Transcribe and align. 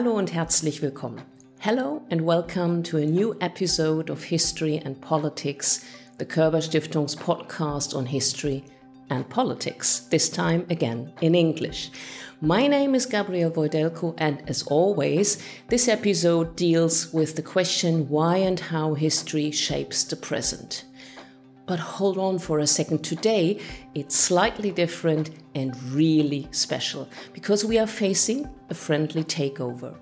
Hallo 0.00 0.16
und 0.16 0.32
herzlich 0.32 0.80
willkommen. 0.80 1.20
Hello 1.58 2.00
and 2.10 2.22
welcome 2.22 2.82
to 2.84 2.96
a 2.96 3.04
new 3.04 3.36
episode 3.42 4.10
of 4.10 4.24
History 4.24 4.80
and 4.82 4.98
Politics, 5.02 5.84
the 6.16 6.24
Körber 6.24 6.62
Stiftung's 6.62 7.14
podcast 7.14 7.94
on 7.94 8.06
history 8.06 8.64
and 9.10 9.28
politics, 9.28 10.06
this 10.08 10.30
time 10.30 10.64
again 10.70 11.12
in 11.20 11.34
English. 11.34 11.90
My 12.40 12.66
name 12.66 12.94
is 12.94 13.04
Gabriel 13.04 13.50
Voidelko, 13.50 14.14
and 14.16 14.42
as 14.48 14.62
always, 14.62 15.36
this 15.68 15.86
episode 15.86 16.56
deals 16.56 17.12
with 17.12 17.36
the 17.36 17.42
question 17.42 18.08
why 18.08 18.38
and 18.38 18.58
how 18.58 18.94
history 18.94 19.50
shapes 19.50 20.02
the 20.04 20.16
present. 20.16 20.84
But 21.70 21.78
hold 21.78 22.18
on 22.18 22.40
for 22.40 22.58
a 22.58 22.66
second. 22.66 23.04
Today, 23.04 23.60
it's 23.94 24.16
slightly 24.16 24.72
different 24.72 25.30
and 25.54 25.80
really 25.92 26.48
special 26.50 27.08
because 27.32 27.64
we 27.64 27.78
are 27.78 27.86
facing 27.86 28.50
a 28.70 28.74
friendly 28.74 29.22
takeover. 29.22 29.96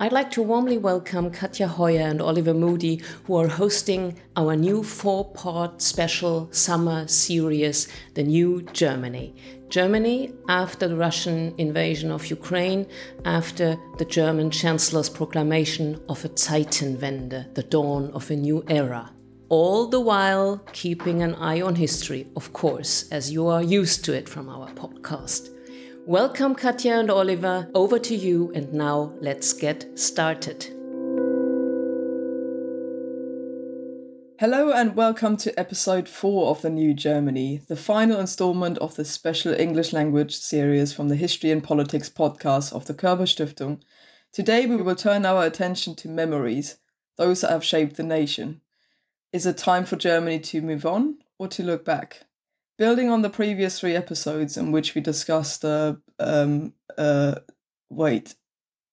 I'd 0.00 0.14
like 0.14 0.30
to 0.30 0.42
warmly 0.42 0.78
welcome 0.78 1.30
Katja 1.30 1.68
Hoyer 1.68 2.08
and 2.08 2.22
Oliver 2.22 2.54
Moody, 2.54 3.02
who 3.24 3.36
are 3.36 3.48
hosting 3.48 4.18
our 4.34 4.56
new 4.56 4.82
four 4.82 5.30
part 5.32 5.82
special 5.82 6.48
summer 6.52 7.06
series, 7.06 7.86
The 8.14 8.22
New 8.22 8.62
Germany. 8.72 9.34
Germany 9.68 10.32
after 10.48 10.88
the 10.88 10.96
Russian 10.96 11.54
invasion 11.58 12.10
of 12.10 12.30
Ukraine, 12.30 12.86
after 13.26 13.76
the 13.98 14.06
German 14.06 14.50
Chancellor's 14.50 15.10
proclamation 15.10 16.00
of 16.08 16.24
a 16.24 16.30
Zeitenwende, 16.30 17.54
the 17.54 17.62
dawn 17.62 18.10
of 18.12 18.30
a 18.30 18.36
new 18.36 18.64
era. 18.70 19.12
All 19.50 19.88
the 19.88 19.98
while 19.98 20.58
keeping 20.72 21.22
an 21.24 21.34
eye 21.34 21.60
on 21.60 21.74
history, 21.74 22.28
of 22.36 22.52
course, 22.52 23.08
as 23.10 23.32
you 23.32 23.48
are 23.48 23.64
used 23.64 24.04
to 24.04 24.12
it 24.12 24.28
from 24.28 24.48
our 24.48 24.70
podcast. 24.74 25.48
Welcome, 26.06 26.54
Katja 26.54 27.00
and 27.00 27.10
Oliver. 27.10 27.68
Over 27.74 27.98
to 27.98 28.14
you, 28.14 28.52
and 28.54 28.72
now 28.72 29.12
let's 29.20 29.52
get 29.52 29.98
started. 29.98 30.66
Hello, 34.38 34.70
and 34.70 34.94
welcome 34.94 35.36
to 35.38 35.58
episode 35.58 36.08
four 36.08 36.50
of 36.50 36.62
The 36.62 36.70
New 36.70 36.94
Germany, 36.94 37.60
the 37.66 37.74
final 37.74 38.20
installment 38.20 38.78
of 38.78 38.94
the 38.94 39.04
special 39.04 39.52
English 39.52 39.92
language 39.92 40.36
series 40.36 40.92
from 40.92 41.08
the 41.08 41.16
History 41.16 41.50
and 41.50 41.64
Politics 41.64 42.08
podcast 42.08 42.72
of 42.72 42.86
the 42.86 42.94
Körber 42.94 43.26
Stiftung. 43.26 43.80
Today, 44.32 44.66
we 44.66 44.76
will 44.76 44.94
turn 44.94 45.26
our 45.26 45.44
attention 45.44 45.96
to 45.96 46.08
memories, 46.08 46.76
those 47.16 47.40
that 47.40 47.50
have 47.50 47.64
shaped 47.64 47.96
the 47.96 48.04
nation. 48.04 48.60
Is 49.32 49.46
it 49.46 49.56
time 49.56 49.84
for 49.84 49.96
Germany 49.96 50.40
to 50.40 50.60
move 50.60 50.84
on 50.84 51.18
or 51.38 51.48
to 51.48 51.62
look 51.62 51.84
back? 51.84 52.26
building 52.80 53.10
on 53.10 53.20
the 53.20 53.28
previous 53.28 53.78
three 53.78 53.94
episodes 53.94 54.56
in 54.56 54.72
which 54.72 54.94
we 54.94 55.02
discussed 55.02 55.66
uh, 55.66 55.94
um 56.18 56.72
uh 56.96 57.34
wait 57.90 58.34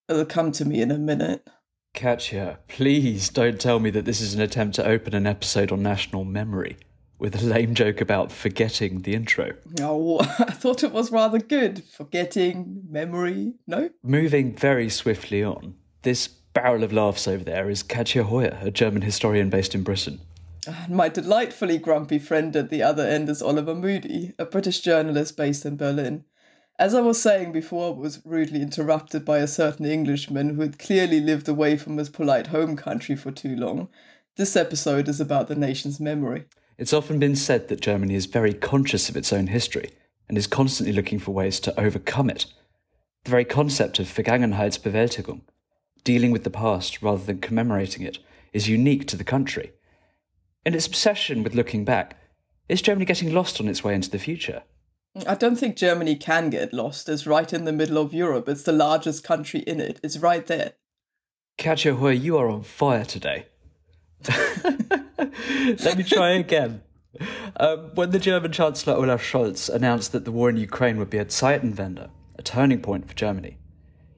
it'll 0.10 0.26
come 0.26 0.52
to 0.52 0.66
me 0.66 0.82
in 0.82 0.92
a 0.92 0.98
minute 0.98 1.48
Katja, 1.94 2.60
please 2.68 3.30
don't 3.30 3.60
tell 3.60 3.80
me 3.80 3.90
that 3.90 4.06
this 4.06 4.22
is 4.22 4.36
an 4.36 4.42
attempt 4.42 4.76
to 4.76 4.86
open 4.86 5.16
an 5.16 5.26
episode 5.26 5.72
on 5.72 5.82
national 5.82 6.26
memory 6.26 6.78
with 7.18 7.42
a 7.42 7.44
lame 7.44 7.74
joke 7.74 8.02
about 8.02 8.32
forgetting 8.32 9.02
the 9.02 9.16
intro. 9.16 9.54
Oh, 9.80 10.20
I 10.38 10.52
thought 10.52 10.84
it 10.84 10.92
was 10.92 11.12
rather 11.12 11.40
good. 11.40 11.84
Forgetting 11.86 12.84
memory, 12.88 13.54
no? 13.66 13.90
Moving 14.04 14.56
very 14.56 14.90
swiftly 14.90 15.44
on, 15.44 15.74
this 16.04 16.28
barrel 16.64 16.84
of 16.84 16.92
laughs 16.92 17.28
over 17.28 17.44
there 17.44 17.70
is 17.70 17.84
Katja 17.84 18.24
Hoyer, 18.24 18.58
a 18.64 18.72
German 18.72 19.04
historian 19.04 19.48
based 19.48 19.76
in 19.76 19.84
Britain. 19.84 20.20
And 20.66 20.96
my 20.96 21.08
delightfully 21.08 21.78
grumpy 21.78 22.18
friend 22.18 22.56
at 22.56 22.72
the 22.72 22.82
other 22.82 23.08
end 23.08 23.30
is 23.30 23.44
Oliver 23.44 23.76
Moody, 23.76 24.34
a 24.40 24.46
British 24.46 24.80
journalist 24.80 25.38
based 25.38 25.68
in 25.68 25.78
Berlin. 25.78 26.24
As 26.80 26.96
I 26.96 27.02
was 27.02 27.22
saying 27.22 27.52
before, 27.52 27.94
I 27.94 28.00
was 28.00 28.26
rudely 28.26 28.64
interrupted 28.64 29.24
by 29.24 29.38
a 29.38 29.48
certain 29.48 29.86
Englishman 29.86 30.56
who 30.56 30.62
had 30.62 30.80
clearly 30.80 31.20
lived 31.20 31.48
away 31.48 31.78
from 31.78 31.98
his 31.98 32.10
polite 32.10 32.48
home 32.48 32.76
country 32.76 33.16
for 33.16 33.30
too 33.30 33.56
long. 33.56 33.88
This 34.36 34.56
episode 34.56 35.08
is 35.08 35.22
about 35.22 35.50
the 35.50 35.56
nation's 35.56 36.00
memory. 36.00 36.46
It's 36.80 36.94
often 36.94 37.20
been 37.20 37.36
said 37.36 37.68
that 37.68 37.82
Germany 37.82 38.16
is 38.16 38.26
very 38.26 38.56
conscious 38.56 39.10
of 39.10 39.16
its 39.16 39.32
own 39.32 39.48
history 39.48 39.92
and 40.28 40.40
is 40.40 40.48
constantly 40.48 40.94
looking 40.94 41.20
for 41.20 41.34
ways 41.34 41.60
to 41.60 41.80
overcome 41.80 42.32
it. 42.32 42.48
The 43.26 43.32
very 43.32 43.46
concept 43.46 44.00
of 44.00 44.08
Vergangenheitsbewältigung, 44.08 45.42
dealing 46.12 46.32
with 46.32 46.44
the 46.44 46.50
past 46.66 47.02
rather 47.02 47.24
than 47.24 47.40
commemorating 47.40 48.04
it, 48.04 48.20
is 48.54 48.68
unique 48.70 49.06
to 49.08 49.18
the 49.18 49.32
country 49.36 49.74
in 50.68 50.76
its 50.76 50.86
obsession 50.86 51.44
with 51.44 51.56
looking 51.56 51.86
back, 51.86 52.18
is 52.68 52.82
Germany 52.82 53.06
getting 53.06 53.34
lost 53.34 53.62
on 53.62 53.70
its 53.70 53.86
way 53.86 53.96
into 53.96 54.10
the 54.10 54.20
future? 54.20 54.64
I 55.26 55.36
don't 55.36 55.56
think 55.56 55.78
Germany 55.78 56.18
can 56.18 56.50
get 56.50 56.74
lost. 56.74 57.08
It's 57.08 57.26
right 57.26 57.52
in 57.54 57.64
the 57.64 57.72
middle 57.72 57.98
of 57.98 58.14
Europe. 58.14 58.50
It's 58.50 58.64
the 58.64 58.74
largest 58.74 59.24
country 59.24 59.62
in 59.62 59.80
it. 59.80 60.02
It's 60.04 60.18
right 60.18 60.46
there. 60.46 60.74
Katja 61.58 61.96
Hoyer, 61.96 62.12
you 62.12 62.38
are 62.38 62.50
on 62.50 62.64
fire 62.64 63.06
today. 63.06 63.46
Let 64.28 65.98
me 65.98 66.04
try 66.04 66.32
again. 66.32 66.82
Um, 67.56 67.92
when 67.96 68.12
the 68.12 68.20
German 68.20 68.52
Chancellor 68.52 68.96
Olaf 68.96 69.24
Scholz 69.24 69.74
announced 69.74 70.12
that 70.12 70.26
the 70.26 70.34
war 70.34 70.50
in 70.50 70.58
Ukraine 70.58 70.98
would 70.98 71.10
be 71.10 71.18
a 71.18 71.26
Zeitenwende, 71.26 72.10
a 72.38 72.44
turning 72.44 72.82
point 72.82 73.08
for 73.08 73.16
Germany, 73.16 73.58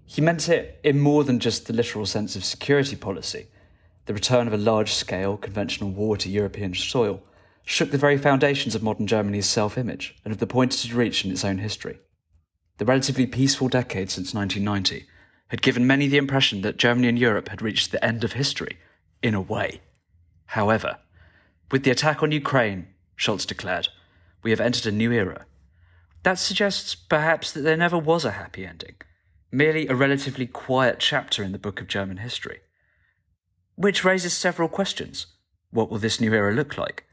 he 0.09 0.21
meant 0.21 0.49
it 0.49 0.79
in 0.83 0.99
more 0.99 1.23
than 1.23 1.39
just 1.39 1.67
the 1.67 1.73
literal 1.73 2.05
sense 2.05 2.35
of 2.35 2.43
security 2.43 2.95
policy 2.95 3.47
the 4.09 4.13
return 4.15 4.47
of 4.47 4.53
a 4.53 4.57
large 4.57 4.91
scale 4.91 5.37
conventional 5.37 5.91
war 5.91 6.17
to 6.17 6.31
European 6.31 6.73
soil, 6.73 7.21
shook 7.63 7.91
the 7.91 7.97
very 7.99 8.17
foundations 8.17 8.73
of 8.73 8.81
modern 8.81 9.05
Germany's 9.05 9.45
self 9.45 9.77
image 9.77 10.15
and 10.25 10.31
of 10.31 10.39
the 10.39 10.47
point 10.47 10.73
it 10.73 10.81
had 10.87 10.97
reached 10.97 11.25
in 11.25 11.31
its 11.31 11.45
own 11.45 11.59
history. 11.59 11.99
The 12.79 12.85
relatively 12.85 13.27
peaceful 13.27 13.67
decade 13.69 14.09
since 14.09 14.33
1990 14.33 15.05
had 15.49 15.61
given 15.61 15.85
many 15.85 16.07
the 16.07 16.17
impression 16.17 16.61
that 16.61 16.77
Germany 16.77 17.07
and 17.07 17.19
Europe 17.19 17.49
had 17.49 17.61
reached 17.61 17.91
the 17.91 18.03
end 18.03 18.23
of 18.23 18.33
history, 18.33 18.79
in 19.21 19.35
a 19.35 19.41
way. 19.41 19.79
However, 20.47 20.97
with 21.69 21.83
the 21.83 21.91
attack 21.91 22.23
on 22.23 22.31
Ukraine, 22.31 22.87
Scholz 23.15 23.45
declared, 23.45 23.89
we 24.41 24.49
have 24.49 24.59
entered 24.59 24.87
a 24.87 24.91
new 24.91 25.11
era. 25.11 25.45
That 26.23 26.39
suggests 26.39 26.95
perhaps 26.95 27.51
that 27.51 27.61
there 27.61 27.77
never 27.77 27.99
was 27.99 28.25
a 28.25 28.31
happy 28.31 28.65
ending, 28.65 28.95
merely 29.51 29.87
a 29.87 29.95
relatively 29.95 30.45
quiet 30.45 30.99
chapter 30.99 31.43
in 31.43 31.51
the 31.51 31.59
book 31.59 31.81
of 31.81 31.87
German 31.87 32.17
history. 32.17 32.59
Which 33.75 34.03
raises 34.03 34.33
several 34.33 34.69
questions. 34.69 35.27
What 35.71 35.89
will 35.89 35.99
this 35.99 36.19
new 36.19 36.33
era 36.33 36.53
look 36.53 36.77
like? 36.77 37.05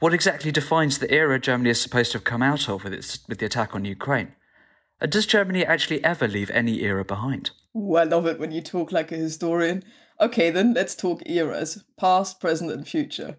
What 0.00 0.14
exactly 0.14 0.50
defines 0.50 0.98
the 0.98 1.12
era 1.12 1.38
Germany 1.38 1.70
is 1.70 1.80
supposed 1.80 2.12
to 2.12 2.18
have 2.18 2.24
come 2.24 2.42
out 2.42 2.68
of 2.68 2.84
with, 2.84 2.92
its, 2.92 3.20
with 3.28 3.38
the 3.38 3.46
attack 3.46 3.74
on 3.74 3.84
Ukraine? 3.84 4.34
And 5.00 5.10
does 5.10 5.26
Germany 5.26 5.64
actually 5.64 6.02
ever 6.04 6.28
leave 6.28 6.50
any 6.50 6.82
era 6.82 7.04
behind? 7.04 7.50
Ooh, 7.76 7.96
I 7.96 8.04
love 8.04 8.26
it 8.26 8.38
when 8.38 8.52
you 8.52 8.60
talk 8.60 8.92
like 8.92 9.12
a 9.12 9.16
historian. 9.16 9.82
Okay, 10.20 10.50
then 10.50 10.74
let's 10.74 10.94
talk 10.94 11.22
eras 11.26 11.84
past, 11.98 12.40
present, 12.40 12.70
and 12.70 12.86
future. 12.86 13.38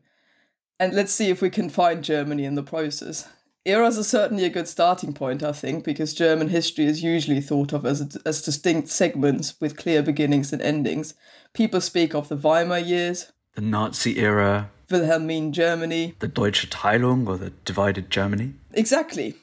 And 0.79 0.93
let's 0.93 1.11
see 1.11 1.29
if 1.29 1.41
we 1.41 1.49
can 1.49 1.69
find 1.69 2.03
Germany 2.03 2.45
in 2.45 2.55
the 2.55 2.63
process. 2.63 3.27
Eras 3.63 3.99
are 3.99 4.03
certainly 4.03 4.43
a 4.43 4.49
good 4.49 4.67
starting 4.67 5.13
point, 5.13 5.43
I 5.43 5.51
think, 5.51 5.83
because 5.83 6.15
German 6.15 6.49
history 6.49 6.85
is 6.85 7.03
usually 7.03 7.41
thought 7.41 7.73
of 7.73 7.85
as, 7.85 8.17
as 8.25 8.41
distinct 8.41 8.89
segments 8.89 9.53
with 9.61 9.77
clear 9.77 10.01
beginnings 10.01 10.51
and 10.51 10.61
endings. 10.61 11.13
People 11.53 11.79
speak 11.79 12.15
of 12.15 12.27
the 12.27 12.35
Weimar 12.35 12.79
years, 12.79 13.31
the 13.53 13.61
Nazi 13.61 14.17
era, 14.17 14.71
Wilhelmine 14.89 15.51
Germany, 15.51 16.15
the 16.19 16.27
Deutsche 16.27 16.69
Teilung 16.69 17.27
or 17.27 17.37
the 17.37 17.51
divided 17.63 18.09
Germany. 18.09 18.53
Exactly. 18.73 19.35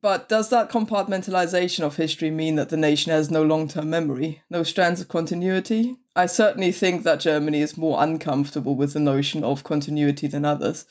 But 0.00 0.28
does 0.28 0.50
that 0.50 0.70
compartmentalization 0.70 1.80
of 1.80 1.96
history 1.96 2.30
mean 2.30 2.56
that 2.56 2.68
the 2.68 2.76
nation 2.76 3.10
has 3.10 3.30
no 3.30 3.42
long 3.42 3.68
term 3.68 3.90
memory, 3.90 4.42
no 4.50 4.62
strands 4.62 5.00
of 5.00 5.08
continuity? 5.08 5.96
I 6.14 6.26
certainly 6.26 6.70
think 6.70 7.02
that 7.02 7.20
Germany 7.20 7.60
is 7.60 7.76
more 7.76 8.02
uncomfortable 8.02 8.76
with 8.76 8.92
the 8.92 9.00
notion 9.00 9.42
of 9.42 9.64
continuity 9.64 10.26
than 10.28 10.44
others. 10.44 10.84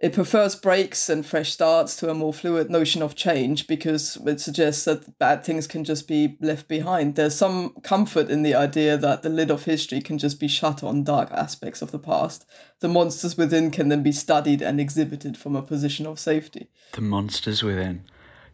It 0.00 0.14
prefers 0.14 0.56
breaks 0.56 1.10
and 1.10 1.26
fresh 1.26 1.52
starts 1.52 1.94
to 1.96 2.08
a 2.08 2.14
more 2.14 2.32
fluid 2.32 2.70
notion 2.70 3.02
of 3.02 3.14
change 3.14 3.66
because 3.66 4.16
it 4.24 4.40
suggests 4.40 4.86
that 4.86 5.18
bad 5.18 5.44
things 5.44 5.66
can 5.66 5.84
just 5.84 6.08
be 6.08 6.38
left 6.40 6.68
behind. 6.68 7.16
There's 7.16 7.34
some 7.34 7.74
comfort 7.82 8.30
in 8.30 8.42
the 8.42 8.54
idea 8.54 8.96
that 8.96 9.22
the 9.22 9.28
lid 9.28 9.50
of 9.50 9.64
history 9.64 10.00
can 10.00 10.16
just 10.16 10.40
be 10.40 10.48
shut 10.48 10.82
on 10.82 11.04
dark 11.04 11.30
aspects 11.32 11.82
of 11.82 11.90
the 11.90 11.98
past. 11.98 12.46
The 12.80 12.88
monsters 12.88 13.36
within 13.36 13.70
can 13.70 13.90
then 13.90 14.02
be 14.02 14.10
studied 14.10 14.62
and 14.62 14.80
exhibited 14.80 15.36
from 15.36 15.54
a 15.54 15.60
position 15.60 16.06
of 16.06 16.18
safety. 16.18 16.70
The 16.92 17.02
monsters 17.02 17.62
within. 17.62 18.04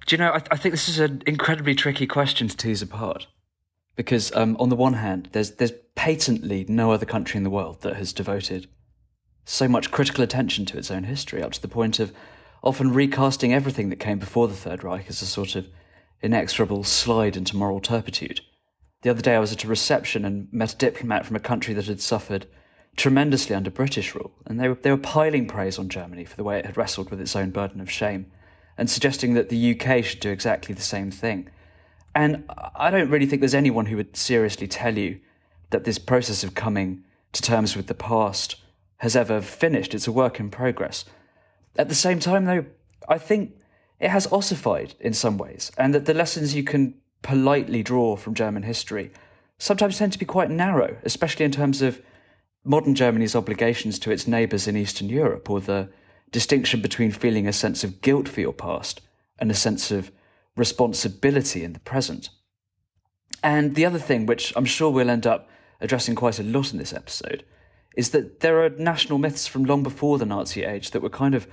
Do 0.06 0.16
you 0.16 0.19
know, 0.19 0.32
I, 0.32 0.42
I 0.50 0.56
think 0.56 0.72
this 0.72 0.88
is 0.88 0.99
an 0.99 1.22
incredibly 1.28 1.76
tricky 1.76 2.08
question 2.08 2.49
to 2.49 2.56
tease 2.56 2.82
apart. 2.82 3.28
Because 3.94 4.34
um, 4.34 4.56
on 4.58 4.69
the 4.69 4.76
one 4.76 4.94
hand, 4.94 5.31
there's 5.32 5.52
there's 5.52 5.72
patently 5.94 6.66
no 6.69 6.90
other 6.90 7.06
country 7.06 7.38
in 7.38 7.44
the 7.44 7.50
world 7.50 7.81
that 7.81 7.96
has 7.96 8.12
devoted 8.12 8.69
so 9.46 9.69
much 9.69 9.93
critical 9.93 10.25
attention 10.25 10.66
to 10.66 10.76
its 10.76 10.90
own 10.90 11.04
history, 11.04 11.43
up 11.43 11.52
to 11.52 11.62
the 11.62 11.69
point 11.69 11.98
of 12.00 12.12
often 12.62 12.93
recasting 12.93 13.54
everything 13.54 13.88
that 13.88 13.96
came 13.96 14.19
before 14.19 14.48
the 14.48 14.54
Third 14.54 14.82
Reich 14.82 15.08
as 15.08 15.22
a 15.22 15.26
sort 15.26 15.54
of 15.54 15.69
inexorable 16.20 16.82
slide 16.82 17.37
into 17.37 17.56
moral 17.56 17.81
turpitude. 17.81 18.40
The 19.02 19.10
other 19.10 19.22
day 19.22 19.37
I 19.37 19.40
was 19.40 19.52
at 19.52 19.62
a 19.62 19.69
reception 19.69 20.25
and 20.25 20.52
met 20.52 20.72
a 20.72 20.76
diplomat 20.76 21.25
from 21.25 21.37
a 21.37 21.40
country 21.40 21.72
that 21.75 21.87
had 21.87 22.00
suffered 22.00 22.48
tremendously 22.96 23.54
under 23.54 23.70
British 23.70 24.16
rule, 24.16 24.32
and 24.46 24.58
they 24.58 24.69
were, 24.69 24.75
they 24.75 24.90
were 24.90 24.96
piling 24.96 25.46
praise 25.46 25.78
on 25.78 25.88
Germany 25.88 26.25
for 26.25 26.34
the 26.34 26.44
way 26.44 26.58
it 26.58 26.66
had 26.66 26.76
wrestled 26.76 27.10
with 27.10 27.20
its 27.20 27.37
own 27.37 27.50
burden 27.50 27.81
of 27.81 27.90
shame, 27.90 28.26
and 28.76 28.90
suggesting 28.90 29.34
that 29.34 29.49
the 29.49 29.78
UK 29.78 30.04
should 30.04 30.20
do 30.20 30.31
exactly 30.31 30.75
the 30.75 30.82
same 30.82 31.12
thing. 31.12 31.49
And 32.16 32.50
I 32.75 32.90
don't 32.90 33.10
really 33.10 33.26
think 33.26 33.40
there's 33.40 33.54
anyone 33.54 33.87
who 33.87 33.96
would 33.96 34.16
seriously 34.16 34.66
tell 34.66 34.99
you 34.99 35.20
that 35.70 35.84
this 35.84 35.99
process 35.99 36.42
of 36.42 36.54
coming 36.54 37.04
to 37.32 37.42
terms 37.42 37.76
with 37.76 37.87
the 37.87 37.94
past 37.94 38.56
has 38.98 39.16
ever 39.16 39.40
finished. 39.40 39.94
It's 39.94 40.06
a 40.06 40.12
work 40.12 40.40
in 40.40 40.50
progress. 40.50 41.04
At 41.76 41.88
the 41.88 41.94
same 41.94 42.19
time, 42.19 42.44
though, 42.44 42.64
I 43.08 43.19
think 43.19 43.56
it 44.00 44.10
has 44.10 44.31
ossified 44.32 44.94
in 45.00 45.12
some 45.12 45.38
ways, 45.38 45.70
and 45.76 45.94
that 45.94 46.06
the 46.06 46.14
lessons 46.14 46.54
you 46.54 46.64
can 46.64 46.94
politely 47.22 47.82
draw 47.82 48.16
from 48.16 48.34
German 48.34 48.62
history 48.62 49.10
sometimes 49.58 49.98
tend 49.98 50.12
to 50.12 50.19
be 50.19 50.26
quite 50.26 50.50
narrow, 50.50 50.96
especially 51.02 51.44
in 51.44 51.52
terms 51.52 51.82
of 51.82 52.02
modern 52.64 52.94
Germany's 52.94 53.37
obligations 53.37 53.98
to 53.98 54.10
its 54.10 54.26
neighbours 54.26 54.69
in 54.69 54.76
Eastern 54.76 55.08
Europe, 55.08 55.49
or 55.49 55.60
the 55.60 55.88
distinction 56.31 56.82
between 56.82 57.10
feeling 57.10 57.46
a 57.46 57.52
sense 57.52 57.84
of 57.84 58.02
guilt 58.02 58.28
for 58.28 58.40
your 58.40 58.52
past 58.52 59.00
and 59.38 59.50
a 59.50 59.54
sense 59.54 59.90
of 59.90 60.10
responsibility 60.56 61.62
in 61.62 61.72
the 61.72 61.81
present. 61.81 62.31
And 63.42 63.75
the 63.75 63.87
other 63.87 63.99
thing, 63.99 64.26
which 64.26 64.52
I'm 64.56 64.64
sure 64.64 64.90
we'll 64.90 65.10
end 65.10 65.26
up 65.26 65.49
addressing 65.81 66.14
quite 66.14 66.38
a 66.38 66.42
lot 66.42 66.72
in 66.72 66.78
this 66.78 66.92
episode, 66.92 67.44
is 67.96 68.10
that 68.10 68.40
there 68.40 68.62
are 68.62 68.69
national 68.69 69.19
myths 69.19 69.46
from 69.46 69.64
long 69.64 69.82
before 69.82 70.19
the 70.19 70.26
Nazi 70.26 70.62
age 70.62 70.90
that 70.93 71.02
were 71.02 71.10
kind 71.10 71.34
of 71.34 71.48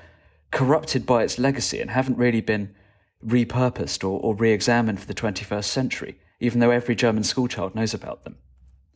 corrupted 0.51 1.05
by 1.05 1.23
its 1.23 1.39
legacy 1.39 1.81
and 1.81 1.89
haven't 1.89 2.17
really 2.17 2.41
been 2.41 2.75
repurposed 3.25 4.03
or, 4.03 4.19
or 4.19 4.35
re 4.35 4.51
examined 4.51 4.99
for 4.99 5.07
the 5.07 5.13
21st 5.13 5.63
century, 5.63 6.19
even 6.39 6.59
though 6.59 6.69
every 6.69 6.95
German 6.95 7.23
schoolchild 7.23 7.73
knows 7.73 7.93
about 7.93 8.23
them. 8.23 8.37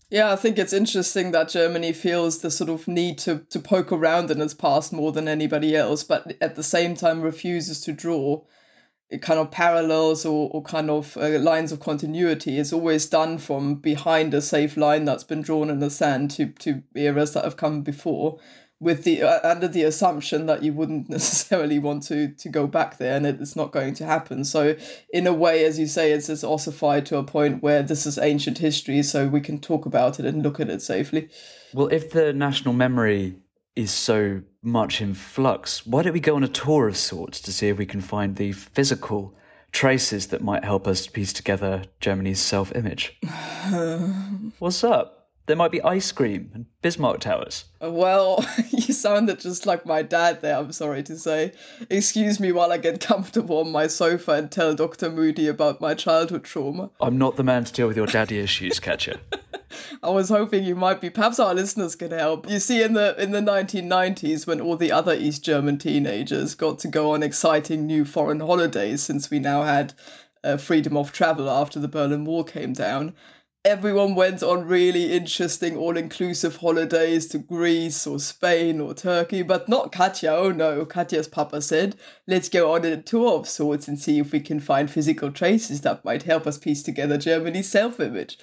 Yeah, 0.09 0.31
I 0.31 0.37
think 0.37 0.57
it's 0.57 0.73
interesting 0.73 1.31
that 1.31 1.49
Germany 1.49 1.91
feels 1.91 2.39
the 2.39 2.51
sort 2.51 2.69
of 2.69 2.87
need 2.87 3.17
to, 3.19 3.39
to 3.49 3.59
poke 3.59 3.91
around 3.91 4.31
in 4.31 4.39
its 4.39 4.53
past 4.53 4.93
more 4.93 5.11
than 5.11 5.27
anybody 5.27 5.75
else, 5.75 6.03
but 6.03 6.37
at 6.39 6.55
the 6.55 6.63
same 6.63 6.95
time 6.95 7.21
refuses 7.21 7.81
to 7.81 7.91
draw 7.91 8.43
kind 9.21 9.39
of 9.39 9.51
parallels 9.51 10.25
or, 10.25 10.49
or 10.51 10.61
kind 10.61 10.89
of 10.89 11.15
uh, 11.17 11.39
lines 11.39 11.71
of 11.71 11.79
continuity. 11.79 12.57
Is 12.57 12.73
always 12.73 13.05
done 13.05 13.37
from 13.37 13.75
behind 13.75 14.33
a 14.33 14.41
safe 14.41 14.77
line 14.77 15.05
that's 15.05 15.23
been 15.23 15.41
drawn 15.41 15.69
in 15.69 15.79
the 15.79 15.89
sand 15.89 16.31
to, 16.31 16.47
to 16.47 16.83
eras 16.95 17.33
that 17.33 17.43
have 17.43 17.57
come 17.57 17.81
before 17.81 18.39
with 18.79 19.03
the 19.03 19.23
uh, 19.23 19.39
under 19.49 19.67
the 19.67 19.83
assumption 19.83 20.45
that 20.45 20.63
you 20.63 20.73
wouldn't 20.73 21.09
necessarily 21.09 21.79
want 21.79 22.03
to 22.03 22.29
to 22.29 22.49
go 22.49 22.67
back 22.67 22.97
there 22.97 23.15
and 23.15 23.25
it's 23.25 23.55
not 23.55 23.71
going 23.71 23.93
to 23.95 24.05
happen. 24.05 24.43
So 24.43 24.75
in 25.11 25.25
a 25.27 25.33
way 25.33 25.65
as 25.65 25.79
you 25.79 25.87
say 25.87 26.11
it's, 26.11 26.29
it's 26.29 26.43
ossified 26.43 27.05
to 27.07 27.17
a 27.17 27.23
point 27.23 27.63
where 27.63 27.83
this 27.83 28.05
is 28.05 28.17
ancient 28.17 28.59
history 28.59 29.01
so 29.03 29.27
we 29.27 29.41
can 29.41 29.59
talk 29.59 29.85
about 29.85 30.19
it 30.19 30.25
and 30.25 30.43
look 30.43 30.59
at 30.59 30.69
it 30.69 30.81
safely. 30.81 31.29
Well 31.73 31.87
if 31.87 32.11
the 32.11 32.33
national 32.33 32.73
memory 32.73 33.35
is 33.77 33.91
so 33.91 34.41
much 34.63 35.01
in 35.01 35.13
flux, 35.13 35.85
why 35.85 36.01
don't 36.01 36.13
we 36.13 36.19
go 36.19 36.35
on 36.35 36.43
a 36.43 36.47
tour 36.47 36.87
of 36.87 36.97
sorts 36.97 37.39
to 37.41 37.53
see 37.53 37.69
if 37.69 37.77
we 37.77 37.85
can 37.85 38.01
find 38.01 38.35
the 38.35 38.51
physical 38.51 39.35
traces 39.71 40.27
that 40.27 40.41
might 40.41 40.65
help 40.65 40.87
us 40.87 41.05
piece 41.05 41.31
together 41.31 41.83
Germany's 41.99 42.39
self 42.39 42.75
image? 42.75 43.19
What's 44.59 44.83
up? 44.83 45.13
There 45.45 45.55
might 45.55 45.71
be 45.71 45.81
ice 45.81 46.11
cream 46.11 46.51
and 46.53 46.65
Bismarck 46.81 47.21
towers. 47.21 47.65
Well, 47.79 48.43
you 48.69 48.93
sounded 48.93 49.39
just 49.39 49.65
like 49.65 49.85
my 49.85 50.01
dad 50.01 50.41
there, 50.41 50.57
I'm 50.57 50.73
sorry 50.73 51.03
to 51.03 51.17
say. 51.17 51.53
Excuse 51.89 52.37
me 52.37 52.51
while 52.51 52.73
I 52.73 52.77
get 52.77 52.99
comfortable 52.99 53.59
on 53.59 53.71
my 53.71 53.87
sofa 53.87 54.33
and 54.33 54.51
tell 54.51 54.75
Dr. 54.75 55.09
Moody 55.09 55.47
about 55.47 55.79
my 55.79 55.93
childhood 55.93 56.43
trauma. 56.43 56.89
I'm 56.99 57.17
not 57.17 57.37
the 57.37 57.43
man 57.43 57.63
to 57.63 57.71
deal 57.71 57.87
with 57.87 57.95
your 57.95 58.07
daddy 58.07 58.39
issues, 58.39 58.81
Katja. 58.81 59.19
I 60.03 60.09
was 60.09 60.29
hoping 60.29 60.63
you 60.63 60.75
might 60.75 61.01
be. 61.01 61.09
Perhaps 61.09 61.39
our 61.39 61.53
listeners 61.53 61.95
can 61.95 62.11
help. 62.11 62.49
You 62.49 62.59
see, 62.59 62.81
in 62.81 62.93
the 62.93 63.21
in 63.21 63.31
the 63.31 63.41
1990s, 63.41 64.47
when 64.47 64.61
all 64.61 64.77
the 64.77 64.91
other 64.91 65.13
East 65.13 65.43
German 65.43 65.77
teenagers 65.77 66.55
got 66.55 66.79
to 66.79 66.87
go 66.87 67.11
on 67.11 67.23
exciting 67.23 67.85
new 67.85 68.05
foreign 68.05 68.39
holidays, 68.39 69.03
since 69.03 69.29
we 69.29 69.39
now 69.39 69.63
had 69.63 69.93
uh, 70.43 70.57
freedom 70.57 70.95
of 70.95 71.11
travel 71.11 71.49
after 71.49 71.79
the 71.79 71.87
Berlin 71.87 72.25
Wall 72.25 72.43
came 72.43 72.73
down, 72.73 73.13
everyone 73.67 74.15
went 74.15 74.41
on 74.41 74.65
really 74.65 75.11
interesting 75.11 75.75
all-inclusive 75.75 76.55
holidays 76.55 77.27
to 77.27 77.37
Greece 77.37 78.07
or 78.07 78.17
Spain 78.17 78.79
or 78.79 78.93
Turkey, 78.93 79.41
but 79.41 79.67
not 79.67 79.91
Katja. 79.91 80.33
Oh 80.33 80.51
no, 80.53 80.85
Katja's 80.85 81.27
papa 81.27 81.61
said, 81.61 81.97
let's 82.27 82.47
go 82.47 82.73
on 82.73 82.85
a 82.85 82.95
tour 82.95 83.37
of 83.37 83.49
sorts 83.49 83.89
and 83.89 83.99
see 83.99 84.19
if 84.19 84.31
we 84.31 84.39
can 84.39 84.61
find 84.61 84.89
physical 84.89 85.31
traces 85.31 85.81
that 85.81 86.05
might 86.05 86.23
help 86.23 86.47
us 86.47 86.57
piece 86.57 86.81
together 86.81 87.17
Germany's 87.17 87.69
self-image. 87.69 88.39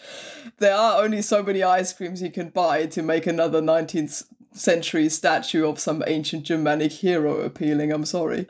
There 0.59 0.77
are 0.77 1.03
only 1.03 1.23
so 1.23 1.43
many 1.43 1.63
ice 1.63 1.95
creams 1.95 2.21
you 2.21 2.31
can 2.31 2.51
buy 2.51 2.85
to 2.89 3.03
make 3.03 3.27
another 3.27 3.63
19th 3.63 4.25
century 4.53 5.09
statue 5.09 5.67
of 5.67 5.81
some 5.81 6.05
ancient 6.07 6.45
Germanic 6.45 6.93
hero 6.93 7.41
appealing, 7.41 7.93
I'm 7.93 8.05
sorry. 8.05 8.47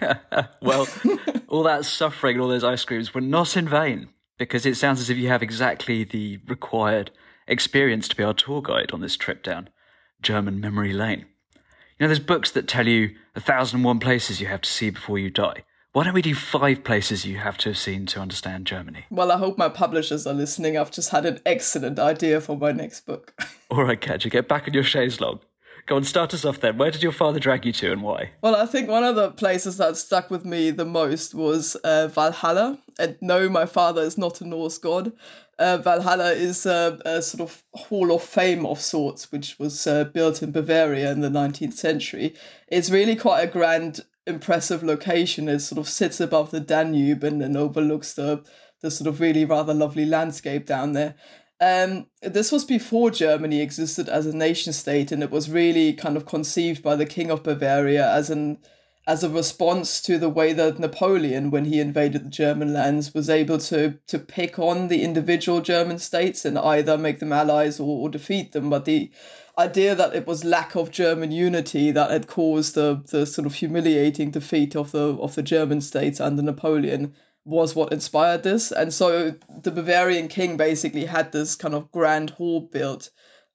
well, 0.60 0.88
all 1.46 1.62
that 1.62 1.84
suffering 1.84 2.34
and 2.34 2.42
all 2.42 2.48
those 2.48 2.64
ice 2.64 2.84
creams 2.84 3.14
were 3.14 3.20
not 3.20 3.56
in 3.56 3.68
vain 3.68 4.08
because 4.38 4.64
it 4.64 4.76
sounds 4.76 5.00
as 5.00 5.10
if 5.10 5.18
you 5.18 5.28
have 5.28 5.42
exactly 5.42 6.04
the 6.04 6.38
required 6.46 7.10
experience 7.46 8.08
to 8.08 8.16
be 8.16 8.22
our 8.22 8.34
tour 8.34 8.62
guide 8.62 8.92
on 8.92 9.00
this 9.00 9.16
trip 9.16 9.42
down 9.42 9.68
German 10.22 10.60
memory 10.60 10.92
lane. 10.92 11.26
You 11.98 12.04
know, 12.04 12.08
there's 12.08 12.20
books 12.20 12.50
that 12.52 12.68
tell 12.68 12.86
you 12.86 13.16
a 13.34 13.40
thousand 13.40 13.78
and 13.78 13.84
one 13.84 13.98
places 13.98 14.40
you 14.40 14.46
have 14.46 14.60
to 14.62 14.70
see 14.70 14.90
before 14.90 15.18
you 15.18 15.30
die. 15.30 15.64
Why 15.92 16.04
don't 16.04 16.14
we 16.14 16.22
do 16.22 16.34
five 16.34 16.84
places 16.84 17.24
you 17.24 17.38
have 17.38 17.58
to 17.58 17.70
have 17.70 17.78
seen 17.78 18.06
to 18.06 18.20
understand 18.20 18.66
Germany? 18.66 19.06
Well, 19.10 19.32
I 19.32 19.38
hope 19.38 19.58
my 19.58 19.68
publishers 19.68 20.26
are 20.26 20.34
listening. 20.34 20.76
I've 20.76 20.92
just 20.92 21.10
had 21.10 21.26
an 21.26 21.40
excellent 21.44 21.98
idea 21.98 22.40
for 22.40 22.56
my 22.56 22.72
next 22.72 23.00
book. 23.06 23.34
All 23.70 23.82
right, 23.82 24.00
Katja, 24.00 24.28
get 24.28 24.46
back 24.46 24.68
in 24.68 24.74
your 24.74 24.84
chaise 24.84 25.20
longue. 25.20 25.40
Go 25.88 25.96
on, 25.96 26.04
start 26.04 26.34
us 26.34 26.44
off 26.44 26.60
then. 26.60 26.76
Where 26.76 26.90
did 26.90 27.02
your 27.02 27.12
father 27.12 27.40
drag 27.40 27.64
you 27.64 27.72
to 27.72 27.92
and 27.92 28.02
why? 28.02 28.32
Well, 28.42 28.54
I 28.54 28.66
think 28.66 28.90
one 28.90 29.04
of 29.04 29.16
the 29.16 29.30
places 29.30 29.78
that 29.78 29.96
stuck 29.96 30.30
with 30.30 30.44
me 30.44 30.70
the 30.70 30.84
most 30.84 31.34
was 31.34 31.76
uh, 31.76 32.08
Valhalla. 32.08 32.78
And 32.98 33.16
no, 33.22 33.48
my 33.48 33.64
father 33.64 34.02
is 34.02 34.18
not 34.18 34.42
a 34.42 34.46
Norse 34.46 34.76
god. 34.76 35.12
Uh, 35.58 35.78
Valhalla 35.78 36.32
is 36.32 36.66
a, 36.66 36.98
a, 37.06 37.22
sort 37.22 37.40
of 37.40 37.64
hall 37.72 38.12
of 38.12 38.22
fame 38.22 38.66
of 38.66 38.82
sorts, 38.82 39.32
which 39.32 39.58
was 39.58 39.86
uh, 39.86 40.04
built 40.04 40.42
in 40.42 40.52
Bavaria 40.52 41.10
in 41.10 41.22
the 41.22 41.30
19th 41.30 41.72
century. 41.72 42.34
It's 42.68 42.90
really 42.90 43.16
quite 43.16 43.40
a 43.40 43.50
grand, 43.50 44.00
impressive 44.26 44.82
location. 44.82 45.48
It 45.48 45.60
sort 45.60 45.78
of 45.78 45.88
sits 45.88 46.20
above 46.20 46.50
the 46.50 46.60
Danube 46.60 47.24
and, 47.24 47.42
and 47.42 47.56
overlooks 47.56 48.12
the 48.12 48.44
the 48.80 48.90
sort 48.92 49.08
of 49.08 49.20
really 49.20 49.44
rather 49.44 49.74
lovely 49.74 50.04
landscape 50.04 50.64
down 50.64 50.92
there. 50.92 51.16
Um, 51.60 52.06
this 52.22 52.52
was 52.52 52.64
before 52.64 53.10
Germany 53.10 53.60
existed 53.60 54.08
as 54.08 54.26
a 54.26 54.36
nation 54.36 54.72
state, 54.72 55.10
and 55.10 55.22
it 55.22 55.30
was 55.30 55.50
really 55.50 55.92
kind 55.92 56.16
of 56.16 56.26
conceived 56.26 56.82
by 56.82 56.94
the 56.94 57.06
King 57.06 57.30
of 57.30 57.42
Bavaria 57.42 58.08
as 58.10 58.30
an 58.30 58.58
as 59.08 59.24
a 59.24 59.30
response 59.30 60.02
to 60.02 60.18
the 60.18 60.28
way 60.28 60.52
that 60.52 60.78
Napoleon, 60.78 61.50
when 61.50 61.64
he 61.64 61.80
invaded 61.80 62.26
the 62.26 62.30
German 62.30 62.74
lands, 62.74 63.14
was 63.14 63.28
able 63.28 63.58
to 63.58 63.98
to 64.06 64.18
pick 64.18 64.58
on 64.58 64.88
the 64.88 65.02
individual 65.02 65.60
German 65.60 65.98
states 65.98 66.44
and 66.44 66.58
either 66.58 66.96
make 66.96 67.18
them 67.18 67.32
allies 67.32 67.80
or, 67.80 68.02
or 68.02 68.08
defeat 68.08 68.52
them. 68.52 68.70
But 68.70 68.84
the 68.84 69.10
idea 69.58 69.96
that 69.96 70.14
it 70.14 70.26
was 70.26 70.44
lack 70.44 70.76
of 70.76 70.92
German 70.92 71.32
unity 71.32 71.90
that 71.90 72.10
had 72.10 72.28
caused 72.28 72.76
the 72.76 73.02
the 73.10 73.26
sort 73.26 73.46
of 73.46 73.54
humiliating 73.54 74.30
defeat 74.30 74.76
of 74.76 74.92
the 74.92 75.16
of 75.20 75.34
the 75.34 75.42
German 75.42 75.80
states 75.80 76.20
under 76.20 76.42
Napoleon 76.42 77.14
was 77.48 77.74
what 77.74 77.92
inspired 77.92 78.42
this. 78.42 78.70
And 78.70 78.92
so 78.92 79.34
the 79.62 79.70
Bavarian 79.70 80.28
king 80.28 80.56
basically 80.58 81.06
had 81.06 81.32
this 81.32 81.56
kind 81.56 81.74
of 81.74 81.90
grand 81.90 82.30
hall 82.30 82.60
built, 82.60 83.10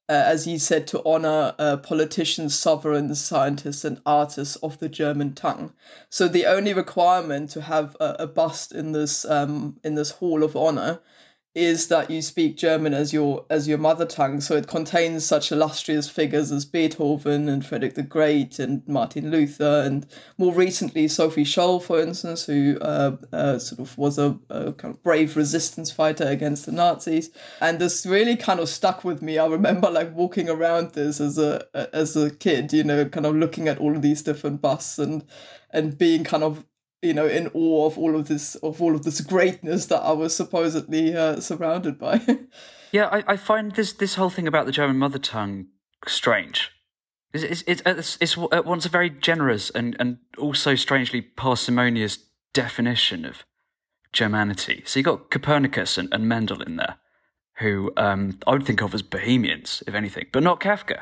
uh, 0.08 0.12
as 0.12 0.44
he 0.44 0.58
said, 0.58 0.88
to 0.88 1.02
honor 1.06 1.54
uh, 1.60 1.76
politicians, 1.76 2.58
sovereigns, 2.58 3.24
scientists, 3.24 3.84
and 3.84 4.00
artists 4.04 4.56
of 4.56 4.80
the 4.80 4.88
German 4.88 5.32
tongue. 5.32 5.72
So 6.10 6.26
the 6.26 6.44
only 6.44 6.74
requirement 6.74 7.50
to 7.50 7.60
have 7.62 7.96
a, 8.00 8.16
a 8.20 8.26
bust 8.26 8.72
in 8.72 8.92
this 8.92 9.24
um, 9.24 9.78
in 9.84 9.94
this 9.94 10.10
hall 10.10 10.42
of 10.42 10.56
honor 10.56 11.00
is 11.54 11.86
that 11.86 12.10
you 12.10 12.20
speak 12.20 12.56
German 12.56 12.92
as 12.92 13.12
your 13.12 13.46
as 13.48 13.68
your 13.68 13.78
mother 13.78 14.04
tongue. 14.04 14.40
So 14.40 14.56
it 14.56 14.66
contains 14.66 15.24
such 15.24 15.52
illustrious 15.52 16.08
figures 16.08 16.50
as 16.50 16.64
Beethoven 16.64 17.48
and 17.48 17.64
Frederick 17.64 17.94
the 17.94 18.02
Great 18.02 18.58
and 18.58 18.86
Martin 18.88 19.30
Luther 19.30 19.82
and 19.84 20.04
more 20.36 20.52
recently 20.52 21.06
Sophie 21.06 21.44
Scholl, 21.44 21.80
for 21.80 22.00
instance, 22.00 22.44
who 22.44 22.76
uh, 22.80 23.16
uh, 23.32 23.58
sort 23.58 23.80
of 23.80 23.96
was 23.96 24.18
a, 24.18 24.36
a, 24.50 24.72
kind 24.72 24.94
of 24.94 25.02
brave 25.04 25.36
resistance 25.36 25.92
fighter 25.92 26.24
against 26.24 26.66
the 26.66 26.72
Nazis. 26.72 27.30
And 27.60 27.78
this 27.78 28.04
really 28.04 28.36
kind 28.36 28.58
of 28.58 28.68
stuck 28.68 29.04
with 29.04 29.22
me. 29.22 29.38
I 29.38 29.46
remember 29.46 29.90
like 29.90 30.12
walking 30.14 30.48
around 30.48 30.92
this 30.92 31.20
as 31.20 31.38
a 31.38 31.64
as 31.94 32.16
a 32.16 32.30
kid, 32.30 32.72
you 32.72 32.82
know, 32.82 33.04
kind 33.04 33.26
of 33.26 33.36
looking 33.36 33.68
at 33.68 33.78
all 33.78 33.94
of 33.94 34.02
these 34.02 34.22
different 34.22 34.60
busts 34.60 34.98
and 34.98 35.24
and 35.70 35.96
being 35.96 36.24
kind 36.24 36.42
of 36.42 36.64
you 37.04 37.14
know 37.14 37.26
in 37.26 37.48
awe 37.54 37.86
of 37.86 37.98
all 37.98 38.16
of 38.16 38.28
this 38.28 38.54
of 38.56 38.80
all 38.80 38.94
of 38.94 39.04
this 39.04 39.20
greatness 39.20 39.86
that 39.86 40.00
I 40.00 40.12
was 40.12 40.34
supposedly 40.34 41.14
uh, 41.14 41.40
surrounded 41.40 41.98
by. 41.98 42.20
yeah, 42.92 43.08
I, 43.12 43.24
I 43.26 43.36
find 43.36 43.72
this 43.72 43.92
this 43.92 44.14
whole 44.14 44.30
thing 44.30 44.48
about 44.48 44.66
the 44.66 44.72
German 44.72 44.96
mother 44.96 45.18
tongue 45.18 45.66
strange. 46.06 46.70
It's, 47.32 47.64
it's, 47.66 47.82
it's, 47.84 48.16
it's 48.20 48.38
at 48.52 48.64
once 48.64 48.86
a 48.86 48.88
very 48.88 49.10
generous 49.10 49.68
and, 49.70 49.96
and 49.98 50.18
also 50.38 50.76
strangely 50.76 51.20
parsimonious 51.20 52.18
definition 52.52 53.24
of 53.24 53.44
Germanity. 54.12 54.86
So 54.86 55.00
you've 55.00 55.06
got 55.06 55.30
Copernicus 55.30 55.98
and, 55.98 56.08
and 56.14 56.28
Mendel 56.28 56.62
in 56.62 56.76
there, 56.76 56.98
who 57.56 57.92
um, 57.96 58.38
I 58.46 58.52
would 58.52 58.64
think 58.64 58.80
of 58.80 58.94
as 58.94 59.02
bohemians, 59.02 59.82
if 59.86 59.94
anything, 59.94 60.26
but 60.30 60.44
not 60.44 60.60
Kafka. 60.60 61.00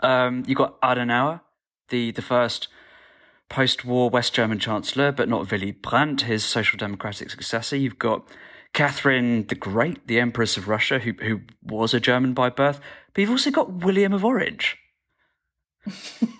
Um, 0.00 0.42
you've 0.48 0.58
got 0.58 0.80
Adenauer, 0.80 1.42
the 1.88 2.10
the 2.10 2.22
first 2.22 2.68
post 3.50 3.84
war 3.84 4.08
West 4.08 4.32
German 4.32 4.58
Chancellor, 4.58 5.12
but 5.12 5.28
not 5.28 5.50
Willy 5.50 5.72
Brandt, 5.72 6.22
his 6.22 6.44
social 6.44 6.78
democratic 6.78 7.28
successor. 7.28 7.76
You've 7.76 7.98
got 7.98 8.26
Catherine 8.72 9.46
the 9.48 9.54
Great, 9.54 10.06
the 10.06 10.18
Empress 10.18 10.56
of 10.56 10.68
Russia, 10.68 11.00
who 11.00 11.12
who 11.20 11.40
was 11.62 11.92
a 11.92 12.00
German 12.00 12.32
by 12.32 12.48
birth. 12.48 12.80
But 13.12 13.20
you've 13.20 13.30
also 13.30 13.50
got 13.50 13.84
William 13.84 14.14
of 14.14 14.24
Orange. 14.24 14.78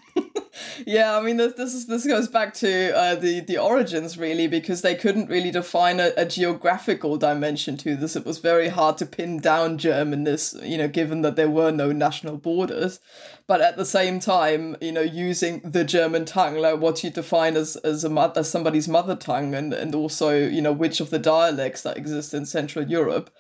yeah, 0.87 1.17
I 1.17 1.23
mean 1.23 1.37
this, 1.37 1.55
this 1.55 1.75
is 1.75 1.87
this 1.87 2.07
goes 2.07 2.29
back 2.29 2.55
to 2.55 2.97
uh, 2.97 3.15
the 3.15 3.41
the 3.41 3.59
origins 3.59 4.19
really 4.19 4.47
because 4.47 4.83
they 4.83 4.95
couldn't 4.95 5.29
really 5.29 5.51
define 5.51 6.01
a, 6.01 6.13
a, 6.17 6.25
geographical 6.25 7.17
dimension 7.17 7.77
to 7.79 7.97
this. 7.97 8.17
It 8.17 8.27
was 8.27 8.39
very 8.39 8.69
hard 8.69 8.99
to 8.99 9.07
pin 9.07 9.39
down 9.41 9.79
Germanness, 9.79 10.67
you 10.69 10.79
know, 10.79 10.89
given 10.89 11.23
that 11.23 11.37
there 11.37 11.51
were 11.51 11.71
no 11.71 11.93
national 11.93 12.37
borders. 12.37 13.01
But 13.47 13.61
at 13.61 13.77
the 13.77 13.85
same 13.85 14.21
time, 14.21 14.77
you 14.81 14.93
know, 14.93 15.01
using 15.01 15.61
the 15.61 15.85
German 15.85 16.25
tongue, 16.25 16.57
like 16.57 16.81
what 16.81 17.03
you 17.03 17.11
define 17.11 17.57
as 17.57 17.77
as 17.77 18.05
a 18.05 18.33
as 18.37 18.51
somebody's 18.51 18.89
mother 18.89 19.17
tongue, 19.17 19.55
and 19.55 19.73
and 19.73 19.95
also 19.95 20.37
you 20.37 20.63
know 20.63 20.73
which 20.73 21.01
of 21.01 21.11
the 21.11 21.19
dialects 21.19 21.83
that 21.83 21.97
exist 21.97 22.35
in 22.35 22.47
Central 22.47 22.89
Europe 22.89 23.31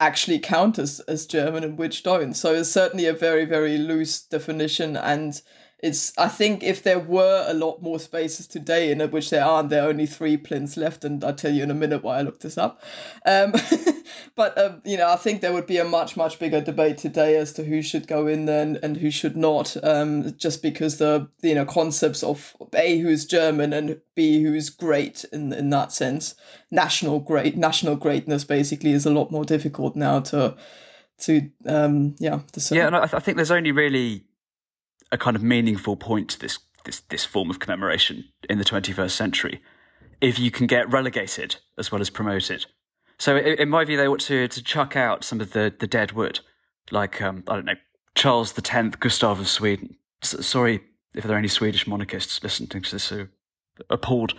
actually 0.00 0.38
count 0.38 0.78
as, 0.78 1.00
as 1.00 1.26
German 1.26 1.64
and 1.64 1.78
which 1.78 2.02
don't. 2.02 2.34
So 2.34 2.54
it's 2.54 2.70
certainly 2.70 3.06
a 3.06 3.12
very, 3.12 3.44
very 3.44 3.78
loose 3.78 4.20
definition 4.22 4.96
and 4.96 5.40
it's 5.80 6.12
I 6.18 6.26
think 6.26 6.64
if 6.64 6.82
there 6.82 6.98
were 6.98 7.44
a 7.46 7.54
lot 7.54 7.82
more 7.82 8.00
spaces 8.00 8.48
today 8.48 8.90
in 8.90 9.00
which 9.10 9.30
there 9.30 9.44
aren't, 9.44 9.68
there 9.68 9.84
are 9.84 9.88
only 9.88 10.06
three 10.06 10.36
plinths 10.36 10.76
left, 10.76 11.04
and 11.04 11.22
I'll 11.22 11.34
tell 11.34 11.52
you 11.52 11.62
in 11.62 11.70
a 11.70 11.74
minute 11.74 12.02
why 12.02 12.18
I 12.18 12.22
looked 12.22 12.42
this 12.42 12.58
up. 12.58 12.82
Um, 13.24 13.54
but 14.34 14.58
um, 14.58 14.82
you 14.84 14.96
know, 14.96 15.08
I 15.08 15.14
think 15.14 15.40
there 15.40 15.52
would 15.52 15.68
be 15.68 15.78
a 15.78 15.84
much 15.84 16.16
much 16.16 16.40
bigger 16.40 16.60
debate 16.60 16.98
today 16.98 17.36
as 17.36 17.52
to 17.52 17.64
who 17.64 17.80
should 17.80 18.08
go 18.08 18.26
in 18.26 18.46
there 18.46 18.62
and, 18.62 18.76
and 18.82 18.96
who 18.96 19.12
should 19.12 19.36
not, 19.36 19.76
um, 19.84 20.34
just 20.36 20.62
because 20.62 20.98
the 20.98 21.28
you 21.42 21.54
know 21.54 21.64
concepts 21.64 22.24
of 22.24 22.56
a 22.74 22.98
who's 22.98 23.24
German 23.24 23.72
and 23.72 24.00
b 24.16 24.42
who's 24.42 24.70
great 24.70 25.24
in 25.32 25.52
in 25.52 25.70
that 25.70 25.92
sense, 25.92 26.34
national 26.72 27.20
great 27.20 27.56
national 27.56 27.94
greatness 27.94 28.42
basically 28.42 28.90
is 28.90 29.06
a 29.06 29.12
lot 29.12 29.30
more 29.30 29.44
difficult 29.44 29.94
now 29.94 30.18
to 30.20 30.56
to 31.18 31.50
um 31.66 32.16
yeah 32.18 32.40
to 32.52 32.74
yeah 32.74 32.86
and 32.86 32.96
I, 32.96 33.00
th- 33.00 33.14
I 33.14 33.18
think 33.18 33.36
there's 33.36 33.50
only 33.50 33.72
really 33.72 34.24
a 35.10 35.18
kind 35.18 35.36
of 35.36 35.42
meaningful 35.42 35.96
point 35.96 36.30
to 36.30 36.38
this 36.38 36.58
this 36.84 37.00
this 37.08 37.24
form 37.24 37.50
of 37.50 37.58
commemoration 37.58 38.24
in 38.48 38.58
the 38.58 38.64
21st 38.64 39.10
century 39.10 39.60
if 40.20 40.38
you 40.38 40.50
can 40.50 40.66
get 40.66 40.90
relegated 40.90 41.56
as 41.76 41.92
well 41.92 42.00
as 42.00 42.10
promoted. 42.10 42.66
So 43.18 43.36
in 43.36 43.68
my 43.68 43.84
view, 43.84 43.96
they 43.96 44.06
ought 44.06 44.20
to 44.20 44.48
to 44.48 44.62
chuck 44.62 44.96
out 44.96 45.24
some 45.24 45.40
of 45.40 45.52
the 45.52 45.74
the 45.76 45.86
dead 45.86 46.12
wood, 46.12 46.40
like 46.90 47.20
um, 47.20 47.44
I 47.48 47.56
don't 47.56 47.64
know 47.64 47.74
Charles 48.14 48.56
X, 48.56 48.96
Gustav 48.96 49.40
of 49.40 49.48
Sweden. 49.48 49.96
S- 50.22 50.46
sorry 50.46 50.80
if 51.14 51.24
there 51.24 51.34
are 51.34 51.38
any 51.38 51.48
Swedish 51.48 51.86
monarchists 51.86 52.42
listening 52.42 52.68
to 52.68 52.80
this 52.80 53.08
who 53.08 53.28
appalled 53.90 54.34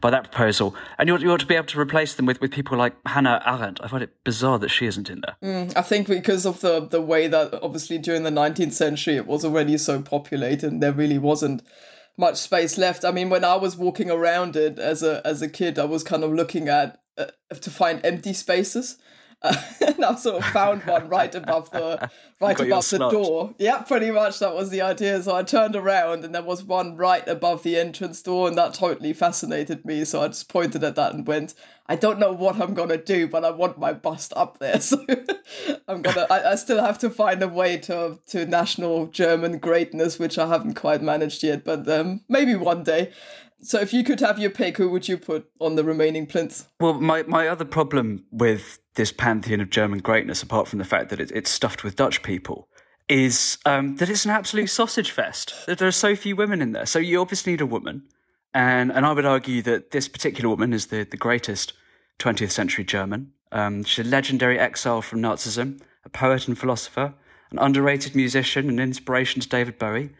by 0.00 0.10
that 0.10 0.24
proposal. 0.30 0.74
And 0.98 1.08
you 1.08 1.14
ought, 1.14 1.20
you 1.20 1.30
ought 1.30 1.40
to 1.40 1.46
be 1.46 1.54
able 1.54 1.66
to 1.68 1.80
replace 1.80 2.14
them 2.14 2.26
with, 2.26 2.40
with 2.40 2.50
people 2.50 2.76
like 2.76 2.94
Hannah 3.06 3.42
Arendt. 3.46 3.80
I 3.82 3.88
find 3.88 4.02
it 4.02 4.12
bizarre 4.24 4.58
that 4.58 4.68
she 4.68 4.86
isn't 4.86 5.08
in 5.08 5.22
there. 5.22 5.36
Mm, 5.42 5.76
I 5.76 5.82
think 5.82 6.08
because 6.08 6.44
of 6.44 6.60
the, 6.60 6.80
the 6.80 7.00
way 7.00 7.26
that 7.28 7.54
obviously 7.62 7.98
during 7.98 8.22
the 8.22 8.30
19th 8.30 8.72
century 8.72 9.16
it 9.16 9.26
was 9.26 9.44
already 9.44 9.78
so 9.78 10.02
populated 10.02 10.72
and 10.72 10.82
there 10.82 10.92
really 10.92 11.18
wasn't 11.18 11.62
much 12.16 12.36
space 12.36 12.78
left. 12.78 13.04
I 13.04 13.10
mean, 13.10 13.30
when 13.30 13.44
I 13.44 13.56
was 13.56 13.76
walking 13.76 14.10
around 14.10 14.56
it 14.56 14.78
as 14.78 15.02
a 15.02 15.20
as 15.24 15.42
a 15.42 15.48
kid, 15.48 15.78
I 15.78 15.84
was 15.84 16.04
kind 16.04 16.22
of 16.22 16.32
looking 16.32 16.68
at 16.68 17.00
uh, 17.18 17.26
to 17.60 17.70
find 17.70 18.04
empty 18.04 18.32
spaces. 18.32 18.98
Uh, 19.44 19.54
and 19.86 20.02
I 20.02 20.14
sort 20.14 20.42
of 20.42 20.50
found 20.52 20.84
one 20.84 21.08
right 21.08 21.32
above 21.34 21.70
the 21.70 22.10
right 22.40 22.58
above 22.58 22.88
the 22.88 23.10
door. 23.10 23.54
Yeah, 23.58 23.82
pretty 23.82 24.10
much 24.10 24.38
that 24.38 24.54
was 24.54 24.70
the 24.70 24.80
idea. 24.80 25.22
So 25.22 25.36
I 25.36 25.42
turned 25.42 25.76
around 25.76 26.24
and 26.24 26.34
there 26.34 26.42
was 26.42 26.64
one 26.64 26.96
right 26.96 27.26
above 27.28 27.62
the 27.62 27.76
entrance 27.76 28.22
door, 28.22 28.48
and 28.48 28.56
that 28.56 28.72
totally 28.72 29.12
fascinated 29.12 29.84
me. 29.84 30.04
So 30.06 30.22
I 30.22 30.28
just 30.28 30.48
pointed 30.48 30.82
at 30.82 30.96
that 30.96 31.12
and 31.12 31.26
went, 31.26 31.54
I 31.86 31.96
don't 31.96 32.18
know 32.18 32.32
what 32.32 32.58
I'm 32.58 32.72
gonna 32.72 32.96
do, 32.96 33.28
but 33.28 33.44
I 33.44 33.50
want 33.50 33.78
my 33.78 33.92
bust 33.92 34.32
up 34.34 34.58
there. 34.58 34.80
So 34.94 35.04
I'm 35.86 36.00
gonna 36.00 36.26
I, 36.30 36.52
I 36.52 36.54
still 36.54 36.82
have 36.82 36.98
to 37.00 37.10
find 37.10 37.42
a 37.42 37.48
way 37.48 37.76
to 37.76 38.18
to 38.28 38.46
national 38.46 39.08
German 39.08 39.58
greatness, 39.58 40.18
which 40.18 40.38
I 40.38 40.48
haven't 40.48 40.74
quite 40.74 41.02
managed 41.02 41.42
yet, 41.42 41.64
but 41.64 41.86
um, 41.86 42.22
maybe 42.30 42.54
one 42.54 42.82
day. 42.82 43.12
So 43.60 43.80
if 43.80 43.92
you 43.94 44.04
could 44.04 44.20
have 44.20 44.38
your 44.38 44.50
pick, 44.50 44.76
who 44.76 44.90
would 44.90 45.08
you 45.08 45.16
put 45.16 45.50
on 45.58 45.74
the 45.76 45.84
remaining 45.84 46.26
plinths? 46.26 46.66
Well, 46.80 46.94
my, 46.94 47.22
my 47.22 47.48
other 47.48 47.64
problem 47.64 48.24
with 48.30 48.78
this 48.94 49.12
pantheon 49.12 49.60
of 49.60 49.70
German 49.70 49.98
greatness, 49.98 50.42
apart 50.42 50.68
from 50.68 50.78
the 50.78 50.84
fact 50.84 51.10
that 51.10 51.20
it, 51.20 51.30
it's 51.32 51.50
stuffed 51.50 51.84
with 51.84 51.96
Dutch 51.96 52.22
people, 52.22 52.68
is 53.08 53.58
um, 53.66 53.96
that 53.96 54.08
it's 54.08 54.24
an 54.24 54.30
absolute 54.30 54.68
sausage 54.68 55.10
fest. 55.10 55.54
That 55.66 55.78
there 55.78 55.88
are 55.88 55.92
so 55.92 56.16
few 56.16 56.36
women 56.36 56.62
in 56.62 56.72
there. 56.72 56.86
So 56.86 56.98
you 56.98 57.20
obviously 57.20 57.52
need 57.52 57.60
a 57.60 57.66
woman. 57.66 58.04
And, 58.54 58.92
and 58.92 59.04
I 59.04 59.12
would 59.12 59.26
argue 59.26 59.62
that 59.62 59.90
this 59.90 60.08
particular 60.08 60.48
woman 60.48 60.72
is 60.72 60.86
the, 60.86 61.04
the 61.04 61.16
greatest 61.16 61.72
20th 62.20 62.52
century 62.52 62.84
German. 62.84 63.32
Um, 63.50 63.82
she's 63.82 64.06
a 64.06 64.08
legendary 64.08 64.58
exile 64.58 65.02
from 65.02 65.20
Nazism, 65.20 65.80
a 66.04 66.08
poet 66.08 66.46
and 66.46 66.56
philosopher, 66.56 67.14
an 67.50 67.58
underrated 67.58 68.14
musician, 68.14 68.68
an 68.68 68.78
inspiration 68.78 69.40
to 69.42 69.48
David 69.48 69.78
Bowie, 69.78 70.10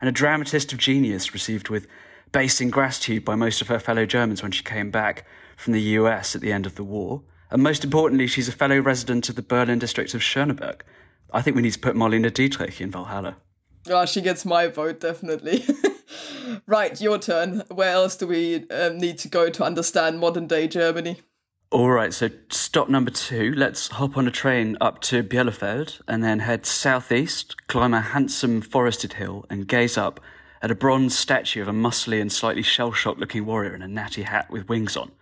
and 0.00 0.08
a 0.08 0.12
dramatist 0.12 0.72
of 0.72 0.78
genius 0.78 1.32
received 1.32 1.68
with 1.68 1.86
based 2.32 2.60
in 2.60 2.68
gratitude 2.68 3.24
by 3.24 3.36
most 3.36 3.60
of 3.60 3.68
her 3.68 3.78
fellow 3.78 4.04
Germans 4.04 4.42
when 4.42 4.52
she 4.52 4.64
came 4.64 4.90
back 4.90 5.24
from 5.56 5.72
the 5.72 5.80
US 5.80 6.34
at 6.34 6.40
the 6.40 6.52
end 6.52 6.66
of 6.66 6.74
the 6.74 6.82
war. 6.82 7.22
And 7.54 7.62
most 7.62 7.84
importantly, 7.84 8.26
she's 8.26 8.48
a 8.48 8.52
fellow 8.52 8.80
resident 8.80 9.28
of 9.28 9.36
the 9.36 9.42
Berlin 9.42 9.78
district 9.78 10.12
of 10.12 10.20
Schöneberg. 10.20 10.80
I 11.32 11.40
think 11.40 11.54
we 11.54 11.62
need 11.62 11.74
to 11.74 11.78
put 11.78 11.94
Marlene 11.94 12.34
Dietrich 12.34 12.80
in 12.80 12.90
Valhalla. 12.90 13.36
Oh, 13.88 14.04
she 14.06 14.22
gets 14.22 14.44
my 14.44 14.66
vote, 14.66 14.98
definitely. 14.98 15.64
right, 16.66 17.00
your 17.00 17.16
turn. 17.20 17.62
Where 17.68 17.92
else 17.92 18.16
do 18.16 18.26
we 18.26 18.68
um, 18.70 18.98
need 18.98 19.18
to 19.18 19.28
go 19.28 19.50
to 19.50 19.62
understand 19.62 20.18
modern 20.18 20.48
day 20.48 20.66
Germany? 20.66 21.20
All 21.70 21.90
right, 21.90 22.12
so 22.12 22.28
stop 22.50 22.88
number 22.88 23.12
two. 23.12 23.54
Let's 23.54 23.86
hop 23.86 24.16
on 24.16 24.26
a 24.26 24.32
train 24.32 24.76
up 24.80 25.00
to 25.02 25.22
Bielefeld 25.22 26.00
and 26.08 26.24
then 26.24 26.40
head 26.40 26.66
southeast, 26.66 27.68
climb 27.68 27.94
a 27.94 28.00
handsome 28.00 28.62
forested 28.62 29.12
hill, 29.12 29.46
and 29.48 29.68
gaze 29.68 29.96
up 29.96 30.18
at 30.60 30.72
a 30.72 30.74
bronze 30.74 31.16
statue 31.16 31.62
of 31.62 31.68
a 31.68 31.72
muscly 31.72 32.20
and 32.20 32.32
slightly 32.32 32.62
shell 32.62 32.90
shocked 32.90 33.20
looking 33.20 33.46
warrior 33.46 33.76
in 33.76 33.82
a 33.82 33.86
natty 33.86 34.22
hat 34.22 34.50
with 34.50 34.68
wings 34.68 34.96
on. 34.96 35.12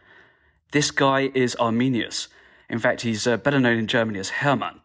This 0.72 0.90
guy 0.90 1.30
is 1.34 1.54
Arminius. 1.56 2.28
In 2.70 2.78
fact, 2.78 3.02
he's 3.02 3.26
uh, 3.26 3.36
better 3.36 3.60
known 3.60 3.76
in 3.76 3.86
Germany 3.86 4.18
as 4.18 4.30
Hermann. 4.30 4.80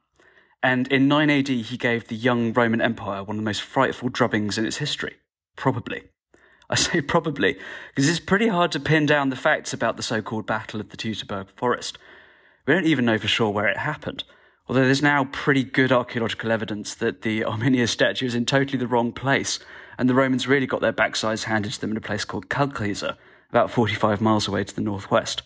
And 0.61 0.85
in 0.91 1.07
9 1.07 1.29
AD, 1.29 1.47
he 1.47 1.77
gave 1.77 2.07
the 2.07 2.15
young 2.15 2.51
Roman 2.51 2.81
Empire 2.81 3.23
one 3.23 3.37
of 3.37 3.41
the 3.41 3.45
most 3.45 3.61
frightful 3.61 4.09
drubbings 4.09 4.57
in 4.57 4.65
its 4.65 4.77
history. 4.77 5.15
Probably. 5.55 6.03
I 6.69 6.75
say 6.75 6.99
probably, 6.99 7.55
because 7.87 8.09
it's 8.09 8.19
pretty 8.19 8.49
hard 8.49 8.73
to 8.73 8.81
pin 8.81 9.05
down 9.05 9.29
the 9.29 9.37
facts 9.37 9.71
about 9.71 9.95
the 9.95 10.03
so 10.03 10.21
called 10.21 10.45
Battle 10.45 10.81
of 10.81 10.89
the 10.89 10.97
Teutoburg 10.97 11.47
Forest. 11.55 11.97
We 12.65 12.73
don't 12.73 12.85
even 12.85 13.05
know 13.05 13.17
for 13.17 13.29
sure 13.29 13.49
where 13.49 13.67
it 13.67 13.77
happened, 13.77 14.25
although 14.67 14.83
there's 14.83 15.01
now 15.01 15.29
pretty 15.31 15.63
good 15.63 15.93
archaeological 15.93 16.51
evidence 16.51 16.93
that 16.95 17.21
the 17.21 17.43
Arminius 17.45 17.91
statue 17.91 18.25
is 18.25 18.35
in 18.35 18.45
totally 18.45 18.77
the 18.77 18.87
wrong 18.87 19.13
place 19.13 19.59
and 19.97 20.09
the 20.09 20.13
Romans 20.13 20.49
really 20.49 20.67
got 20.67 20.81
their 20.81 20.91
backsides 20.91 21.45
handed 21.45 21.71
to 21.71 21.79
them 21.79 21.91
in 21.91 21.97
a 21.97 22.01
place 22.01 22.25
called 22.25 22.49
Kalkriese, 22.49 23.15
about 23.49 23.71
45 23.71 24.19
miles 24.19 24.49
away 24.49 24.65
to 24.65 24.75
the 24.75 24.81
northwest. 24.81 25.43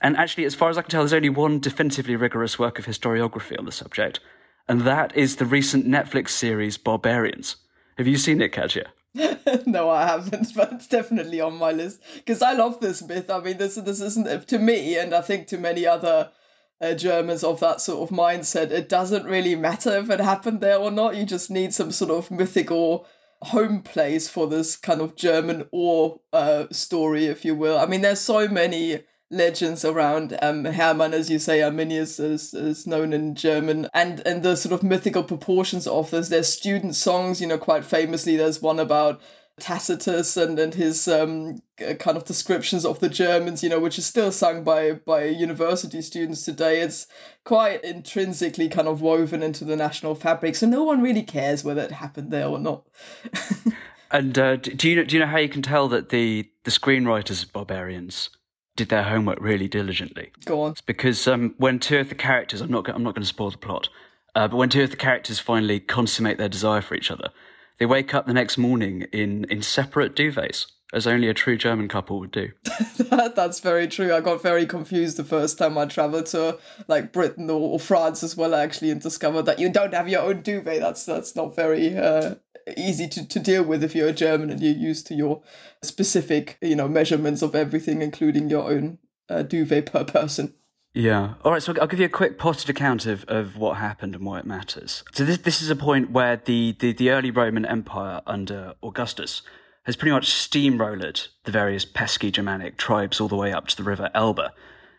And 0.00 0.16
actually, 0.16 0.44
as 0.44 0.54
far 0.54 0.70
as 0.70 0.78
I 0.78 0.82
can 0.82 0.90
tell, 0.90 1.02
there's 1.02 1.12
only 1.12 1.28
one 1.28 1.60
definitively 1.60 2.16
rigorous 2.16 2.58
work 2.58 2.78
of 2.78 2.86
historiography 2.86 3.58
on 3.58 3.66
the 3.66 3.72
subject, 3.72 4.20
and 4.68 4.82
that 4.82 5.14
is 5.16 5.36
the 5.36 5.44
recent 5.44 5.86
Netflix 5.86 6.30
series 6.30 6.78
Barbarians. 6.78 7.56
Have 7.98 8.06
you 8.06 8.16
seen 8.16 8.40
it, 8.40 8.52
Katja? 8.52 8.86
no, 9.66 9.90
I 9.90 10.06
haven't, 10.06 10.52
but 10.56 10.72
it's 10.72 10.86
definitely 10.86 11.40
on 11.40 11.54
my 11.54 11.72
list 11.72 12.00
because 12.14 12.40
I 12.42 12.52
love 12.52 12.80
this 12.80 13.02
myth. 13.02 13.30
I 13.30 13.40
mean, 13.40 13.58
this 13.58 13.74
this 13.74 14.00
isn't 14.00 14.48
to 14.48 14.58
me, 14.58 14.96
and 14.98 15.14
I 15.14 15.20
think 15.20 15.48
to 15.48 15.58
many 15.58 15.86
other 15.86 16.30
uh, 16.80 16.94
Germans 16.94 17.44
of 17.44 17.60
that 17.60 17.80
sort 17.80 18.10
of 18.10 18.16
mindset. 18.16 18.70
It 18.70 18.88
doesn't 18.88 19.26
really 19.26 19.54
matter 19.54 19.96
if 19.98 20.10
it 20.10 20.20
happened 20.20 20.60
there 20.60 20.78
or 20.78 20.90
not. 20.90 21.16
You 21.16 21.24
just 21.24 21.50
need 21.50 21.74
some 21.74 21.92
sort 21.92 22.10
of 22.10 22.30
mythical 22.30 23.06
home 23.42 23.82
place 23.82 24.28
for 24.28 24.46
this 24.46 24.76
kind 24.76 25.00
of 25.00 25.16
German 25.16 25.66
or 25.72 26.20
uh, 26.32 26.66
story, 26.70 27.26
if 27.26 27.44
you 27.44 27.54
will. 27.54 27.78
I 27.78 27.86
mean, 27.86 28.02
there's 28.02 28.20
so 28.20 28.48
many 28.48 29.00
legends 29.30 29.84
around 29.84 30.36
um, 30.42 30.64
Hermann, 30.64 31.14
as 31.14 31.30
you 31.30 31.38
say, 31.38 31.62
Arminius 31.62 32.18
is, 32.18 32.52
is 32.52 32.86
known 32.86 33.12
in 33.12 33.34
German, 33.34 33.88
and 33.94 34.20
and 34.26 34.42
the 34.42 34.56
sort 34.56 34.72
of 34.72 34.82
mythical 34.82 35.22
proportions 35.22 35.86
of 35.86 36.10
this. 36.10 36.28
There's 36.28 36.52
student 36.52 36.96
songs, 36.96 37.40
you 37.40 37.46
know, 37.46 37.58
quite 37.58 37.84
famously. 37.84 38.36
There's 38.36 38.60
one 38.60 38.80
about 38.80 39.20
Tacitus 39.60 40.36
and 40.36 40.58
and 40.58 40.74
his 40.74 41.06
um, 41.06 41.60
kind 41.76 42.16
of 42.16 42.24
descriptions 42.24 42.84
of 42.84 42.98
the 42.98 43.08
Germans, 43.08 43.62
you 43.62 43.68
know, 43.68 43.78
which 43.78 43.98
is 43.98 44.06
still 44.06 44.32
sung 44.32 44.64
by 44.64 44.92
by 44.92 45.24
university 45.24 46.02
students 46.02 46.44
today. 46.44 46.80
It's 46.80 47.06
quite 47.44 47.84
intrinsically 47.84 48.68
kind 48.68 48.88
of 48.88 49.00
woven 49.00 49.42
into 49.42 49.64
the 49.64 49.76
national 49.76 50.16
fabric, 50.16 50.56
so 50.56 50.66
no 50.66 50.82
one 50.82 51.02
really 51.02 51.22
cares 51.22 51.62
whether 51.62 51.82
it 51.82 51.92
happened 51.92 52.32
there 52.32 52.48
or 52.48 52.58
not. 52.58 52.86
and 54.10 54.36
uh, 54.38 54.56
do 54.56 54.90
you 54.90 55.04
do 55.04 55.14
you 55.14 55.20
know 55.20 55.30
how 55.30 55.38
you 55.38 55.48
can 55.48 55.62
tell 55.62 55.88
that 55.88 56.08
the 56.08 56.50
the 56.64 56.70
screenwriters 56.70 57.44
of 57.44 57.52
Barbarians 57.52 58.30
did 58.80 58.88
their 58.88 59.02
homework 59.02 59.38
really 59.42 59.68
diligently? 59.68 60.32
Go 60.46 60.62
on. 60.62 60.70
It's 60.72 60.80
because 60.80 61.28
um, 61.28 61.54
when 61.58 61.78
two 61.78 61.98
of 61.98 62.08
the 62.08 62.14
characters, 62.14 62.62
I'm 62.62 62.70
not 62.70 62.88
I'm 62.88 63.02
not 63.02 63.14
going 63.14 63.22
to 63.22 63.28
spoil 63.28 63.50
the 63.50 63.58
plot, 63.58 63.90
uh, 64.34 64.48
but 64.48 64.56
when 64.56 64.70
two 64.70 64.82
of 64.82 64.90
the 64.90 64.96
characters 64.96 65.38
finally 65.38 65.80
consummate 65.80 66.38
their 66.38 66.48
desire 66.48 66.80
for 66.80 66.94
each 66.94 67.10
other 67.10 67.28
they 67.80 67.86
wake 67.86 68.14
up 68.14 68.26
the 68.26 68.34
next 68.34 68.58
morning 68.58 69.06
in, 69.10 69.44
in 69.44 69.62
separate 69.62 70.14
duvets. 70.14 70.66
as 70.92 71.06
only 71.06 71.28
a 71.28 71.34
true 71.34 71.56
German 71.56 71.88
couple 71.88 72.20
would 72.20 72.30
do. 72.30 72.50
that, 72.98 73.32
that's 73.36 73.58
very 73.60 73.88
true. 73.88 74.14
I 74.14 74.20
got 74.20 74.42
very 74.42 74.66
confused 74.66 75.16
the 75.16 75.24
first 75.24 75.56
time 75.56 75.78
I 75.78 75.86
traveled 75.86 76.26
to 76.26 76.58
like 76.88 77.10
Britain 77.10 77.48
or, 77.48 77.72
or, 77.72 77.80
France 77.80 78.22
as 78.22 78.36
well, 78.36 78.54
actually, 78.54 78.90
and 78.90 79.00
discovered 79.00 79.44
that 79.44 79.58
you 79.58 79.70
don't 79.70 79.94
have 79.94 80.10
your 80.10 80.20
own 80.20 80.42
duvet. 80.42 80.80
That's 80.80 81.06
that's 81.06 81.34
not 81.34 81.56
very 81.56 81.96
uh, 81.96 82.34
easy 82.76 83.08
to, 83.08 83.26
to 83.26 83.38
deal 83.38 83.62
with 83.62 83.82
if 83.82 83.94
you're 83.94 84.08
a 84.08 84.12
German 84.12 84.50
and 84.50 84.60
you're 84.60 84.74
used 84.74 85.06
to 85.06 85.14
your 85.14 85.42
specific, 85.82 86.58
you 86.60 86.76
know, 86.76 86.86
measurements 86.86 87.40
of 87.40 87.54
everything, 87.54 88.02
including 88.02 88.50
your 88.50 88.70
own 88.70 88.98
uh, 89.30 89.42
duvet 89.42 89.86
per 89.86 90.04
person. 90.04 90.52
Yeah. 90.92 91.34
All 91.44 91.52
right. 91.52 91.62
So 91.62 91.74
I'll 91.80 91.86
give 91.86 92.00
you 92.00 92.06
a 92.06 92.10
quick 92.10 92.38
potted 92.38 92.68
account 92.68 93.06
of, 93.06 93.24
of 93.28 93.56
what 93.56 93.76
happened 93.76 94.14
and 94.14 94.24
why 94.24 94.40
it 94.40 94.46
matters. 94.46 95.04
So 95.12 95.24
this 95.24 95.38
this 95.38 95.62
is 95.62 95.70
a 95.70 95.76
point 95.76 96.10
where 96.10 96.36
the, 96.36 96.76
the, 96.78 96.92
the 96.92 97.10
early 97.10 97.30
Roman 97.30 97.64
Empire 97.64 98.22
under 98.26 98.74
Augustus 98.82 99.42
has 99.84 99.96
pretty 99.96 100.12
much 100.12 100.30
steamrolled 100.30 101.28
the 101.44 101.52
various 101.52 101.84
pesky 101.84 102.30
Germanic 102.30 102.76
tribes 102.76 103.20
all 103.20 103.28
the 103.28 103.36
way 103.36 103.52
up 103.52 103.68
to 103.68 103.76
the 103.76 103.82
river 103.82 104.10
Elbe, 104.14 104.50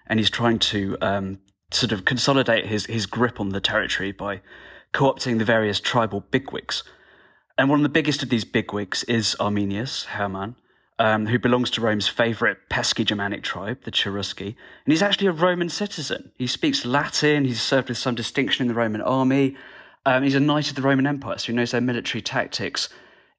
and 0.07 0.19
he's 0.19 0.29
trying 0.29 0.60
to 0.60 0.98
um, 1.01 1.39
sort 1.71 1.91
of 1.91 2.05
consolidate 2.05 2.67
his 2.67 2.86
his 2.86 3.05
grip 3.05 3.39
on 3.39 3.50
the 3.50 3.62
territory 3.62 4.12
by 4.12 4.41
co-opting 4.93 5.39
the 5.39 5.45
various 5.45 5.79
tribal 5.79 6.21
bigwigs. 6.21 6.83
And 7.57 7.69
one 7.69 7.79
of 7.79 7.83
the 7.83 7.89
biggest 7.89 8.24
of 8.24 8.29
these 8.29 8.45
bigwigs 8.45 9.03
is 9.03 9.36
Arminius 9.39 10.05
Hermann, 10.05 10.55
um, 11.01 11.25
who 11.25 11.39
belongs 11.39 11.72
to 11.72 11.81
Rome's 11.81 12.08
favourite 12.08 12.70
pesky 12.70 13.03
Germanic 13.03 13.41
tribe, 13.41 13.79
the 13.86 13.91
Cherusci. 13.91 14.55
And 14.86 14.93
he's 14.93 15.01
actually 15.01 15.25
a 15.25 15.31
Roman 15.31 15.67
citizen. 15.67 16.31
He 16.38 16.46
speaks 16.46 16.86
Latin, 16.86 17.43
he's 17.43 17.60
served 17.60 17.89
with 17.89 17.98
some 17.98 18.13
distinction 18.13 18.62
in 18.62 18.67
the 18.67 18.75
Roman 18.75 19.01
army. 19.01 19.58
Um, 20.05 20.22
he's 20.22 20.36
a 20.36 20.39
knight 20.39 20.70
of 20.70 20.75
the 20.75 20.84
Roman 20.84 21.08
Empire, 21.08 21.39
so 21.39 21.48
he 21.48 21.53
knows 21.53 21.72
their 21.72 21.81
military 21.81 22.22
tactics 22.22 22.88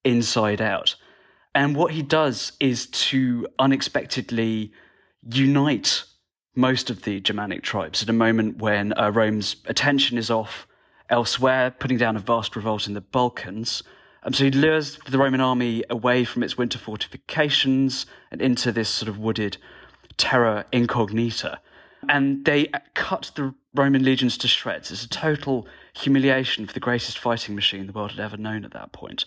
inside 0.02 0.60
out. 0.60 0.96
And 1.54 1.76
what 1.76 1.92
he 1.92 2.02
does 2.02 2.50
is 2.58 2.86
to 2.86 3.46
unexpectedly 3.60 4.72
unite 5.32 6.02
most 6.56 6.90
of 6.90 7.02
the 7.02 7.20
Germanic 7.20 7.62
tribes 7.62 8.02
at 8.02 8.08
a 8.08 8.12
moment 8.12 8.58
when 8.58 8.92
uh, 8.98 9.10
Rome's 9.10 9.54
attention 9.66 10.18
is 10.18 10.32
off 10.32 10.66
elsewhere, 11.08 11.70
putting 11.70 11.96
down 11.96 12.16
a 12.16 12.20
vast 12.20 12.56
revolt 12.56 12.88
in 12.88 12.94
the 12.94 13.00
Balkans. 13.00 13.84
So 14.30 14.44
he 14.44 14.50
lures 14.50 14.98
the 15.08 15.18
Roman 15.18 15.40
army 15.40 15.82
away 15.90 16.24
from 16.24 16.42
its 16.42 16.56
winter 16.56 16.78
fortifications 16.78 18.06
and 18.30 18.40
into 18.40 18.70
this 18.70 18.88
sort 18.88 19.08
of 19.08 19.18
wooded 19.18 19.56
terra 20.16 20.64
incognita. 20.70 21.58
And 22.08 22.44
they 22.44 22.68
cut 22.94 23.32
the 23.34 23.54
Roman 23.74 24.04
legions 24.04 24.38
to 24.38 24.48
shreds. 24.48 24.90
It's 24.90 25.04
a 25.04 25.08
total 25.08 25.66
humiliation 25.94 26.66
for 26.66 26.72
the 26.72 26.80
greatest 26.80 27.18
fighting 27.18 27.54
machine 27.54 27.86
the 27.86 27.92
world 27.92 28.12
had 28.12 28.20
ever 28.20 28.36
known 28.36 28.64
at 28.64 28.72
that 28.72 28.92
point. 28.92 29.24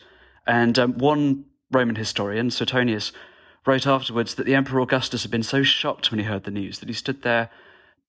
And 0.48 0.80
um, 0.80 0.98
one 0.98 1.46
Roman 1.72 1.96
historian, 1.96 2.50
Suetonius, 2.50 3.12
wrote 3.66 3.88
afterwards 3.88 4.36
that 4.36 4.46
the 4.46 4.56
Emperor 4.56 4.80
Augustus 4.80 5.24
had 5.24 5.32
been 5.32 5.44
so 5.44 5.64
shocked 5.64 6.12
when 6.12 6.20
he 6.20 6.25
heard 6.25 6.44
the 6.44 6.52
news 6.52 6.80
that 6.80 6.90
he 6.90 6.94
stood 6.94 7.22
there 7.24 7.50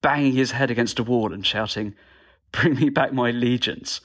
banging 0.02 0.32
his 0.32 0.52
head 0.52 0.70
against 0.70 0.98
a 0.98 1.02
wall 1.02 1.32
and 1.32 1.46
shouting, 1.46 1.94
Bring 2.52 2.74
me 2.74 2.90
back 2.90 3.12
my 3.12 3.30
legions. 3.30 4.00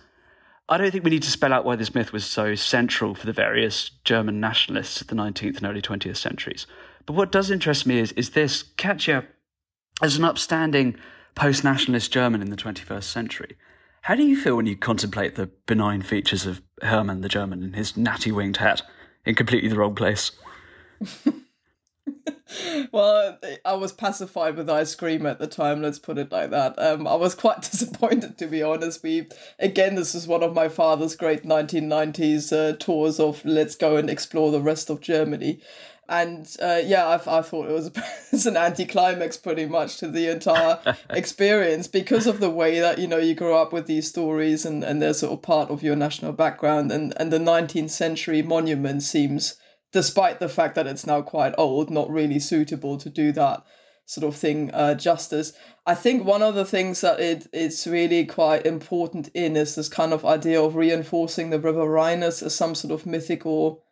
I 0.72 0.78
don't 0.78 0.90
think 0.90 1.04
we 1.04 1.10
need 1.10 1.24
to 1.24 1.30
spell 1.30 1.51
out 1.51 1.66
why 1.66 1.75
this 1.75 1.94
myth 1.94 2.13
was 2.13 2.24
so 2.24 2.56
central 2.56 3.13
for 3.13 3.25
the 3.25 3.34
various 3.34 3.92
German 4.06 4.40
nationalists 4.40 5.01
of 5.01 5.08
the 5.08 5.16
19th 5.16 5.58
and 5.58 5.66
early 5.66 5.82
20th 5.82 6.16
centuries. 6.16 6.66
But 7.06 7.12
what 7.12 7.30
does 7.30 7.51
interest 7.51 7.86
me 7.86 8.00
is, 8.00 8.13
is 8.13 8.30
this 8.30 8.63
Katja, 8.78 9.25
as 10.01 10.16
an 10.16 10.24
upstanding 10.24 10.96
post 11.36 11.66
nationalist 11.66 12.13
German 12.13 12.42
in 12.42 12.51
the 12.51 12.56
21st 12.56 13.04
century, 13.04 13.58
how 14.04 14.16
do 14.16 14.24
you 14.24 14.40
feel 14.40 14.56
when 14.56 14.66
you 14.66 14.78
contemplate 14.78 15.36
the 15.36 15.51
benign 15.66 16.04
features 16.04 16.46
of 16.46 16.62
Hermann 16.82 17.20
the 17.20 17.28
German 17.28 17.63
in 17.63 17.74
his 17.74 17.98
natty 17.98 18.32
winged 18.32 18.58
hat 18.58 18.82
in 19.25 19.36
completely 19.36 19.68
the 19.68 19.75
wrong 19.75 19.94
place? 19.94 20.32
well, 22.91 23.38
I 23.63 23.74
was 23.74 23.91
pacified 23.91 24.55
with 24.55 24.70
ice 24.70 24.96
cream 24.96 25.25
at 25.25 25.40
the 25.40 25.48
time. 25.48 25.81
Let's 25.81 26.00
put 26.00 26.18
it 26.18 26.31
like 26.31 26.50
that. 26.50 26.77
Um, 26.77 27.07
I 27.07 27.16
was 27.16 27.35
quite 27.35 27.61
disappointed, 27.72 28.37
to 28.40 28.48
be 28.48 28.64
honest. 28.64 29.03
We 29.03 29.27
again, 29.59 29.96
this 29.96 30.16
is 30.16 30.27
one 30.27 30.44
of 30.44 30.53
my 30.53 30.70
father's 30.70 31.16
great 31.16 31.44
1990s 31.44 32.51
uh, 32.51 32.77
tours 32.77 33.20
of 33.20 33.44
let's 33.46 33.75
go 33.75 33.98
and 33.98 34.09
explore 34.09 34.51
the 34.51 34.61
rest 34.61 34.90
of 34.90 35.01
Germany. 35.01 35.61
And 36.09 36.46
uh, 36.61 36.81
yeah, 36.83 37.07
I, 37.07 37.37
I 37.37 37.42
thought 37.42 37.70
it 37.70 37.74
was 37.74 37.92
it's 38.33 38.46
an 38.46 38.57
anticlimax 38.57 39.37
pretty 39.37 39.66
much 39.66 39.98
to 39.98 40.07
the 40.07 40.27
entire 40.27 40.98
experience 41.09 41.87
because 41.87 42.27
of 42.27 42.40
the 42.40 42.50
way 42.50 42.79
that 42.79 43.00
you 43.00 43.07
know 43.07 43.18
you 43.18 43.33
grow 43.33 43.61
up 43.61 43.72
with 43.72 43.87
these 43.87 44.09
stories 44.09 44.66
and, 44.66 44.83
and 44.83 45.01
they're 45.01 45.14
sort 45.14 45.31
of 45.31 45.42
part 45.42 45.70
of 45.70 45.83
your 45.83 45.96
national 45.96 46.33
background 46.33 46.92
and, 46.92 47.14
and 47.18 47.31
the 47.31 47.40
19th 47.40 47.92
century 47.92 48.42
monument 48.42 49.03
seems 49.03 49.55
despite 49.92 50.40
the 50.40 50.50
fact 50.50 50.75
that 50.75 50.88
it's 50.88 51.06
now 51.06 51.22
quite 51.22 51.54
old, 51.58 51.90
not 51.90 52.10
really 52.10 52.40
suitable 52.40 52.98
to 52.98 53.10
do 53.10 53.32
that 53.34 53.64
sort 54.06 54.27
of 54.27 54.36
thing 54.36 54.72
uh, 54.74 54.94
justice. 54.94 55.54
I 55.86 55.96
think 55.96 56.25
one 56.25 56.42
of 56.42 56.56
the 56.56 56.66
things 56.66 57.01
that 57.01 57.20
it 57.20 57.48
it's 57.54 57.88
really 57.88 58.25
quite 58.25 58.66
important 58.66 59.30
in 59.30 59.56
is 59.56 59.75
this 59.75 59.90
kind 59.90 60.14
of 60.14 60.25
idea 60.25 60.62
of 60.62 60.75
reinforcing 60.75 61.50
the 61.50 61.60
River 61.60 61.88
Rhine 61.88 62.24
as, 62.24 62.44
as 62.44 62.56
some 62.56 62.75
sort 62.75 62.94
of 62.94 63.06
mythical 63.06 63.84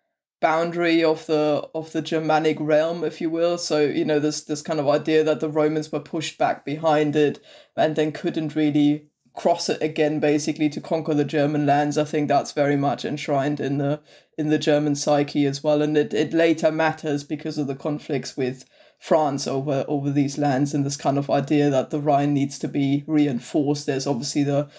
boundary 0.42 1.04
of 1.04 1.26
the 1.26 1.68
of 1.74 1.92
the 1.92 2.02
Germanic 2.02 2.58
realm, 2.60 3.04
if 3.04 3.22
you 3.22 3.30
will. 3.30 3.58
So 3.58 3.82
you 3.82 4.06
know 4.06 4.20
this 4.20 4.44
this 4.44 4.62
kind 4.62 4.80
of 4.80 4.88
idea 4.88 5.24
that 5.24 5.40
the 5.40 5.50
Romans 5.50 5.92
were 5.92 6.00
pushed 6.00 6.38
back 6.38 6.66
behind 6.66 7.16
it 7.16 7.40
and 7.76 7.96
then 7.96 8.12
couldn't 8.12 8.56
really 8.56 9.09
cross 9.36 9.70
it 9.70 9.82
again 9.82 10.20
basically 10.20 10.70
to 10.70 10.82
conquer 10.82 11.14
the 11.14 11.26
German 11.26 11.66
lands. 11.66 11.98
I 11.98 12.04
think 12.04 12.28
that's 12.28 12.52
very 12.52 12.76
much 12.76 13.06
enshrined 13.06 13.60
in 13.60 13.78
the 13.78 14.02
in 14.38 14.50
the 14.50 14.58
German 14.58 14.96
psyche 14.96 15.46
as 15.46 15.64
well. 15.64 15.82
And 15.82 15.98
it, 15.98 16.14
it 16.14 16.34
later 16.34 16.72
matters 16.72 17.24
because 17.24 17.58
of 17.58 17.68
the 17.68 17.76
conflicts 17.76 18.38
with 18.38 18.66
France 19.00 19.48
over 19.48 19.86
over 19.88 20.12
these 20.12 20.38
lands 20.38 20.74
and 20.74 20.86
this 20.86 20.98
kind 20.98 21.18
of 21.18 21.30
idea 21.30 21.70
that 21.70 21.90
the 21.90 22.00
Rhine 22.00 22.34
needs 22.34 22.60
to 22.60 22.68
be 22.68 23.04
reinforced. 23.08 23.86
There's 23.86 24.08
obviously 24.08 24.44
the 24.44 24.70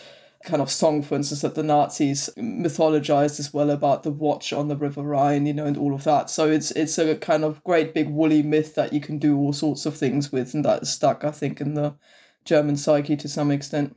kind 0.45 0.63
of 0.63 0.71
song, 0.71 1.03
for 1.03 1.17
instance, 1.17 1.43
that 1.43 1.55
the 1.55 1.63
Nazis 1.63 2.31
mythologized 2.39 3.39
as 3.39 3.53
well 3.53 3.71
about 3.71 4.03
the 4.03 4.11
watch 4.11 4.53
on 4.53 4.69
the 4.69 4.77
River 4.77 5.03
Rhine, 5.03 5.47
you 5.47 5.53
know, 5.53 5.67
and 5.67 5.77
all 5.77 5.95
of 5.95 6.05
that. 6.05 6.31
So 6.31 6.51
it's 6.51 6.71
it's 6.73 6.99
a 6.99 7.17
kind 7.17 7.45
of 7.45 7.63
great 7.65 7.95
big 7.95 8.09
woolly 8.09 8.43
myth 8.43 8.75
that 8.75 8.93
you 8.93 9.01
can 9.01 9.19
do 9.19 9.37
all 9.37 9.53
sorts 9.53 9.87
of 9.87 9.97
things 9.97 10.33
with, 10.33 10.55
and 10.55 10.65
that's 10.65 10.91
stuck, 10.91 11.25
I 11.25 11.31
think, 11.31 11.61
in 11.61 11.75
the 11.75 11.95
German 12.45 12.77
psyche 12.77 13.17
to 13.17 13.29
some 13.29 13.51
extent. 13.51 13.97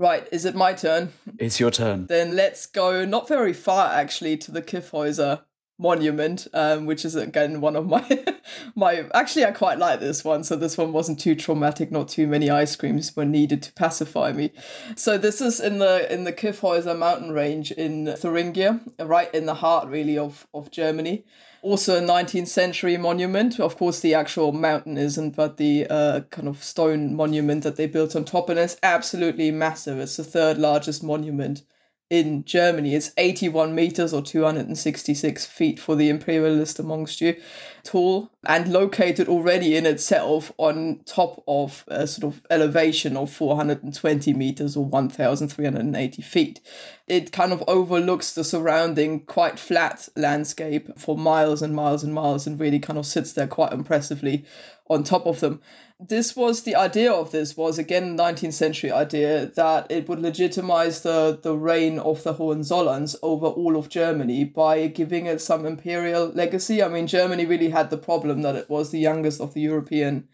Right, 0.00 0.26
is 0.32 0.46
it 0.46 0.54
my 0.54 0.72
turn? 0.72 1.12
It's 1.38 1.60
your 1.60 1.70
turn. 1.70 2.06
Then 2.06 2.34
let's 2.34 2.64
go 2.64 3.04
not 3.04 3.28
very 3.28 3.52
far 3.52 3.92
actually 3.92 4.38
to 4.38 4.50
the 4.50 4.62
Kyffhäuser 4.62 5.42
monument, 5.78 6.48
um, 6.54 6.86
which 6.86 7.04
is 7.04 7.14
again 7.14 7.60
one 7.60 7.76
of 7.76 7.86
my 7.86 8.24
my 8.74 9.04
actually 9.12 9.44
I 9.44 9.50
quite 9.50 9.78
like 9.78 10.00
this 10.00 10.24
one, 10.24 10.42
so 10.42 10.56
this 10.56 10.78
one 10.78 10.94
wasn't 10.94 11.20
too 11.20 11.34
traumatic, 11.34 11.92
not 11.92 12.08
too 12.08 12.26
many 12.26 12.48
ice 12.48 12.76
creams 12.76 13.14
were 13.14 13.26
needed 13.26 13.62
to 13.64 13.74
pacify 13.74 14.32
me. 14.32 14.52
So 14.96 15.18
this 15.18 15.42
is 15.42 15.60
in 15.60 15.80
the 15.80 16.10
in 16.10 16.24
the 16.24 16.32
Kyffhäuser 16.32 16.98
mountain 16.98 17.32
range 17.32 17.70
in 17.70 18.06
Thuringia, 18.06 18.80
right 18.98 19.32
in 19.34 19.44
the 19.44 19.56
heart 19.56 19.86
really 19.86 20.16
of, 20.16 20.46
of 20.54 20.70
Germany 20.70 21.26
also 21.62 21.98
a 21.98 22.00
19th 22.00 22.48
century 22.48 22.96
monument. 22.96 23.60
Of 23.60 23.76
course, 23.76 24.00
the 24.00 24.14
actual 24.14 24.52
mountain 24.52 24.96
isn't, 24.98 25.36
but 25.36 25.56
the 25.56 25.86
uh, 25.88 26.20
kind 26.30 26.48
of 26.48 26.62
stone 26.62 27.14
monument 27.14 27.64
that 27.64 27.76
they 27.76 27.86
built 27.86 28.16
on 28.16 28.24
top, 28.24 28.48
and 28.48 28.58
it's 28.58 28.76
absolutely 28.82 29.50
massive. 29.50 29.98
It's 29.98 30.16
the 30.16 30.24
third 30.24 30.58
largest 30.58 31.02
monument 31.02 31.62
in 32.10 32.44
Germany. 32.44 32.96
It's 32.96 33.12
81 33.16 33.72
meters 33.72 34.12
or 34.12 34.20
266 34.20 35.46
feet 35.46 35.78
for 35.78 35.94
the 35.94 36.08
imperialist 36.08 36.80
amongst 36.80 37.20
you, 37.20 37.36
tall 37.84 38.30
and 38.44 38.72
located 38.72 39.28
already 39.28 39.76
in 39.76 39.86
itself 39.86 40.50
on 40.58 41.00
top 41.06 41.42
of 41.46 41.84
a 41.86 42.08
sort 42.08 42.34
of 42.34 42.42
elevation 42.50 43.16
of 43.16 43.32
420 43.32 44.34
meters 44.34 44.76
or 44.76 44.84
1,380 44.84 46.22
feet. 46.22 46.60
It 47.06 47.30
kind 47.30 47.52
of 47.52 47.62
overlooks 47.68 48.34
the 48.34 48.44
surrounding 48.44 49.20
quite 49.20 49.58
flat 49.58 50.08
landscape 50.16 50.98
for 50.98 51.16
miles 51.16 51.62
and 51.62 51.74
miles 51.74 52.02
and 52.02 52.12
miles 52.12 52.46
and 52.46 52.58
really 52.58 52.80
kind 52.80 52.98
of 52.98 53.06
sits 53.06 53.32
there 53.32 53.46
quite 53.46 53.72
impressively 53.72 54.44
on 54.88 55.04
top 55.04 55.26
of 55.26 55.38
them 55.38 55.60
this 56.08 56.34
was 56.34 56.62
the 56.62 56.74
idea 56.74 57.12
of 57.12 57.30
this 57.30 57.56
was 57.56 57.78
again 57.78 58.16
19th 58.16 58.54
century 58.54 58.90
idea 58.90 59.46
that 59.46 59.90
it 59.90 60.08
would 60.08 60.20
legitimize 60.20 61.02
the 61.02 61.38
the 61.42 61.56
reign 61.56 61.98
of 61.98 62.22
the 62.22 62.34
Hohenzollerns 62.34 63.16
over 63.22 63.46
all 63.46 63.76
of 63.76 63.90
Germany 63.90 64.44
by 64.44 64.86
giving 64.86 65.26
it 65.26 65.40
some 65.40 65.66
imperial 65.66 66.28
legacy. 66.28 66.82
I 66.82 66.88
mean, 66.88 67.06
Germany 67.06 67.44
really 67.44 67.68
had 67.70 67.90
the 67.90 67.98
problem 67.98 68.42
that 68.42 68.56
it 68.56 68.70
was 68.70 68.90
the 68.90 68.98
youngest 68.98 69.40
of 69.40 69.52
the 69.52 69.60
European 69.60 70.28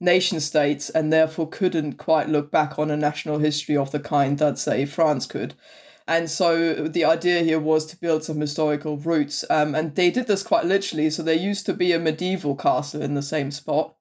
nation 0.00 0.40
states 0.40 0.88
and 0.88 1.12
therefore 1.12 1.48
couldn't 1.48 1.94
quite 1.98 2.28
look 2.28 2.50
back 2.50 2.78
on 2.78 2.90
a 2.90 2.96
national 2.96 3.38
history 3.38 3.76
of 3.76 3.90
the 3.90 4.00
kind 4.00 4.38
that 4.38 4.58
say 4.58 4.86
France 4.86 5.26
could. 5.26 5.54
And 6.08 6.30
so 6.30 6.88
the 6.88 7.04
idea 7.04 7.42
here 7.42 7.60
was 7.60 7.86
to 7.86 7.96
build 7.96 8.24
some 8.24 8.40
historical 8.40 8.96
roots. 8.96 9.44
Um, 9.50 9.74
and 9.74 9.94
they 9.94 10.10
did 10.10 10.26
this 10.26 10.42
quite 10.42 10.64
literally. 10.64 11.10
So 11.10 11.22
there 11.22 11.34
used 11.34 11.66
to 11.66 11.74
be 11.74 11.92
a 11.92 11.98
medieval 11.98 12.56
castle 12.56 13.02
in 13.02 13.14
the 13.14 13.22
same 13.22 13.50
spot 13.50 13.94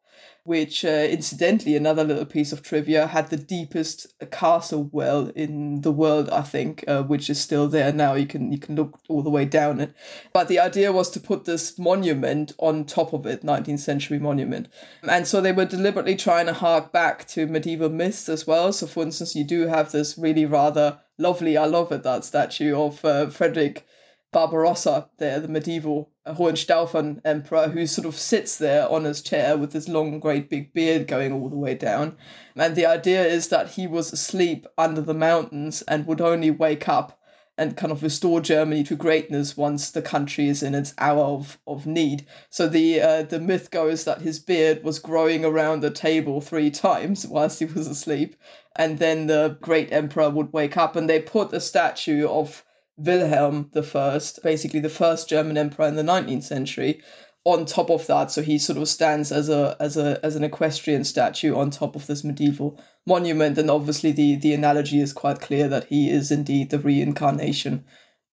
which, 0.49 0.83
uh, 0.83 1.05
incidentally, 1.11 1.75
another 1.75 2.03
little 2.03 2.25
piece 2.25 2.51
of 2.51 2.63
trivia, 2.63 3.05
had 3.05 3.29
the 3.29 3.37
deepest 3.37 4.07
castle 4.31 4.89
well 4.91 5.27
in 5.35 5.81
the 5.81 5.91
world, 5.91 6.27
I 6.31 6.41
think, 6.41 6.83
uh, 6.87 7.03
which 7.03 7.29
is 7.29 7.39
still 7.39 7.67
there 7.67 7.93
now. 7.93 8.15
You 8.15 8.25
can 8.25 8.51
you 8.51 8.57
can 8.57 8.75
look 8.75 8.99
all 9.09 9.21
the 9.21 9.29
way 9.29 9.45
down 9.45 9.79
it. 9.79 9.93
But 10.33 10.47
the 10.47 10.57
idea 10.57 10.91
was 10.91 11.11
to 11.11 11.19
put 11.19 11.45
this 11.45 11.77
monument 11.77 12.53
on 12.57 12.85
top 12.85 13.13
of 13.13 13.27
it, 13.27 13.43
19th 13.43 13.81
century 13.81 14.17
monument, 14.17 14.69
and 15.07 15.27
so 15.27 15.39
they 15.39 15.51
were 15.51 15.65
deliberately 15.65 16.15
trying 16.15 16.47
to 16.47 16.53
hark 16.53 16.91
back 16.91 17.27
to 17.27 17.45
medieval 17.45 17.89
myths 17.89 18.27
as 18.27 18.47
well. 18.47 18.73
So, 18.73 18.87
for 18.87 19.03
instance, 19.03 19.35
you 19.35 19.43
do 19.43 19.67
have 19.67 19.91
this 19.91 20.17
really 20.17 20.47
rather 20.47 20.97
lovely, 21.19 21.57
I 21.57 21.65
love 21.65 21.91
it, 21.91 22.01
that 22.01 22.25
statue 22.25 22.75
of 22.75 23.05
uh, 23.05 23.29
Frederick 23.29 23.85
Barbarossa 24.31 25.09
there, 25.17 25.39
the 25.39 25.47
medieval 25.47 26.11
Hohenstaufen 26.27 27.21
emperor, 27.25 27.69
who 27.69 27.87
sort 27.87 28.07
of 28.07 28.15
sits 28.15 28.57
there 28.57 28.87
on 28.87 29.03
his 29.03 29.21
chair 29.21 29.57
with 29.57 29.73
his 29.73 29.89
long, 29.89 30.19
great 30.19 30.49
big 30.49 30.73
beard 30.73 31.07
going 31.07 31.33
all 31.33 31.49
the 31.49 31.55
way 31.55 31.73
down. 31.73 32.15
And 32.55 32.75
the 32.75 32.85
idea 32.85 33.25
is 33.25 33.47
that 33.49 33.71
he 33.71 33.87
was 33.87 34.13
asleep 34.13 34.67
under 34.77 35.01
the 35.01 35.13
mountains 35.13 35.81
and 35.83 36.05
would 36.05 36.21
only 36.21 36.51
wake 36.51 36.87
up 36.87 37.19
and 37.59 37.75
kind 37.75 37.91
of 37.91 38.01
restore 38.01 38.39
Germany 38.39 38.83
to 38.85 38.95
greatness 38.95 39.57
once 39.57 39.91
the 39.91 40.01
country 40.01 40.47
is 40.47 40.63
in 40.63 40.73
its 40.73 40.93
hour 40.97 41.25
of, 41.25 41.59
of 41.67 41.85
need. 41.85 42.25
So 42.49 42.69
the 42.69 43.01
uh, 43.01 43.23
the 43.23 43.39
myth 43.39 43.69
goes 43.69 44.05
that 44.05 44.21
his 44.21 44.39
beard 44.39 44.81
was 44.81 44.97
growing 44.97 45.43
around 45.43 45.81
the 45.81 45.91
table 45.91 46.39
three 46.39 46.71
times 46.71 47.27
whilst 47.27 47.59
he 47.59 47.65
was 47.65 47.87
asleep, 47.87 48.37
and 48.77 48.97
then 48.97 49.27
the 49.27 49.57
great 49.59 49.91
emperor 49.91 50.29
would 50.29 50.53
wake 50.53 50.77
up, 50.77 50.95
and 50.95 51.09
they 51.09 51.19
put 51.19 51.51
a 51.51 51.59
statue 51.59 52.25
of 52.27 52.63
Wilhelm 52.99 53.71
I, 53.75 54.19
basically 54.43 54.79
the 54.79 54.89
first 54.89 55.29
German 55.29 55.57
emperor 55.57 55.87
in 55.87 55.95
the 55.95 56.03
19th 56.03 56.43
century, 56.43 57.01
on 57.45 57.65
top 57.65 57.89
of 57.89 58.05
that. 58.07 58.31
So 58.31 58.41
he 58.41 58.57
sort 58.57 58.77
of 58.77 58.87
stands 58.87 59.31
as 59.31 59.49
a 59.49 59.75
as 59.79 59.97
a 59.97 60.19
as 60.23 60.35
an 60.35 60.43
equestrian 60.43 61.03
statue 61.03 61.55
on 61.55 61.71
top 61.71 61.95
of 61.95 62.07
this 62.07 62.23
medieval 62.23 62.79
monument. 63.07 63.57
And 63.57 63.71
obviously 63.71 64.11
the 64.11 64.35
the 64.35 64.53
analogy 64.53 64.99
is 64.99 65.13
quite 65.13 65.41
clear 65.41 65.67
that 65.67 65.85
he 65.85 66.09
is 66.09 66.31
indeed 66.31 66.69
the 66.69 66.79
reincarnation 66.79 67.85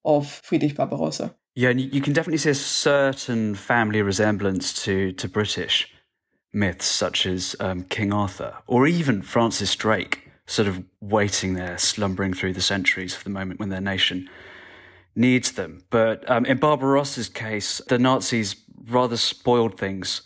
of 0.04 0.28
Friedrich 0.28 0.76
Barbarossa. 0.76 1.34
Yeah, 1.54 1.70
and 1.70 1.80
you 1.80 2.02
can 2.02 2.12
definitely 2.12 2.38
see 2.38 2.50
a 2.50 2.54
certain 2.54 3.54
family 3.54 4.02
resemblance 4.02 4.72
to 4.84 5.12
to 5.12 5.28
British 5.28 5.92
myths 6.52 6.86
such 6.86 7.26
as 7.26 7.54
um, 7.60 7.84
King 7.84 8.12
Arthur 8.12 8.56
or 8.66 8.86
even 8.86 9.22
Francis 9.22 9.74
Drake, 9.76 10.30
sort 10.46 10.68
of 10.68 10.82
waiting 11.00 11.54
there, 11.54 11.78
slumbering 11.78 12.34
through 12.34 12.54
the 12.54 12.62
centuries 12.62 13.14
for 13.14 13.24
the 13.24 13.30
moment 13.30 13.60
when 13.60 13.68
their 13.68 13.80
nation 13.80 14.28
needs 15.16 15.52
them. 15.52 15.82
But 15.90 16.28
um, 16.30 16.44
in 16.44 16.58
Barbarossa's 16.58 17.28
case, 17.28 17.80
the 17.88 17.98
Nazis 17.98 18.56
rather 18.88 19.16
spoiled 19.16 19.78
things 19.78 20.22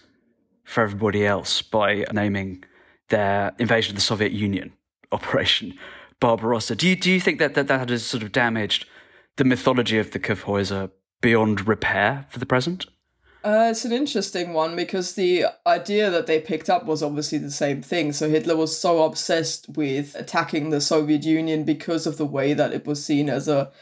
for 0.64 0.82
everybody 0.82 1.24
else 1.24 1.62
by 1.62 2.04
naming 2.12 2.64
their 3.08 3.52
invasion 3.58 3.92
of 3.92 3.96
the 3.96 4.02
Soviet 4.02 4.32
Union 4.32 4.72
operation 5.12 5.78
Barbarossa. 6.20 6.76
Do 6.76 6.86
you, 6.86 6.96
do 6.96 7.10
you 7.10 7.18
think 7.18 7.38
that, 7.38 7.54
that 7.54 7.66
that 7.68 7.88
has 7.88 8.04
sort 8.04 8.22
of 8.22 8.30
damaged 8.30 8.86
the 9.36 9.44
mythology 9.44 9.98
of 9.98 10.10
the 10.10 10.20
Kyffhäuser 10.20 10.90
beyond 11.22 11.66
repair 11.66 12.26
for 12.28 12.38
the 12.38 12.46
present? 12.46 12.86
Uh, 13.42 13.68
it's 13.70 13.86
an 13.86 13.92
interesting 13.92 14.52
one 14.52 14.76
because 14.76 15.14
the 15.14 15.46
idea 15.66 16.10
that 16.10 16.26
they 16.26 16.38
picked 16.38 16.68
up 16.68 16.84
was 16.84 17.02
obviously 17.02 17.38
the 17.38 17.50
same 17.50 17.80
thing. 17.80 18.12
So 18.12 18.28
Hitler 18.28 18.54
was 18.54 18.78
so 18.78 19.02
obsessed 19.02 19.66
with 19.70 20.14
attacking 20.14 20.68
the 20.68 20.80
Soviet 20.80 21.24
Union 21.24 21.64
because 21.64 22.06
of 22.06 22.18
the 22.18 22.26
way 22.26 22.52
that 22.52 22.74
it 22.74 22.86
was 22.86 23.02
seen 23.02 23.30
as 23.30 23.48
a 23.48 23.72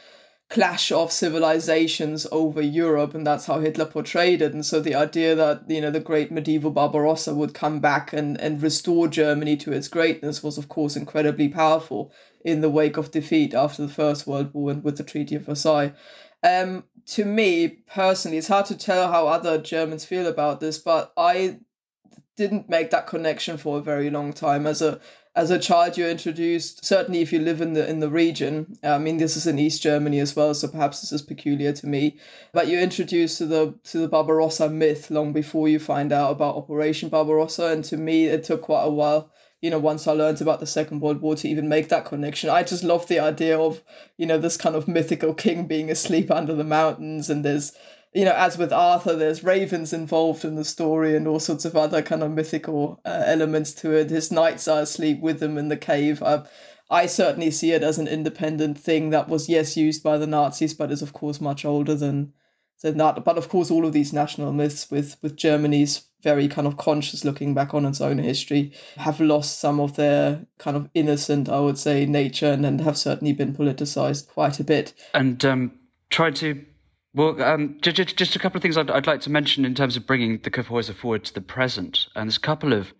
clash 0.49 0.91
of 0.91 1.11
civilizations 1.11 2.25
over 2.31 2.61
Europe, 2.61 3.13
and 3.13 3.25
that's 3.25 3.45
how 3.45 3.59
Hitler 3.59 3.85
portrayed 3.85 4.41
it. 4.41 4.53
And 4.53 4.65
so 4.65 4.79
the 4.79 4.95
idea 4.95 5.35
that 5.35 5.69
you 5.69 5.79
know 5.79 5.91
the 5.91 5.99
great 5.99 6.31
medieval 6.31 6.71
Barbarossa 6.71 7.35
would 7.35 7.53
come 7.53 7.79
back 7.79 8.13
and 8.13 8.39
and 8.41 8.61
restore 8.61 9.07
Germany 9.07 9.55
to 9.57 9.71
its 9.71 9.87
greatness 9.87 10.43
was, 10.43 10.57
of 10.57 10.67
course, 10.67 10.95
incredibly 10.95 11.49
powerful 11.49 12.11
in 12.43 12.61
the 12.61 12.69
wake 12.69 12.97
of 12.97 13.11
defeat 13.11 13.53
after 13.53 13.83
the 13.83 13.93
First 13.93 14.25
World 14.25 14.53
War 14.53 14.71
and 14.71 14.83
with 14.83 14.97
the 14.97 15.03
Treaty 15.03 15.35
of 15.35 15.45
Versailles. 15.45 15.93
Um, 16.41 16.85
to 17.07 17.25
me 17.25 17.67
personally, 17.67 18.37
it's 18.37 18.47
hard 18.47 18.65
to 18.67 18.77
tell 18.77 19.11
how 19.11 19.27
other 19.27 19.57
Germans 19.59 20.05
feel 20.05 20.25
about 20.25 20.59
this, 20.59 20.77
but 20.77 21.11
I 21.17 21.59
didn't 22.37 22.69
make 22.69 22.89
that 22.91 23.05
connection 23.05 23.57
for 23.57 23.77
a 23.77 23.81
very 23.81 24.09
long 24.09 24.31
time 24.31 24.65
as 24.65 24.81
a 24.81 25.01
as 25.35 25.51
a 25.51 25.59
child 25.59 25.97
you're 25.97 26.09
introduced 26.09 26.83
certainly 26.83 27.21
if 27.21 27.31
you 27.31 27.39
live 27.39 27.61
in 27.61 27.73
the 27.73 27.87
in 27.87 27.99
the 27.99 28.09
region 28.09 28.77
i 28.83 28.97
mean 28.97 29.17
this 29.17 29.37
is 29.37 29.45
in 29.45 29.59
east 29.59 29.81
germany 29.81 30.19
as 30.19 30.35
well 30.35 30.53
so 30.53 30.67
perhaps 30.67 31.01
this 31.01 31.11
is 31.11 31.21
peculiar 31.21 31.71
to 31.71 31.87
me 31.87 32.17
but 32.51 32.67
you're 32.67 32.81
introduced 32.81 33.37
to 33.37 33.45
the 33.45 33.73
to 33.83 33.99
the 33.99 34.07
barbarossa 34.07 34.69
myth 34.69 35.11
long 35.11 35.31
before 35.31 35.67
you 35.67 35.79
find 35.79 36.11
out 36.11 36.31
about 36.31 36.55
operation 36.55 37.09
barbarossa 37.09 37.67
and 37.67 37.83
to 37.83 37.95
me 37.95 38.25
it 38.25 38.43
took 38.43 38.63
quite 38.63 38.83
a 38.83 38.89
while 38.89 39.31
you 39.61 39.69
know 39.69 39.79
once 39.79 40.07
i 40.07 40.11
learned 40.11 40.41
about 40.41 40.59
the 40.59 40.65
second 40.65 40.99
world 40.99 41.21
war 41.21 41.35
to 41.35 41.47
even 41.47 41.67
make 41.67 41.89
that 41.89 42.05
connection. 42.05 42.49
I 42.49 42.63
just 42.63 42.83
love 42.83 43.07
the 43.07 43.19
idea 43.19 43.59
of 43.59 43.81
you 44.17 44.25
know 44.25 44.37
this 44.37 44.57
kind 44.57 44.75
of 44.75 44.87
mythical 44.87 45.33
king 45.33 45.67
being 45.67 45.91
asleep 45.91 46.31
under 46.31 46.55
the 46.55 46.63
mountains 46.63 47.29
and 47.29 47.43
there's 47.43 47.73
you 48.13 48.25
know, 48.25 48.33
as 48.33 48.57
with 48.57 48.73
Arthur, 48.73 49.15
there's 49.15 49.43
ravens 49.43 49.93
involved 49.93 50.43
in 50.43 50.55
the 50.55 50.65
story 50.65 51.15
and 51.15 51.27
all 51.27 51.39
sorts 51.39 51.65
of 51.65 51.75
other 51.75 52.01
kind 52.01 52.23
of 52.23 52.31
mythical 52.31 52.99
uh, 53.05 53.23
elements 53.25 53.71
to 53.75 53.91
it. 53.91 54.09
His 54.09 54.31
knights 54.31 54.67
are 54.67 54.81
asleep 54.81 55.19
with 55.19 55.41
him 55.41 55.57
in 55.57 55.67
the 55.67 55.77
cave. 55.77 56.23
Uh, 56.23 56.45
I 56.89 57.05
certainly 57.05 57.51
see 57.51 57.71
it 57.71 57.83
as 57.83 57.99
an 57.99 58.07
independent 58.07 58.79
thing 58.79 59.11
that 59.11 59.29
was, 59.29 59.47
yes, 59.47 59.77
used 59.77 60.01
by 60.01 60.17
the 60.17 60.25
Nazis, 60.25 60.73
but 60.73 60.91
is 60.91 61.03
of 61.03 61.13
course 61.13 61.39
much 61.39 61.65
older 61.65 61.95
than 61.95 62.33
than 62.81 62.97
that. 62.97 63.23
But 63.23 63.37
of 63.37 63.49
course, 63.49 63.69
all 63.69 63.85
of 63.85 63.93
these 63.93 64.11
national 64.11 64.53
myths, 64.53 64.89
with 64.89 65.17
with 65.21 65.35
Germany's 65.35 66.05
very 66.23 66.47
kind 66.47 66.65
of 66.65 66.77
conscious 66.77 67.23
looking 67.23 67.53
back 67.53 67.73
on 67.73 67.85
its 67.85 68.01
own 68.01 68.17
history, 68.17 68.73
have 68.97 69.19
lost 69.19 69.59
some 69.59 69.79
of 69.79 69.95
their 69.95 70.47
kind 70.57 70.75
of 70.75 70.89
innocent, 70.95 71.47
I 71.47 71.59
would 71.59 71.77
say, 71.77 72.05
nature, 72.07 72.51
and, 72.51 72.65
and 72.65 72.81
have 72.81 72.97
certainly 72.97 73.33
been 73.33 73.53
politicized 73.53 74.27
quite 74.29 74.59
a 74.59 74.63
bit. 74.63 74.93
And 75.13 75.43
um, 75.45 75.71
tried 76.09 76.35
to 76.37 76.65
well, 77.13 77.41
um, 77.41 77.77
just, 77.81 78.15
just 78.17 78.35
a 78.35 78.39
couple 78.39 78.57
of 78.57 78.61
things 78.61 78.77
I'd, 78.77 78.91
I'd, 78.91 79.07
like 79.07 79.21
to 79.21 79.31
mention 79.31 79.65
in 79.65 79.73
terms 79.73 79.97
of 79.97 80.05
bringing 80.05 80.39
the 80.39 80.51
Kyffhäuser 80.51 80.93
forward 80.93 81.23
to 81.25 81.33
the 81.33 81.41
present. 81.41 82.07
And 82.15 82.27
there's 82.27 82.37
a 82.37 82.41
couple 82.41 82.71
of 82.73 82.93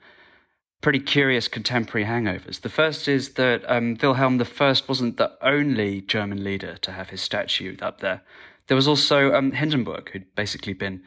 pretty 0.81 0.99
curious 0.99 1.47
contemporary 1.47 2.05
hangovers. 2.05 2.61
The 2.61 2.69
first 2.69 3.07
is 3.07 3.33
that 3.33 3.63
um, 3.69 3.97
Wilhelm 4.01 4.41
I 4.41 4.75
wasn't 4.87 5.17
the 5.17 5.31
only 5.41 6.01
German 6.01 6.43
leader 6.43 6.77
to 6.77 6.91
have 6.91 7.09
his 7.09 7.21
statue 7.21 7.75
up 7.81 7.99
there. 7.99 8.21
There 8.67 8.75
was 8.75 8.87
also 8.87 9.33
um, 9.33 9.51
Hindenburg, 9.51 10.09
who'd 10.11 10.33
basically 10.35 10.73
been 10.73 11.03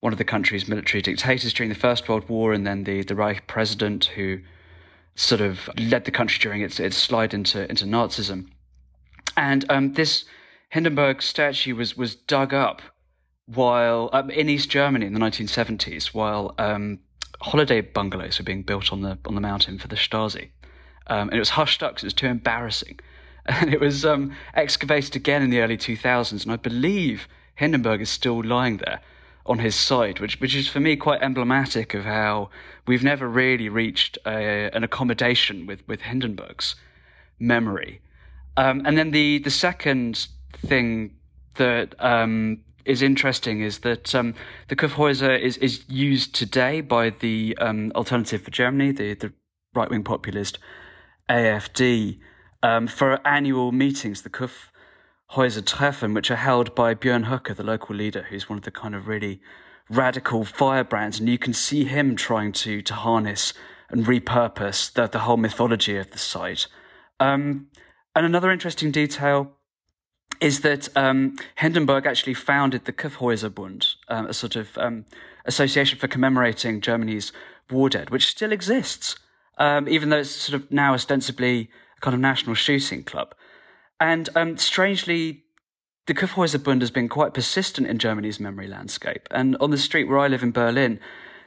one 0.00 0.12
of 0.12 0.18
the 0.18 0.24
country's 0.24 0.68
military 0.68 1.02
dictators 1.02 1.52
during 1.52 1.70
the 1.70 1.78
First 1.78 2.08
World 2.08 2.28
War, 2.28 2.52
and 2.52 2.66
then 2.66 2.84
the, 2.84 3.02
the 3.02 3.14
Reich 3.14 3.46
president 3.46 4.06
who 4.16 4.40
sort 5.14 5.40
of 5.40 5.70
led 5.78 6.04
the 6.04 6.10
country 6.10 6.38
during 6.40 6.60
its, 6.60 6.78
its 6.78 6.96
slide 6.96 7.32
into, 7.32 7.68
into 7.68 7.86
Nazism. 7.86 8.48
And 9.36 9.64
um, 9.70 9.94
this 9.94 10.26
Hindenburg 10.70 11.22
statue 11.22 11.74
was 11.74 11.96
was 11.96 12.14
dug 12.14 12.52
up 12.52 12.82
while 13.46 14.10
um, 14.12 14.30
in 14.30 14.48
East 14.48 14.68
Germany 14.68 15.06
in 15.06 15.12
the 15.12 15.20
1970s, 15.20 16.08
while 16.08 16.54
um, 16.58 16.98
holiday 17.40 17.80
bungalows 17.80 18.38
were 18.38 18.44
being 18.44 18.62
built 18.62 18.92
on 18.92 19.02
the 19.02 19.18
on 19.24 19.34
the 19.34 19.40
mountain 19.40 19.78
for 19.78 19.88
the 19.88 19.96
Stasi, 19.96 20.50
um, 21.06 21.28
and 21.28 21.34
it 21.34 21.38
was 21.38 21.50
hushed 21.50 21.82
up 21.82 21.92
because 21.92 22.04
it 22.04 22.06
was 22.06 22.14
too 22.14 22.26
embarrassing. 22.26 23.00
And 23.48 23.72
it 23.72 23.78
was 23.78 24.04
um, 24.04 24.34
excavated 24.54 25.14
again 25.14 25.40
in 25.40 25.50
the 25.50 25.60
early 25.60 25.76
2000s, 25.76 26.42
and 26.42 26.50
I 26.50 26.56
believe 26.56 27.28
Hindenburg 27.54 28.00
is 28.00 28.10
still 28.10 28.42
lying 28.42 28.78
there 28.78 29.00
on 29.46 29.60
his 29.60 29.76
side, 29.76 30.18
which 30.18 30.40
which 30.40 30.56
is 30.56 30.66
for 30.66 30.80
me 30.80 30.96
quite 30.96 31.22
emblematic 31.22 31.94
of 31.94 32.02
how 32.02 32.50
we've 32.88 33.04
never 33.04 33.28
really 33.28 33.68
reached 33.68 34.18
a, 34.26 34.68
an 34.74 34.82
accommodation 34.82 35.64
with 35.64 35.86
with 35.86 36.00
Hindenburg's 36.00 36.74
memory. 37.38 38.00
Um, 38.56 38.82
and 38.84 38.98
then 38.98 39.12
the 39.12 39.38
the 39.38 39.50
second 39.50 40.26
thing 40.58 41.16
that 41.54 41.94
um, 41.98 42.62
is 42.84 43.02
interesting 43.02 43.60
is 43.60 43.80
that 43.80 44.14
um, 44.14 44.34
the 44.68 44.76
Kyffhäuser 44.76 45.38
is, 45.38 45.56
is 45.58 45.84
used 45.88 46.34
today 46.34 46.80
by 46.80 47.10
the 47.10 47.56
um, 47.60 47.92
Alternative 47.94 48.40
for 48.40 48.50
Germany, 48.50 48.92
the, 48.92 49.14
the 49.14 49.32
right 49.74 49.90
wing 49.90 50.04
populist 50.04 50.58
AFD, 51.28 52.18
um, 52.62 52.86
for 52.86 53.26
annual 53.26 53.72
meetings, 53.72 54.22
the 54.22 54.30
Kyffhäuser 54.30 55.66
Treffen, 55.66 56.14
which 56.14 56.30
are 56.30 56.36
held 56.36 56.74
by 56.74 56.94
Björn 56.94 57.26
Höcke, 57.26 57.54
the 57.54 57.62
local 57.62 57.94
leader, 57.96 58.26
who's 58.30 58.48
one 58.48 58.58
of 58.58 58.64
the 58.64 58.70
kind 58.70 58.94
of 58.94 59.08
really 59.08 59.40
radical 59.90 60.44
firebrands. 60.44 61.18
And 61.18 61.28
you 61.28 61.38
can 61.38 61.52
see 61.52 61.84
him 61.84 62.16
trying 62.16 62.52
to, 62.52 62.82
to 62.82 62.94
harness 62.94 63.52
and 63.90 64.06
repurpose 64.06 64.92
the, 64.92 65.06
the 65.06 65.20
whole 65.20 65.36
mythology 65.36 65.96
of 65.96 66.10
the 66.12 66.18
site. 66.18 66.66
Um, 67.20 67.68
and 68.14 68.24
another 68.24 68.50
interesting 68.50 68.90
detail 68.90 69.55
is 70.40 70.60
that 70.60 70.88
um, 70.96 71.36
Hindenburg 71.56 72.06
actually 72.06 72.34
founded 72.34 72.84
the 72.84 72.92
Kyffhäuserbund, 72.92 73.94
um, 74.08 74.26
a 74.26 74.34
sort 74.34 74.56
of 74.56 74.76
um, 74.78 75.04
association 75.44 75.98
for 75.98 76.08
commemorating 76.08 76.80
Germany's 76.80 77.32
war 77.70 77.88
dead, 77.88 78.10
which 78.10 78.28
still 78.28 78.52
exists, 78.52 79.16
um, 79.58 79.88
even 79.88 80.10
though 80.10 80.18
it's 80.18 80.30
sort 80.30 80.60
of 80.60 80.70
now 80.70 80.94
ostensibly 80.94 81.70
a 81.96 82.00
kind 82.00 82.14
of 82.14 82.20
national 82.20 82.54
shooting 82.54 83.02
club. 83.02 83.34
And 83.98 84.28
um, 84.34 84.58
strangely, 84.58 85.44
the 86.06 86.14
Kyffhäuserbund 86.14 86.80
has 86.80 86.90
been 86.90 87.08
quite 87.08 87.34
persistent 87.34 87.86
in 87.86 87.98
Germany's 87.98 88.38
memory 88.38 88.68
landscape. 88.68 89.26
And 89.30 89.56
on 89.60 89.70
the 89.70 89.78
street 89.78 90.04
where 90.04 90.18
I 90.18 90.28
live 90.28 90.42
in 90.42 90.52
Berlin, 90.52 91.00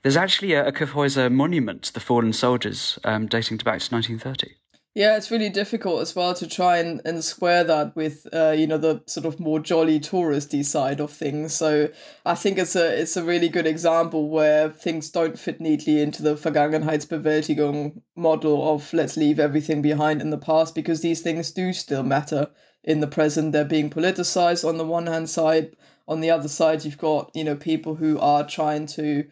there's 0.04 0.18
actually 0.18 0.54
a, 0.54 0.68
a 0.68 0.72
Kyffhäuser 0.72 1.32
monument 1.32 1.84
to 1.84 1.94
the 1.94 2.00
fallen 2.00 2.34
soldiers 2.34 2.98
um, 3.04 3.28
dating 3.28 3.60
to 3.60 3.66
back 3.66 3.80
to 3.80 3.94
1930. 3.94 4.56
Yeah, 4.96 5.16
it's 5.18 5.32
really 5.32 5.50
difficult 5.50 6.02
as 6.02 6.16
well 6.16 6.34
to 6.34 6.48
try 6.48 6.78
and, 6.80 7.00
and 7.06 7.24
square 7.24 7.64
that 7.64 7.96
with 7.96 8.28
uh, 8.34 8.52
you 8.58 8.68
know 8.68 8.78
the 8.78 9.02
sort 9.06 9.26
of 9.26 9.40
more 9.40 9.60
jolly 9.60 10.00
touristy 10.00 10.66
side 10.66 11.00
of 11.00 11.12
things. 11.12 11.54
So 11.54 11.90
I 12.26 12.36
think 12.36 12.58
it's 12.58 12.76
a 12.76 13.00
it's 13.02 13.16
a 13.16 13.24
really 13.24 13.50
good 13.50 13.68
example 13.68 14.30
where 14.30 14.70
things 14.70 15.10
don't 15.12 15.38
fit 15.40 15.62
neatly 15.62 16.02
into 16.02 16.24
the 16.24 16.36
Vergangenheitsbewältigung 16.36 18.02
model 18.16 18.74
of 18.74 18.92
let's 18.92 19.16
leave 19.16 19.40
everything 19.40 19.82
behind 19.82 20.22
in 20.22 20.32
the 20.32 20.38
past 20.38 20.76
because 20.76 21.02
these 21.02 21.22
things 21.22 21.52
do 21.52 21.72
still 21.72 22.04
matter 22.04 22.50
in 22.84 23.00
the 23.00 23.08
present. 23.08 23.52
They're 23.52 23.66
being 23.66 23.90
politicized 23.92 24.68
on 24.68 24.78
the 24.78 24.86
one 24.86 25.06
hand 25.08 25.30
side. 25.30 25.76
On 26.08 26.20
the 26.20 26.32
other 26.32 26.50
side, 26.50 26.84
you've 26.84 26.98
got 26.98 27.30
you 27.36 27.44
know 27.44 27.56
people 27.56 27.96
who 27.96 28.20
are 28.20 28.46
trying 28.46 28.88
to 28.88 29.26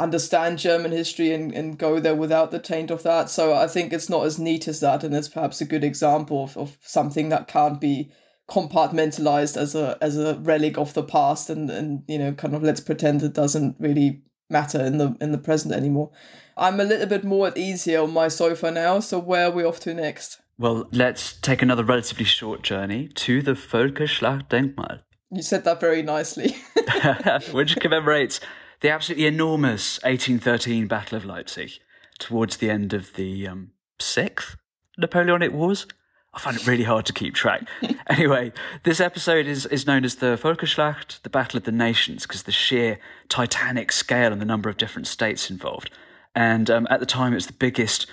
understand 0.00 0.58
German 0.58 0.92
history 0.92 1.32
and, 1.32 1.52
and 1.52 1.78
go 1.78 2.00
there 2.00 2.14
without 2.14 2.50
the 2.50 2.58
taint 2.58 2.90
of 2.90 3.02
that. 3.02 3.28
So 3.28 3.54
I 3.54 3.66
think 3.66 3.92
it's 3.92 4.08
not 4.08 4.24
as 4.24 4.38
neat 4.38 4.66
as 4.66 4.80
that, 4.80 5.04
and 5.04 5.14
it's 5.14 5.28
perhaps 5.28 5.60
a 5.60 5.66
good 5.66 5.84
example 5.84 6.44
of, 6.44 6.56
of 6.56 6.78
something 6.80 7.28
that 7.28 7.46
can't 7.46 7.80
be 7.80 8.10
compartmentalized 8.48 9.56
as 9.56 9.76
a 9.76 9.96
as 10.00 10.16
a 10.18 10.34
relic 10.40 10.76
of 10.76 10.92
the 10.94 11.04
past 11.04 11.48
and 11.48 11.70
and 11.70 12.02
you 12.08 12.18
know 12.18 12.32
kind 12.32 12.52
of 12.52 12.64
let's 12.64 12.80
pretend 12.80 13.22
it 13.22 13.32
doesn't 13.32 13.76
really 13.78 14.22
matter 14.48 14.84
in 14.84 14.98
the 14.98 15.16
in 15.20 15.30
the 15.30 15.38
present 15.38 15.72
anymore. 15.72 16.10
I'm 16.56 16.80
a 16.80 16.84
little 16.84 17.06
bit 17.06 17.22
more 17.22 17.46
at 17.46 17.56
ease 17.56 17.84
here 17.84 18.02
on 18.02 18.12
my 18.12 18.28
sofa 18.28 18.70
now, 18.70 19.00
so 19.00 19.18
where 19.18 19.46
are 19.46 19.50
we 19.50 19.64
off 19.64 19.80
to 19.80 19.94
next? 19.94 20.40
Well, 20.58 20.88
let's 20.92 21.34
take 21.34 21.62
another 21.62 21.84
relatively 21.84 22.26
short 22.26 22.62
journey 22.62 23.08
to 23.08 23.40
the 23.40 23.52
Völkerschlachtdenkmal. 23.52 25.00
You 25.30 25.42
said 25.42 25.64
that 25.64 25.80
very 25.80 26.02
nicely. 26.02 26.56
which 27.52 27.76
commemorates 27.76 28.40
the 28.80 28.90
absolutely 28.90 29.26
enormous 29.26 29.98
1813 30.02 30.86
Battle 30.86 31.16
of 31.16 31.24
Leipzig 31.24 31.72
towards 32.18 32.58
the 32.58 32.70
end 32.70 32.92
of 32.92 33.14
the 33.14 33.46
um, 33.46 33.72
Sixth 33.98 34.56
Napoleonic 34.96 35.52
Wars. 35.52 35.86
I 36.32 36.38
find 36.38 36.56
it 36.56 36.66
really 36.66 36.84
hard 36.84 37.06
to 37.06 37.12
keep 37.12 37.34
track. 37.34 37.66
anyway, 38.06 38.52
this 38.84 39.00
episode 39.00 39.46
is, 39.46 39.66
is 39.66 39.86
known 39.86 40.04
as 40.04 40.16
the 40.16 40.38
Völkerschlacht, 40.40 41.22
the 41.22 41.30
Battle 41.30 41.58
of 41.58 41.64
the 41.64 41.72
Nations, 41.72 42.22
because 42.22 42.44
the 42.44 42.52
sheer 42.52 43.00
titanic 43.28 43.90
scale 43.90 44.32
and 44.32 44.40
the 44.40 44.46
number 44.46 44.68
of 44.68 44.76
different 44.76 45.08
states 45.08 45.50
involved. 45.50 45.90
And 46.34 46.70
um, 46.70 46.86
at 46.88 47.00
the 47.00 47.06
time, 47.06 47.32
it 47.32 47.36
was 47.36 47.48
the 47.48 47.52
biggest 47.52 48.06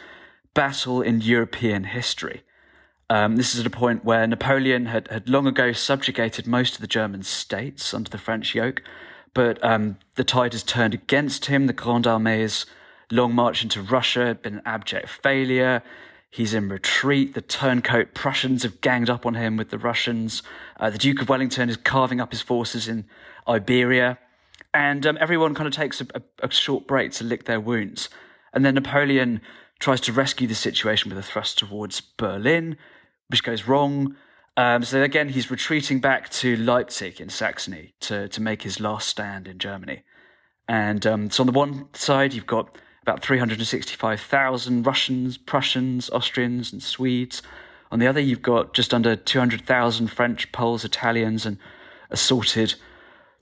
battle 0.55 1.01
in 1.01 1.21
European 1.21 1.83
history. 1.83 2.41
Um, 3.09 3.35
this 3.35 3.53
is 3.53 3.59
at 3.59 3.67
a 3.67 3.69
point 3.69 4.03
where 4.03 4.25
Napoleon 4.25 4.87
had, 4.87 5.07
had 5.09 5.29
long 5.29 5.45
ago 5.45 5.71
subjugated 5.71 6.47
most 6.47 6.75
of 6.75 6.81
the 6.81 6.87
German 6.87 7.21
states 7.21 7.93
under 7.93 8.09
the 8.09 8.17
French 8.17 8.55
yoke, 8.55 8.81
but 9.33 9.63
um, 9.63 9.97
the 10.15 10.23
tide 10.23 10.53
has 10.53 10.63
turned 10.63 10.93
against 10.93 11.45
him. 11.45 11.67
The 11.67 11.73
Grande 11.73 12.05
Armée's 12.05 12.65
long 13.11 13.33
march 13.33 13.63
into 13.63 13.81
Russia 13.81 14.25
had 14.25 14.41
been 14.41 14.55
an 14.55 14.61
abject 14.65 15.09
failure. 15.09 15.83
He's 16.29 16.53
in 16.53 16.69
retreat. 16.69 17.33
The 17.33 17.41
turncoat 17.41 18.13
Prussians 18.13 18.63
have 18.63 18.81
ganged 18.81 19.09
up 19.09 19.25
on 19.25 19.35
him 19.35 19.57
with 19.57 19.69
the 19.69 19.77
Russians. 19.77 20.43
Uh, 20.79 20.89
the 20.89 20.97
Duke 20.97 21.21
of 21.21 21.29
Wellington 21.29 21.69
is 21.69 21.77
carving 21.77 22.19
up 22.19 22.31
his 22.31 22.41
forces 22.41 22.87
in 22.87 23.05
Iberia. 23.47 24.19
And 24.73 25.05
um, 25.07 25.17
everyone 25.21 25.55
kind 25.55 25.67
of 25.67 25.73
takes 25.73 26.01
a, 26.01 26.07
a, 26.13 26.21
a 26.43 26.51
short 26.51 26.85
break 26.85 27.11
to 27.13 27.23
lick 27.23 27.45
their 27.45 27.59
wounds. 27.59 28.09
And 28.53 28.65
then 28.65 28.75
Napoleon 28.75 29.41
tries 29.79 30.01
to 30.01 30.13
rescue 30.13 30.47
the 30.47 30.55
situation 30.55 31.09
with 31.09 31.17
a 31.17 31.23
thrust 31.23 31.57
towards 31.57 32.01
Berlin, 32.01 32.77
which 33.29 33.43
goes 33.43 33.67
wrong. 33.67 34.15
Um, 34.57 34.83
so 34.83 35.03
again, 35.03 35.29
he's 35.29 35.51
retreating 35.51 35.99
back 35.99 36.29
to 36.29 36.57
Leipzig 36.57 37.21
in 37.21 37.29
Saxony 37.29 37.93
to, 37.99 38.27
to 38.27 38.41
make 38.41 38.63
his 38.63 38.79
last 38.79 39.07
stand 39.07 39.47
in 39.47 39.59
Germany. 39.59 40.01
And 40.67 41.05
um, 41.05 41.29
so 41.29 41.43
on 41.43 41.45
the 41.45 41.53
one 41.53 41.87
side, 41.93 42.33
you've 42.33 42.47
got 42.47 42.75
about 43.03 43.21
365,000 43.21 44.85
Russians, 44.85 45.37
Prussians, 45.37 46.09
Austrians, 46.09 46.73
and 46.73 46.81
Swedes. 46.81 47.43
On 47.91 47.99
the 47.99 48.07
other, 48.07 48.19
you've 48.19 48.41
got 48.41 48.73
just 48.73 48.95
under 48.95 49.15
200,000 49.15 50.07
French, 50.07 50.51
Poles, 50.51 50.83
Italians, 50.83 51.45
and 51.45 51.59
assorted 52.09 52.73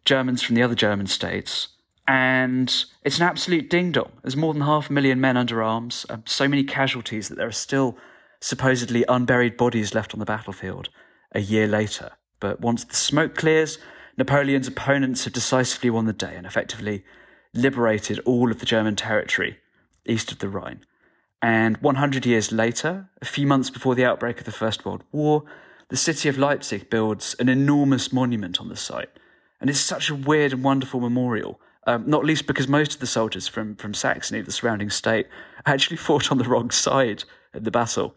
Germans 0.03 0.41
from 0.41 0.55
the 0.55 0.63
other 0.63 0.75
German 0.75 1.07
states. 1.07 1.69
And 2.05 2.85
it's 3.03 3.17
an 3.17 3.23
absolute 3.23 3.69
ding 3.69 3.93
dong. 3.93 4.11
There's 4.21 4.35
more 4.35 4.53
than 4.53 4.63
half 4.63 4.89
a 4.89 4.93
million 4.93 5.21
men 5.21 5.37
under 5.37 5.63
arms, 5.63 6.05
um, 6.09 6.23
so 6.25 6.47
many 6.49 6.65
casualties 6.65 7.29
that 7.29 7.35
there 7.35 7.47
are 7.47 7.53
still 7.53 7.97
supposedly 8.41 9.05
unburied 9.07 9.55
bodies 9.55 9.95
left 9.95 10.13
on 10.13 10.19
the 10.19 10.25
battlefield 10.25 10.89
a 11.35 11.41
year 11.41 11.67
later. 11.67 12.11
But 12.39 12.61
once 12.61 12.83
the 12.83 12.95
smoke 12.95 13.35
clears, 13.35 13.77
Napoleon's 14.17 14.67
opponents 14.67 15.25
have 15.25 15.33
decisively 15.33 15.89
won 15.89 16.05
the 16.05 16.13
day 16.13 16.35
and 16.35 16.47
effectively 16.47 17.03
liberated 17.53 18.19
all 18.25 18.51
of 18.51 18.59
the 18.59 18.65
German 18.65 18.95
territory 18.95 19.59
east 20.07 20.31
of 20.31 20.39
the 20.39 20.49
Rhine. 20.49 20.81
And 21.41 21.77
100 21.77 22.25
years 22.25 22.51
later, 22.51 23.09
a 23.21 23.25
few 23.25 23.45
months 23.45 23.69
before 23.69 23.95
the 23.95 24.05
outbreak 24.05 24.39
of 24.39 24.45
the 24.45 24.51
First 24.51 24.85
World 24.85 25.03
War, 25.11 25.43
the 25.89 25.97
city 25.97 26.29
of 26.29 26.37
Leipzig 26.37 26.89
builds 26.89 27.35
an 27.39 27.49
enormous 27.49 28.11
monument 28.11 28.59
on 28.59 28.69
the 28.69 28.75
site. 28.75 29.09
And 29.59 29.69
it's 29.69 29.79
such 29.79 30.09
a 30.09 30.15
weird 30.15 30.53
and 30.53 30.63
wonderful 30.63 30.99
memorial, 30.99 31.59
um, 31.85 32.05
not 32.07 32.25
least 32.25 32.47
because 32.47 32.67
most 32.67 32.95
of 32.95 32.99
the 32.99 33.07
soldiers 33.07 33.47
from, 33.47 33.75
from 33.75 33.93
Saxony, 33.93 34.41
the 34.41 34.51
surrounding 34.51 34.89
state, 34.89 35.27
actually 35.65 35.97
fought 35.97 36.31
on 36.31 36.37
the 36.37 36.45
wrong 36.45 36.71
side 36.71 37.23
of 37.53 37.63
the 37.63 37.71
battle. 37.71 38.15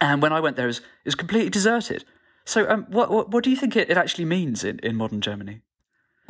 And 0.00 0.22
when 0.22 0.32
I 0.32 0.40
went 0.40 0.56
there, 0.56 0.66
it 0.66 0.68
was, 0.68 0.78
it 0.78 1.06
was 1.06 1.14
completely 1.14 1.50
deserted. 1.50 2.04
So, 2.44 2.68
um, 2.68 2.86
what, 2.88 3.10
what, 3.10 3.30
what 3.30 3.44
do 3.44 3.50
you 3.50 3.56
think 3.56 3.76
it, 3.76 3.90
it 3.90 3.96
actually 3.96 4.24
means 4.24 4.64
in, 4.64 4.78
in 4.80 4.96
modern 4.96 5.20
Germany? 5.20 5.62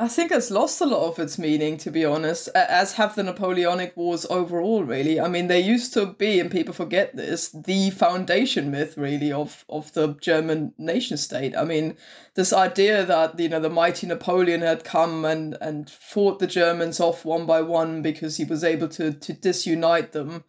I 0.01 0.07
think 0.07 0.31
it's 0.31 0.49
lost 0.49 0.81
a 0.81 0.85
lot 0.87 1.07
of 1.07 1.19
its 1.19 1.37
meaning, 1.37 1.77
to 1.77 1.91
be 1.91 2.03
honest, 2.03 2.47
as 2.55 2.93
have 2.93 3.13
the 3.13 3.21
Napoleonic 3.21 3.95
Wars 3.95 4.25
overall, 4.31 4.83
really. 4.83 5.19
I 5.19 5.27
mean, 5.27 5.45
they 5.45 5.59
used 5.59 5.93
to 5.93 6.07
be, 6.07 6.39
and 6.39 6.49
people 6.49 6.73
forget 6.73 7.15
this, 7.15 7.49
the 7.51 7.91
foundation 7.91 8.71
myth, 8.71 8.97
really, 8.97 9.31
of, 9.31 9.63
of 9.69 9.93
the 9.93 10.15
German 10.19 10.73
nation 10.79 11.17
state. 11.17 11.55
I 11.55 11.65
mean, 11.65 11.97
this 12.33 12.51
idea 12.51 13.05
that, 13.05 13.39
you 13.39 13.49
know, 13.49 13.59
the 13.59 13.69
mighty 13.69 14.07
Napoleon 14.07 14.61
had 14.61 14.83
come 14.83 15.23
and, 15.23 15.55
and 15.61 15.87
fought 15.87 16.39
the 16.39 16.47
Germans 16.47 16.99
off 16.99 17.23
one 17.23 17.45
by 17.45 17.61
one 17.61 18.01
because 18.01 18.37
he 18.37 18.43
was 18.43 18.63
able 18.63 18.87
to, 18.87 19.13
to 19.13 19.33
disunite 19.33 20.13
them 20.13 20.45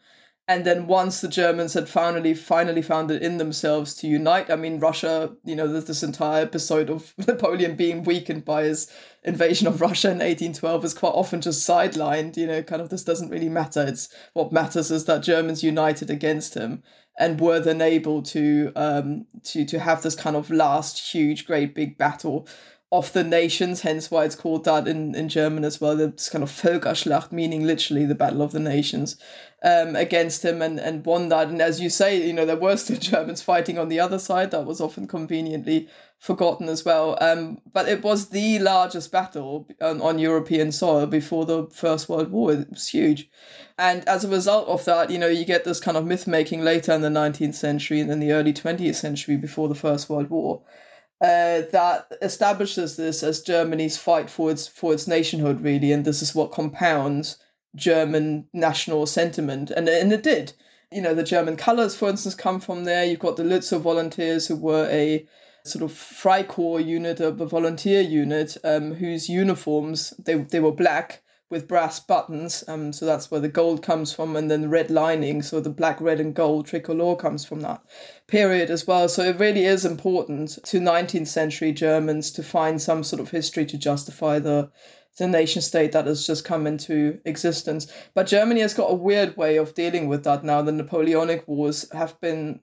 and 0.48 0.64
then 0.64 0.88
once 0.88 1.20
the 1.20 1.28
Germans 1.28 1.74
had 1.74 1.88
finally 1.88 2.34
finally 2.34 2.82
found 2.82 3.10
it 3.10 3.22
in 3.22 3.38
themselves 3.38 3.94
to 3.94 4.08
unite, 4.08 4.50
I 4.50 4.56
mean 4.56 4.80
Russia, 4.80 5.36
you 5.44 5.54
know, 5.54 5.68
there's 5.68 5.84
this 5.84 6.02
entire 6.02 6.42
episode 6.42 6.90
of 6.90 7.14
Napoleon 7.26 7.76
being 7.76 8.02
weakened 8.02 8.44
by 8.44 8.64
his 8.64 8.90
invasion 9.22 9.68
of 9.68 9.80
Russia 9.80 10.08
in 10.08 10.18
1812 10.18 10.84
is 10.84 10.94
quite 10.94 11.10
often 11.10 11.40
just 11.40 11.66
sidelined, 11.66 12.36
you 12.36 12.46
know, 12.46 12.62
kind 12.62 12.82
of 12.82 12.88
this 12.88 13.04
doesn't 13.04 13.30
really 13.30 13.48
matter. 13.48 13.86
It's 13.86 14.08
what 14.32 14.52
matters 14.52 14.90
is 14.90 15.04
that 15.04 15.22
Germans 15.22 15.62
united 15.62 16.10
against 16.10 16.54
him 16.54 16.82
and 17.18 17.40
were 17.40 17.60
then 17.60 17.80
able 17.80 18.22
to 18.22 18.72
um 18.74 19.26
to 19.44 19.64
to 19.64 19.78
have 19.78 20.02
this 20.02 20.16
kind 20.16 20.34
of 20.34 20.50
last 20.50 21.12
huge 21.12 21.46
great 21.46 21.72
big 21.72 21.96
battle 21.96 22.48
of 22.92 23.10
the 23.14 23.24
nations, 23.24 23.80
hence 23.80 24.10
why 24.10 24.26
it's 24.26 24.34
called 24.34 24.64
that 24.64 24.86
in, 24.86 25.14
in 25.14 25.30
German 25.30 25.64
as 25.64 25.80
well. 25.80 25.98
It's 25.98 26.28
kind 26.28 26.44
of 26.44 26.50
Völkerschlacht, 26.50 27.32
meaning 27.32 27.64
literally 27.64 28.04
the 28.04 28.14
Battle 28.14 28.42
of 28.42 28.52
the 28.52 28.60
Nations, 28.60 29.16
um, 29.62 29.94
against 29.96 30.44
him 30.44 30.60
and, 30.60 30.78
and 30.78 31.04
won 31.04 31.28
that. 31.28 31.48
And 31.48 31.62
as 31.62 31.80
you 31.80 31.88
say, 31.88 32.26
you 32.26 32.32
know, 32.32 32.44
there 32.46 32.56
were 32.56 32.76
still 32.76 32.96
Germans 32.98 33.42
fighting 33.42 33.78
on 33.78 33.88
the 33.88 34.00
other 34.00 34.18
side. 34.18 34.50
That 34.50 34.66
was 34.66 34.80
often 34.80 35.06
conveniently 35.06 35.88
forgotten 36.18 36.68
as 36.68 36.84
well. 36.84 37.16
Um, 37.20 37.58
but 37.72 37.88
it 37.88 38.02
was 38.02 38.30
the 38.30 38.58
largest 38.58 39.12
battle 39.12 39.68
on, 39.80 40.00
on 40.00 40.18
European 40.18 40.72
soil 40.72 41.06
before 41.06 41.46
the 41.46 41.66
First 41.66 42.08
World 42.08 42.30
War. 42.30 42.52
It 42.52 42.70
was 42.70 42.88
huge. 42.88 43.28
And 43.78 44.06
as 44.08 44.24
a 44.24 44.28
result 44.28 44.68
of 44.68 44.84
that, 44.84 45.10
you 45.10 45.18
know, 45.18 45.28
you 45.28 45.44
get 45.44 45.64
this 45.64 45.80
kind 45.80 45.96
of 45.96 46.06
myth 46.06 46.26
making 46.26 46.62
later 46.62 46.92
in 46.92 47.00
the 47.00 47.08
19th 47.08 47.54
century 47.54 48.00
and 48.00 48.10
then 48.10 48.20
the 48.20 48.32
early 48.32 48.52
20th 48.52 48.96
century 48.96 49.36
before 49.36 49.68
the 49.68 49.74
First 49.74 50.08
World 50.08 50.30
War 50.30 50.62
uh, 51.22 51.62
that 51.70 52.12
establishes 52.20 52.96
this 52.96 53.22
as 53.22 53.42
Germany's 53.42 53.96
fight 53.96 54.28
for 54.28 54.50
its 54.50 54.66
for 54.66 54.92
its 54.92 55.06
nationhood, 55.06 55.60
really, 55.60 55.92
and 55.92 56.04
this 56.04 56.20
is 56.20 56.34
what 56.34 56.50
compounds 56.50 57.38
German 57.74 58.46
national 58.52 59.06
sentiment, 59.06 59.70
and 59.70 59.88
and 59.88 60.12
it 60.12 60.22
did. 60.22 60.52
You 60.90 61.00
know, 61.00 61.14
the 61.14 61.22
German 61.22 61.56
colors, 61.56 61.96
for 61.96 62.08
instance, 62.08 62.34
come 62.34 62.60
from 62.60 62.84
there. 62.84 63.04
You've 63.04 63.18
got 63.18 63.36
the 63.36 63.44
Lützow 63.44 63.80
volunteers, 63.80 64.46
who 64.46 64.56
were 64.56 64.88
a 64.90 65.26
sort 65.64 65.82
of 65.82 65.92
Freikorps 65.92 66.84
unit, 66.84 67.20
a 67.20 67.30
volunteer 67.30 68.00
unit, 68.00 68.56
um, 68.64 68.94
whose 68.94 69.28
uniforms 69.28 70.10
they 70.18 70.34
they 70.34 70.60
were 70.60 70.72
black 70.72 71.22
with 71.52 71.68
brass 71.68 72.00
buttons. 72.00 72.64
Um, 72.66 72.94
so 72.94 73.04
that's 73.04 73.30
where 73.30 73.40
the 73.40 73.48
gold 73.48 73.82
comes 73.82 74.12
from, 74.12 74.34
and 74.34 74.50
then 74.50 74.62
the 74.62 74.68
red 74.68 74.90
lining. 74.90 75.42
So 75.42 75.60
the 75.60 75.70
black, 75.70 76.00
red, 76.00 76.18
and 76.18 76.34
gold 76.34 76.66
tricolor 76.66 77.14
comes 77.14 77.44
from 77.44 77.60
that 77.60 77.82
period 78.26 78.70
as 78.70 78.86
well. 78.86 79.08
So 79.08 79.22
it 79.22 79.38
really 79.38 79.64
is 79.64 79.84
important 79.84 80.58
to 80.64 80.80
19th 80.80 81.28
century 81.28 81.72
Germans 81.72 82.32
to 82.32 82.42
find 82.42 82.80
some 82.80 83.04
sort 83.04 83.20
of 83.20 83.30
history 83.30 83.66
to 83.66 83.78
justify 83.78 84.38
the 84.38 84.70
the 85.18 85.28
nation 85.28 85.62
state 85.62 85.92
that 85.92 86.06
has 86.06 86.26
just 86.26 86.44
come 86.44 86.66
into 86.66 87.18
existence. 87.24 87.86
But 88.14 88.26
Germany 88.26 88.60
has 88.60 88.74
got 88.74 88.90
a 88.90 88.94
weird 88.94 89.36
way 89.36 89.56
of 89.56 89.74
dealing 89.74 90.08
with 90.08 90.24
that 90.24 90.44
now. 90.44 90.62
The 90.62 90.72
Napoleonic 90.72 91.46
Wars 91.46 91.90
have 91.92 92.20
been 92.20 92.60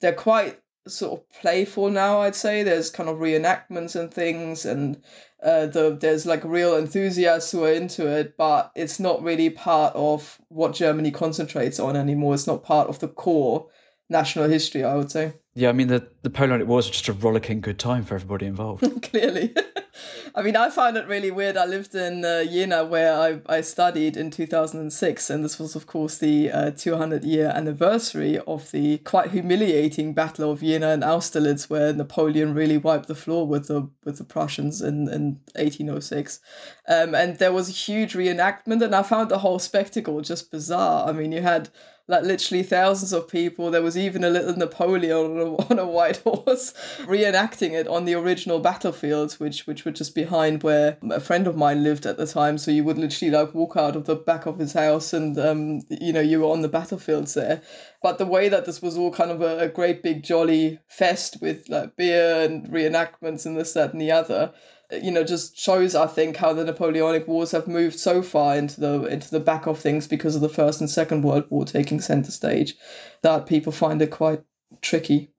they're 0.00 0.12
quite 0.12 0.60
sort 0.88 1.20
of 1.20 1.30
playful 1.40 1.88
now 1.88 2.22
i'd 2.22 2.34
say 2.34 2.64
there's 2.64 2.90
kind 2.90 3.08
of 3.08 3.18
reenactments 3.18 3.94
and 3.94 4.12
things 4.12 4.64
and 4.66 5.00
Uh, 5.42 5.66
the, 5.66 5.96
there's 6.00 6.24
like 6.24 6.44
real 6.44 6.76
enthusiasts 6.76 7.50
who 7.50 7.64
are 7.64 7.72
into 7.72 8.06
it, 8.06 8.36
but 8.36 8.70
it's 8.76 9.00
not 9.00 9.20
really 9.24 9.50
part 9.50 9.92
of 9.96 10.40
what 10.48 10.72
Germany 10.72 11.10
concentrates 11.10 11.80
on 11.80 11.96
anymore. 11.96 12.34
It's 12.34 12.46
not 12.46 12.62
part 12.62 12.88
of 12.88 13.00
the 13.00 13.08
core 13.08 13.66
national 14.12 14.48
history, 14.48 14.84
I 14.84 14.94
would 14.94 15.10
say. 15.10 15.34
Yeah, 15.54 15.68
I 15.68 15.72
mean, 15.72 15.88
the, 15.88 16.08
the 16.22 16.30
Napoleonic 16.30 16.62
it 16.62 16.66
was 16.66 16.88
just 16.88 17.08
a 17.08 17.12
rollicking 17.12 17.60
good 17.60 17.78
time 17.78 18.04
for 18.04 18.14
everybody 18.14 18.46
involved. 18.46 19.02
Clearly. 19.02 19.54
I 20.34 20.40
mean, 20.40 20.56
I 20.56 20.70
found 20.70 20.96
it 20.96 21.06
really 21.06 21.30
weird. 21.30 21.58
I 21.58 21.66
lived 21.66 21.94
in 21.94 22.24
uh, 22.24 22.44
Jena 22.44 22.86
where 22.86 23.12
I, 23.12 23.40
I 23.46 23.60
studied 23.60 24.16
in 24.16 24.30
2006, 24.30 25.28
and 25.28 25.44
this 25.44 25.58
was, 25.58 25.76
of 25.76 25.86
course, 25.86 26.16
the 26.16 26.50
uh, 26.50 26.70
200 26.70 27.24
year 27.24 27.52
anniversary 27.54 28.38
of 28.38 28.70
the 28.70 28.98
quite 28.98 29.32
humiliating 29.32 30.14
Battle 30.14 30.50
of 30.50 30.60
Jena 30.60 30.88
and 30.88 31.04
Austerlitz, 31.04 31.68
where 31.68 31.92
Napoleon 31.92 32.54
really 32.54 32.78
wiped 32.78 33.08
the 33.08 33.14
floor 33.14 33.46
with 33.46 33.68
the 33.68 33.90
with 34.04 34.16
the 34.16 34.24
Prussians 34.24 34.80
in, 34.80 35.08
in 35.08 35.40
1806. 35.56 36.40
Um, 36.88 37.14
and 37.14 37.38
there 37.38 37.52
was 37.52 37.68
a 37.68 37.72
huge 37.72 38.14
reenactment, 38.14 38.82
and 38.82 38.94
I 38.94 39.02
found 39.02 39.28
the 39.28 39.38
whole 39.38 39.58
spectacle 39.58 40.18
just 40.22 40.50
bizarre. 40.50 41.06
I 41.06 41.12
mean, 41.12 41.32
you 41.32 41.42
had 41.42 41.68
like 42.08 42.24
literally 42.24 42.62
thousands 42.62 43.12
of 43.12 43.28
people. 43.28 43.70
There 43.70 43.82
was 43.82 43.96
even 43.96 44.24
a 44.24 44.30
little 44.30 44.56
Napoleon 44.56 45.12
on 45.12 45.38
a, 45.38 45.56
on 45.70 45.78
a 45.78 45.86
white 45.86 46.18
horse 46.18 46.72
reenacting 47.00 47.72
it 47.72 47.86
on 47.86 48.04
the 48.04 48.14
original 48.14 48.60
battlefields, 48.60 49.38
which 49.38 49.66
which 49.66 49.84
were 49.84 49.92
just 49.92 50.14
behind 50.14 50.62
where 50.62 50.98
a 51.10 51.20
friend 51.20 51.46
of 51.46 51.56
mine 51.56 51.82
lived 51.82 52.06
at 52.06 52.16
the 52.16 52.26
time. 52.26 52.58
So 52.58 52.70
you 52.70 52.84
would 52.84 52.98
literally 52.98 53.30
like 53.30 53.54
walk 53.54 53.76
out 53.76 53.96
of 53.96 54.04
the 54.04 54.16
back 54.16 54.46
of 54.46 54.58
his 54.58 54.72
house, 54.72 55.12
and 55.12 55.38
um, 55.38 55.80
you 55.88 56.12
know 56.12 56.20
you 56.20 56.40
were 56.40 56.50
on 56.50 56.62
the 56.62 56.68
battlefields 56.68 57.34
there. 57.34 57.62
But 58.02 58.18
the 58.18 58.26
way 58.26 58.48
that 58.48 58.64
this 58.64 58.82
was 58.82 58.98
all 58.98 59.12
kind 59.12 59.30
of 59.30 59.40
a, 59.40 59.60
a 59.60 59.68
great 59.68 60.02
big 60.02 60.22
jolly 60.22 60.80
fest 60.88 61.38
with 61.40 61.68
like 61.68 61.96
beer 61.96 62.42
and 62.42 62.68
reenactments 62.68 63.46
and 63.46 63.56
this 63.56 63.72
that 63.74 63.92
and 63.92 64.00
the 64.00 64.10
other 64.10 64.52
you 65.00 65.10
know 65.10 65.24
just 65.24 65.56
shows 65.56 65.94
i 65.94 66.06
think 66.06 66.36
how 66.36 66.52
the 66.52 66.64
napoleonic 66.64 67.26
wars 67.26 67.52
have 67.52 67.66
moved 67.66 67.98
so 67.98 68.22
far 68.22 68.56
into 68.56 68.80
the 68.80 69.04
into 69.04 69.30
the 69.30 69.40
back 69.40 69.66
of 69.66 69.78
things 69.78 70.06
because 70.06 70.34
of 70.34 70.42
the 70.42 70.48
first 70.48 70.80
and 70.80 70.90
second 70.90 71.22
world 71.22 71.44
war 71.48 71.64
taking 71.64 72.00
center 72.00 72.30
stage 72.30 72.74
that 73.22 73.46
people 73.46 73.72
find 73.72 74.02
it 74.02 74.10
quite 74.10 74.42
tricky 74.80 75.30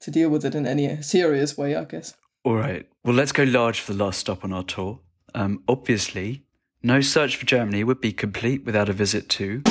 to 0.00 0.10
deal 0.10 0.30
with 0.30 0.44
it 0.44 0.54
in 0.54 0.66
any 0.66 1.00
serious 1.02 1.56
way 1.56 1.76
i 1.76 1.84
guess. 1.84 2.14
All 2.44 2.56
right. 2.56 2.88
Well 3.04 3.14
let's 3.14 3.32
go 3.32 3.44
large 3.44 3.80
for 3.80 3.92
the 3.92 4.04
last 4.04 4.18
stop 4.18 4.44
on 4.44 4.52
our 4.52 4.64
tour. 4.64 5.00
Um, 5.34 5.62
obviously 5.68 6.44
no 6.82 7.00
search 7.00 7.36
for 7.36 7.46
germany 7.46 7.84
would 7.84 8.00
be 8.00 8.12
complete 8.12 8.64
without 8.64 8.88
a 8.88 8.92
visit 8.92 9.30
to 9.30 9.62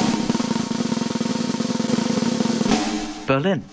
berlin 3.32 3.64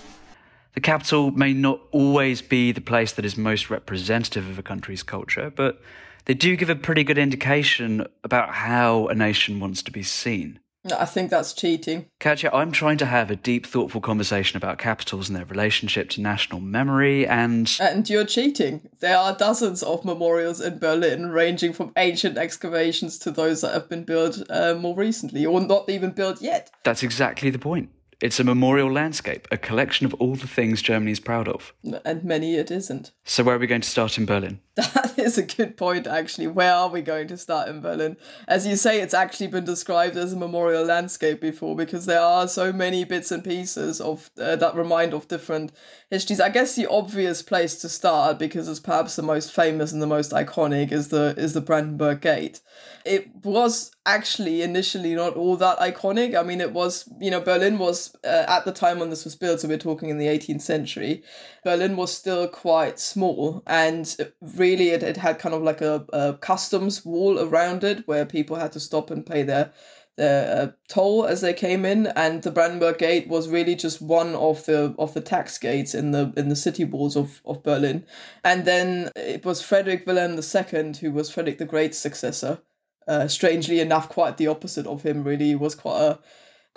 the 0.78 0.82
capital 0.82 1.32
may 1.32 1.52
not 1.52 1.80
always 1.90 2.40
be 2.40 2.70
the 2.70 2.80
place 2.80 3.10
that 3.12 3.24
is 3.24 3.36
most 3.36 3.68
representative 3.68 4.48
of 4.48 4.60
a 4.60 4.62
country's 4.62 5.02
culture, 5.02 5.50
but 5.50 5.82
they 6.26 6.34
do 6.34 6.54
give 6.54 6.70
a 6.70 6.76
pretty 6.76 7.02
good 7.02 7.18
indication 7.18 8.06
about 8.22 8.54
how 8.54 9.08
a 9.08 9.14
nation 9.16 9.58
wants 9.58 9.82
to 9.82 9.90
be 9.90 10.04
seen. 10.04 10.60
I 10.96 11.04
think 11.04 11.30
that's 11.30 11.52
cheating. 11.52 12.06
Katja, 12.20 12.54
I'm 12.54 12.70
trying 12.70 12.98
to 12.98 13.06
have 13.06 13.28
a 13.28 13.34
deep, 13.34 13.66
thoughtful 13.66 14.00
conversation 14.00 14.56
about 14.56 14.78
capitals 14.78 15.28
and 15.28 15.36
their 15.36 15.44
relationship 15.46 16.10
to 16.10 16.20
national 16.20 16.60
memory, 16.60 17.26
and. 17.26 17.76
And 17.80 18.08
you're 18.08 18.24
cheating. 18.24 18.88
There 19.00 19.18
are 19.18 19.36
dozens 19.36 19.82
of 19.82 20.04
memorials 20.04 20.60
in 20.60 20.78
Berlin, 20.78 21.30
ranging 21.30 21.72
from 21.72 21.92
ancient 21.96 22.38
excavations 22.38 23.18
to 23.18 23.32
those 23.32 23.62
that 23.62 23.74
have 23.74 23.88
been 23.88 24.04
built 24.04 24.40
uh, 24.48 24.74
more 24.74 24.94
recently, 24.94 25.44
or 25.44 25.60
not 25.60 25.90
even 25.90 26.12
built 26.12 26.40
yet. 26.40 26.70
That's 26.84 27.02
exactly 27.02 27.50
the 27.50 27.58
point. 27.58 27.90
It's 28.20 28.40
a 28.40 28.44
memorial 28.44 28.90
landscape, 28.90 29.46
a 29.52 29.56
collection 29.56 30.04
of 30.04 30.14
all 30.14 30.34
the 30.34 30.48
things 30.48 30.82
Germany 30.82 31.12
is 31.12 31.20
proud 31.20 31.46
of. 31.46 31.72
And 32.04 32.24
many 32.24 32.56
it 32.56 32.70
isn't. 32.70 33.12
So, 33.24 33.44
where 33.44 33.54
are 33.54 33.58
we 33.58 33.68
going 33.68 33.82
to 33.82 33.88
start 33.88 34.18
in 34.18 34.26
Berlin? 34.26 34.60
That 34.78 35.18
is 35.18 35.36
a 35.36 35.42
good 35.42 35.76
point, 35.76 36.06
actually. 36.06 36.46
Where 36.46 36.72
are 36.72 36.88
we 36.88 37.02
going 37.02 37.26
to 37.28 37.36
start 37.36 37.68
in 37.68 37.80
Berlin? 37.80 38.16
As 38.46 38.64
you 38.64 38.76
say, 38.76 39.00
it's 39.00 39.12
actually 39.12 39.48
been 39.48 39.64
described 39.64 40.16
as 40.16 40.32
a 40.32 40.36
memorial 40.36 40.84
landscape 40.84 41.40
before 41.40 41.74
because 41.74 42.06
there 42.06 42.20
are 42.20 42.46
so 42.46 42.72
many 42.72 43.02
bits 43.02 43.32
and 43.32 43.42
pieces 43.42 44.00
of 44.00 44.30
uh, 44.40 44.54
that 44.54 44.76
remind 44.76 45.14
of 45.14 45.26
different 45.26 45.72
histories. 46.12 46.40
I 46.40 46.50
guess 46.50 46.76
the 46.76 46.88
obvious 46.88 47.42
place 47.42 47.74
to 47.80 47.88
start, 47.88 48.38
because 48.38 48.68
it's 48.68 48.78
perhaps 48.78 49.16
the 49.16 49.22
most 49.22 49.52
famous 49.52 49.90
and 49.90 50.00
the 50.00 50.06
most 50.06 50.30
iconic, 50.30 50.92
is 50.92 51.08
the 51.08 51.34
is 51.36 51.54
the 51.54 51.60
Brandenburg 51.60 52.20
Gate. 52.20 52.60
It 53.04 53.28
was 53.42 53.90
actually 54.06 54.62
initially 54.62 55.14
not 55.14 55.34
all 55.34 55.56
that 55.56 55.78
iconic. 55.78 56.38
I 56.38 56.44
mean, 56.44 56.60
it 56.60 56.72
was 56.72 57.08
you 57.20 57.32
know 57.32 57.40
Berlin 57.40 57.78
was 57.78 58.14
uh, 58.22 58.44
at 58.46 58.64
the 58.64 58.72
time 58.72 59.00
when 59.00 59.10
this 59.10 59.24
was 59.24 59.34
built, 59.34 59.58
so 59.58 59.66
we're 59.66 59.76
talking 59.76 60.08
in 60.08 60.18
the 60.18 60.28
18th 60.28 60.62
century. 60.62 61.24
Berlin 61.64 61.96
was 61.96 62.16
still 62.16 62.46
quite 62.46 63.00
small, 63.00 63.64
and 63.66 64.16
really 64.40 64.67
it, 64.74 65.02
it 65.02 65.16
had 65.16 65.38
kind 65.38 65.54
of 65.54 65.62
like 65.62 65.80
a, 65.80 66.04
a 66.12 66.34
customs 66.34 67.04
wall 67.04 67.38
around 67.40 67.84
it 67.84 68.06
where 68.06 68.24
people 68.24 68.56
had 68.56 68.72
to 68.72 68.80
stop 68.80 69.10
and 69.10 69.26
pay 69.26 69.42
their 69.42 69.72
the 70.18 70.26
uh, 70.26 70.72
toll 70.88 71.24
as 71.26 71.40
they 71.40 71.54
came 71.54 71.84
in, 71.84 72.08
and 72.08 72.42
the 72.42 72.50
Brandenburg 72.50 72.98
Gate 72.98 73.28
was 73.28 73.48
really 73.48 73.76
just 73.76 74.02
one 74.02 74.34
of 74.34 74.66
the 74.66 74.94
of 74.98 75.14
the 75.14 75.20
tax 75.20 75.56
gates 75.58 75.94
in 75.94 76.10
the 76.10 76.32
in 76.36 76.48
the 76.48 76.56
city 76.56 76.84
walls 76.84 77.16
of, 77.16 77.40
of 77.46 77.62
Berlin. 77.62 78.04
And 78.44 78.64
then 78.64 79.10
it 79.14 79.44
was 79.44 79.62
Frederick 79.62 80.06
Wilhelm 80.06 80.32
II 80.32 80.92
who 81.00 81.12
was 81.12 81.30
Frederick 81.30 81.58
the 81.58 81.64
Great's 81.64 81.98
successor. 81.98 82.60
Uh, 83.06 83.26
strangely 83.26 83.80
enough, 83.80 84.08
quite 84.08 84.36
the 84.36 84.48
opposite 84.48 84.86
of 84.86 85.02
him. 85.02 85.24
Really, 85.24 85.46
he 85.46 85.54
was 85.54 85.74
quite 85.74 86.00
a 86.00 86.18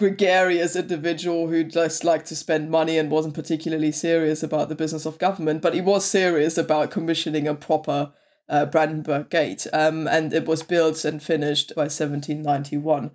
gregarious 0.01 0.75
individual 0.75 1.47
who 1.47 1.63
just 1.63 2.03
liked 2.03 2.25
to 2.25 2.35
spend 2.35 2.71
money 2.71 2.97
and 2.97 3.11
wasn't 3.11 3.35
particularly 3.35 3.91
serious 3.91 4.41
about 4.41 4.67
the 4.67 4.73
business 4.73 5.05
of 5.05 5.19
government. 5.19 5.61
But 5.61 5.75
he 5.75 5.81
was 5.81 6.03
serious 6.03 6.57
about 6.57 6.89
commissioning 6.89 7.47
a 7.47 7.53
proper 7.53 8.11
uh, 8.49 8.65
Brandenburg 8.65 9.29
Gate, 9.29 9.67
um, 9.71 10.07
and 10.07 10.33
it 10.33 10.47
was 10.47 10.63
built 10.63 11.05
and 11.05 11.21
finished 11.21 11.73
by 11.75 11.83
1791. 11.83 13.11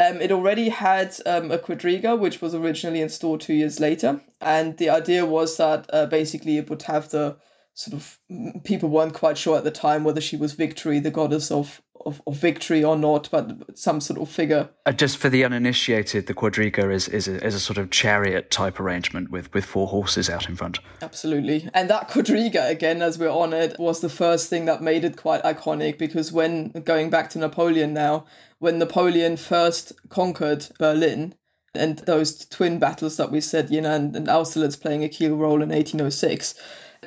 Um, 0.00 0.20
it 0.20 0.32
already 0.32 0.70
had 0.70 1.14
um, 1.24 1.52
a 1.52 1.58
quadriga, 1.58 2.18
which 2.18 2.40
was 2.40 2.52
originally 2.52 3.00
installed 3.00 3.40
two 3.40 3.54
years 3.54 3.78
later, 3.78 4.20
and 4.40 4.76
the 4.76 4.90
idea 4.90 5.24
was 5.24 5.56
that 5.58 5.88
uh, 5.92 6.06
basically 6.06 6.58
it 6.58 6.68
would 6.68 6.82
have 6.82 7.10
the 7.10 7.36
sort 7.74 7.94
of 7.94 8.18
people 8.64 8.88
weren't 8.88 9.14
quite 9.14 9.38
sure 9.38 9.56
at 9.56 9.62
the 9.62 9.70
time 9.70 10.02
whether 10.02 10.20
she 10.20 10.36
was 10.36 10.54
Victory, 10.54 10.98
the 10.98 11.12
goddess 11.12 11.52
of, 11.52 11.80
of, 12.04 12.20
of 12.26 12.36
victory 12.36 12.82
or 12.84 12.96
not, 12.96 13.28
but 13.30 13.76
some 13.78 14.00
sort 14.00 14.20
of 14.20 14.28
figure. 14.28 14.68
Uh, 14.86 14.92
just 14.92 15.16
for 15.16 15.28
the 15.28 15.44
uninitiated, 15.44 16.26
the 16.26 16.34
quadriga 16.34 16.92
is 16.92 17.08
is 17.08 17.28
a, 17.28 17.44
is 17.44 17.54
a 17.54 17.60
sort 17.60 17.78
of 17.78 17.90
chariot 17.90 18.50
type 18.50 18.78
arrangement 18.80 19.30
with, 19.30 19.52
with 19.54 19.64
four 19.64 19.88
horses 19.88 20.28
out 20.28 20.48
in 20.48 20.56
front. 20.56 20.78
Absolutely. 21.02 21.68
And 21.72 21.88
that 21.90 22.08
quadriga, 22.08 22.68
again, 22.68 23.02
as 23.02 23.18
we're 23.18 23.30
on 23.30 23.52
it, 23.52 23.78
was 23.78 24.00
the 24.00 24.08
first 24.08 24.50
thing 24.50 24.64
that 24.66 24.82
made 24.82 25.04
it 25.04 25.16
quite 25.16 25.42
iconic 25.42 25.98
because 25.98 26.32
when, 26.32 26.70
going 26.70 27.10
back 27.10 27.30
to 27.30 27.38
Napoleon 27.38 27.94
now, 27.94 28.26
when 28.58 28.78
Napoleon 28.78 29.36
first 29.36 29.92
conquered 30.08 30.66
Berlin, 30.78 31.34
and 31.74 31.98
those 32.00 32.44
twin 32.46 32.78
battles 32.78 33.16
that 33.16 33.32
we 33.32 33.40
said, 33.40 33.70
you 33.70 33.80
know, 33.80 33.94
and, 33.94 34.14
and 34.14 34.28
Austerlitz 34.28 34.80
playing 34.80 35.02
a 35.02 35.08
key 35.08 35.26
role 35.26 35.60
in 35.60 35.70
1806, 35.70 36.54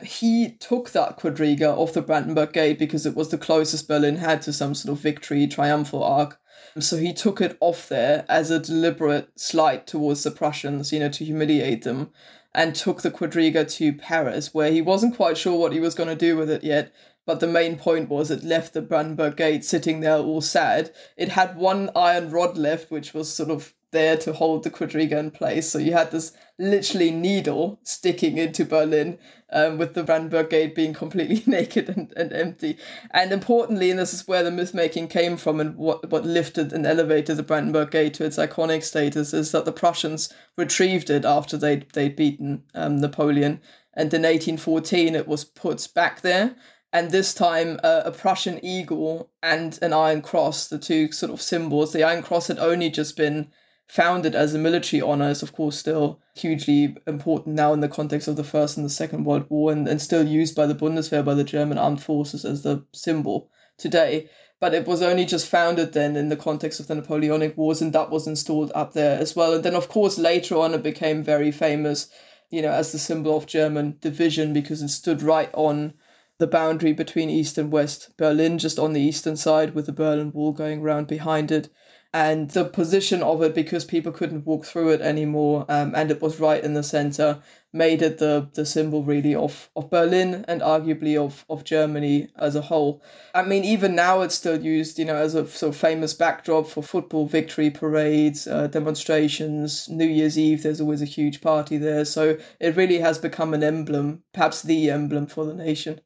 he 0.03 0.51
took 0.59 0.91
that 0.91 1.17
quadriga 1.17 1.75
off 1.75 1.93
the 1.93 2.01
Brandenburg 2.01 2.53
Gate 2.53 2.79
because 2.79 3.05
it 3.05 3.15
was 3.15 3.29
the 3.29 3.37
closest 3.37 3.87
Berlin 3.87 4.17
had 4.17 4.41
to 4.43 4.53
some 4.53 4.73
sort 4.73 4.97
of 4.97 5.01
victory, 5.01 5.47
triumphal 5.47 6.03
arc. 6.03 6.39
So 6.79 6.97
he 6.97 7.13
took 7.13 7.41
it 7.41 7.57
off 7.59 7.89
there 7.89 8.25
as 8.29 8.51
a 8.51 8.59
deliberate 8.59 9.29
slight 9.39 9.87
towards 9.87 10.23
the 10.23 10.31
Prussians, 10.31 10.91
you 10.91 10.99
know, 10.99 11.09
to 11.09 11.25
humiliate 11.25 11.83
them, 11.83 12.11
and 12.53 12.75
took 12.75 13.01
the 13.01 13.11
quadriga 13.11 13.69
to 13.77 13.93
Paris, 13.93 14.53
where 14.53 14.71
he 14.71 14.81
wasn't 14.81 15.15
quite 15.15 15.37
sure 15.37 15.57
what 15.57 15.73
he 15.73 15.79
was 15.79 15.95
going 15.95 16.09
to 16.09 16.15
do 16.15 16.35
with 16.37 16.49
it 16.49 16.63
yet. 16.63 16.93
But 17.25 17.39
the 17.39 17.47
main 17.47 17.77
point 17.77 18.09
was 18.09 18.31
it 18.31 18.43
left 18.43 18.73
the 18.73 18.81
Brandenburg 18.81 19.35
Gate 19.37 19.65
sitting 19.65 19.99
there 19.99 20.17
all 20.17 20.41
sad. 20.41 20.91
It 21.17 21.29
had 21.29 21.57
one 21.57 21.89
iron 21.95 22.31
rod 22.31 22.57
left, 22.57 22.89
which 22.89 23.13
was 23.13 23.33
sort 23.33 23.49
of 23.49 23.73
there 23.91 24.17
to 24.17 24.33
hold 24.33 24.63
the 24.63 24.69
quadriga 24.69 25.13
in 25.13 25.31
place. 25.31 25.69
So 25.69 25.79
you 25.79 25.93
had 25.93 26.11
this 26.11 26.33
literally 26.59 27.11
needle 27.11 27.79
sticking 27.83 28.37
into 28.37 28.65
Berlin, 28.65 29.17
um, 29.51 29.77
with 29.77 29.93
the 29.93 30.03
Brandenburg 30.03 30.49
Gate 30.49 30.75
being 30.75 30.93
completely 30.93 31.41
naked 31.51 31.89
and, 31.89 32.13
and 32.17 32.33
empty. 32.33 32.77
And 33.11 33.31
importantly, 33.31 33.89
and 33.89 33.99
this 33.99 34.13
is 34.13 34.27
where 34.27 34.43
the 34.43 34.49
mythmaking 34.49 35.09
came 35.09 35.37
from 35.37 35.59
and 35.59 35.75
what, 35.75 36.09
what 36.09 36.25
lifted 36.25 36.73
and 36.73 36.85
elevated 36.85 37.37
the 37.37 37.43
Brandenburg 37.43 37.91
Gate 37.91 38.13
to 38.15 38.25
its 38.25 38.37
iconic 38.37 38.83
status, 38.83 39.33
is 39.33 39.51
that 39.51 39.65
the 39.65 39.71
Prussians 39.71 40.33
retrieved 40.57 41.09
it 41.09 41.25
after 41.25 41.57
they'd, 41.57 41.89
they'd 41.91 42.15
beaten 42.15 42.63
um, 42.75 42.97
Napoleon. 42.97 43.61
And 43.93 44.13
in 44.13 44.21
1814, 44.23 45.15
it 45.15 45.27
was 45.27 45.43
put 45.43 45.87
back 45.95 46.21
there 46.21 46.55
and 46.93 47.11
this 47.11 47.33
time 47.33 47.79
uh, 47.83 48.03
a 48.05 48.11
Prussian 48.11 48.63
eagle 48.63 49.29
and 49.43 49.77
an 49.81 49.93
iron 49.93 50.21
cross, 50.21 50.67
the 50.67 50.79
two 50.79 51.11
sort 51.11 51.31
of 51.31 51.41
symbols. 51.41 51.91
The 51.91 52.03
iron 52.03 52.23
cross 52.23 52.47
had 52.47 52.59
only 52.59 52.89
just 52.89 53.17
been 53.17 53.51
founded 53.87 54.35
as 54.35 54.53
a 54.53 54.59
military 54.59 55.01
honor 55.01 55.29
is 55.29 55.41
of 55.41 55.53
course 55.53 55.77
still 55.77 56.19
hugely 56.35 56.95
important 57.07 57.55
now 57.55 57.73
in 57.73 57.79
the 57.79 57.87
context 57.87 58.27
of 58.27 58.35
the 58.35 58.43
First 58.43 58.77
and 58.77 58.85
the 58.85 58.89
Second 58.89 59.23
World 59.23 59.45
War 59.49 59.71
and, 59.71 59.87
and 59.87 60.01
still 60.01 60.27
used 60.27 60.55
by 60.55 60.65
the 60.65 60.75
Bundeswehr, 60.75 61.23
by 61.23 61.33
the 61.33 61.43
German 61.43 61.77
armed 61.77 62.03
forces 62.03 62.43
as 62.43 62.63
the 62.63 62.83
symbol 62.93 63.49
today. 63.77 64.29
But 64.59 64.73
it 64.73 64.87
was 64.87 65.01
only 65.01 65.25
just 65.25 65.47
founded 65.47 65.93
then 65.93 66.15
in 66.15 66.29
the 66.29 66.35
context 66.35 66.79
of 66.79 66.87
the 66.87 66.95
Napoleonic 66.95 67.55
Wars, 67.55 67.79
and 67.79 67.93
that 67.93 68.09
was 68.09 68.25
installed 68.25 68.71
up 68.73 68.93
there 68.93 69.19
as 69.19 69.35
well. 69.35 69.53
And 69.53 69.63
then, 69.63 69.75
of 69.75 69.87
course, 69.87 70.17
later 70.17 70.55
on, 70.55 70.73
it 70.73 70.81
became 70.81 71.21
very 71.21 71.51
famous, 71.51 72.09
you 72.49 72.63
know, 72.63 72.71
as 72.71 72.91
the 72.91 72.97
symbol 72.97 73.37
of 73.37 73.45
German 73.45 73.97
division 74.01 74.53
because 74.53 74.81
it 74.81 74.89
stood 74.89 75.21
right 75.21 75.51
on 75.53 75.93
the 76.39 76.47
boundary 76.47 76.91
between 76.91 77.29
east 77.29 77.57
and 77.59 77.71
west. 77.71 78.09
Berlin 78.17 78.57
just 78.57 78.79
on 78.79 78.93
the 78.93 79.01
eastern 79.01 79.37
side 79.37 79.75
with 79.75 79.85
the 79.85 79.91
Berlin 79.91 80.31
Wall 80.31 80.53
going 80.53 80.81
round 80.81 81.05
behind 81.05 81.51
it. 81.51 81.69
And 82.13 82.49
the 82.51 82.65
position 82.65 83.21
of 83.21 83.41
it, 83.43 83.53
because 83.53 83.83
people 83.83 84.11
couldn't 84.11 84.45
walk 84.45 84.65
through 84.65 84.89
it 84.91 85.01
anymore, 85.01 85.65
um, 85.67 85.93
and 85.93 86.09
it 86.09 86.21
was 86.21 86.39
right 86.39 86.63
in 86.63 86.73
the 86.73 86.81
center, 86.81 87.41
made 87.73 88.01
it 88.01 88.17
the 88.17 88.49
the 88.53 88.65
symbol 88.65 89.03
really 89.03 89.35
of 89.35 89.69
of 89.75 89.89
Berlin 89.89 90.45
and 90.47 90.61
arguably 90.61 91.17
of 91.17 91.45
of 91.49 91.65
Germany 91.65 92.29
as 92.37 92.55
a 92.55 92.61
whole. 92.61 93.03
I 93.35 93.43
mean, 93.43 93.65
even 93.65 93.93
now 93.93 94.21
it's 94.21 94.35
still 94.35 94.59
used, 94.59 94.97
you 94.97 95.05
know, 95.05 95.15
as 95.15 95.35
a 95.35 95.45
sort 95.47 95.75
of 95.75 95.79
famous 95.79 96.13
backdrop 96.13 96.67
for 96.67 96.81
football 96.81 97.27
victory 97.27 97.69
parades, 97.69 98.47
uh, 98.47 98.67
demonstrations. 98.67 99.89
New 99.89 100.07
Year's 100.07 100.39
Eve, 100.39 100.63
there's 100.63 100.81
always 100.81 101.01
a 101.01 101.05
huge 101.05 101.41
party 101.41 101.77
there, 101.77 102.05
so 102.05 102.37
it 102.59 102.75
really 102.77 102.99
has 102.99 103.17
become 103.17 103.53
an 103.53 103.63
emblem, 103.63 104.23
perhaps 104.33 104.61
the 104.61 104.89
emblem 104.89 105.27
for 105.27 105.45
the 105.45 105.53
nation. 105.53 105.99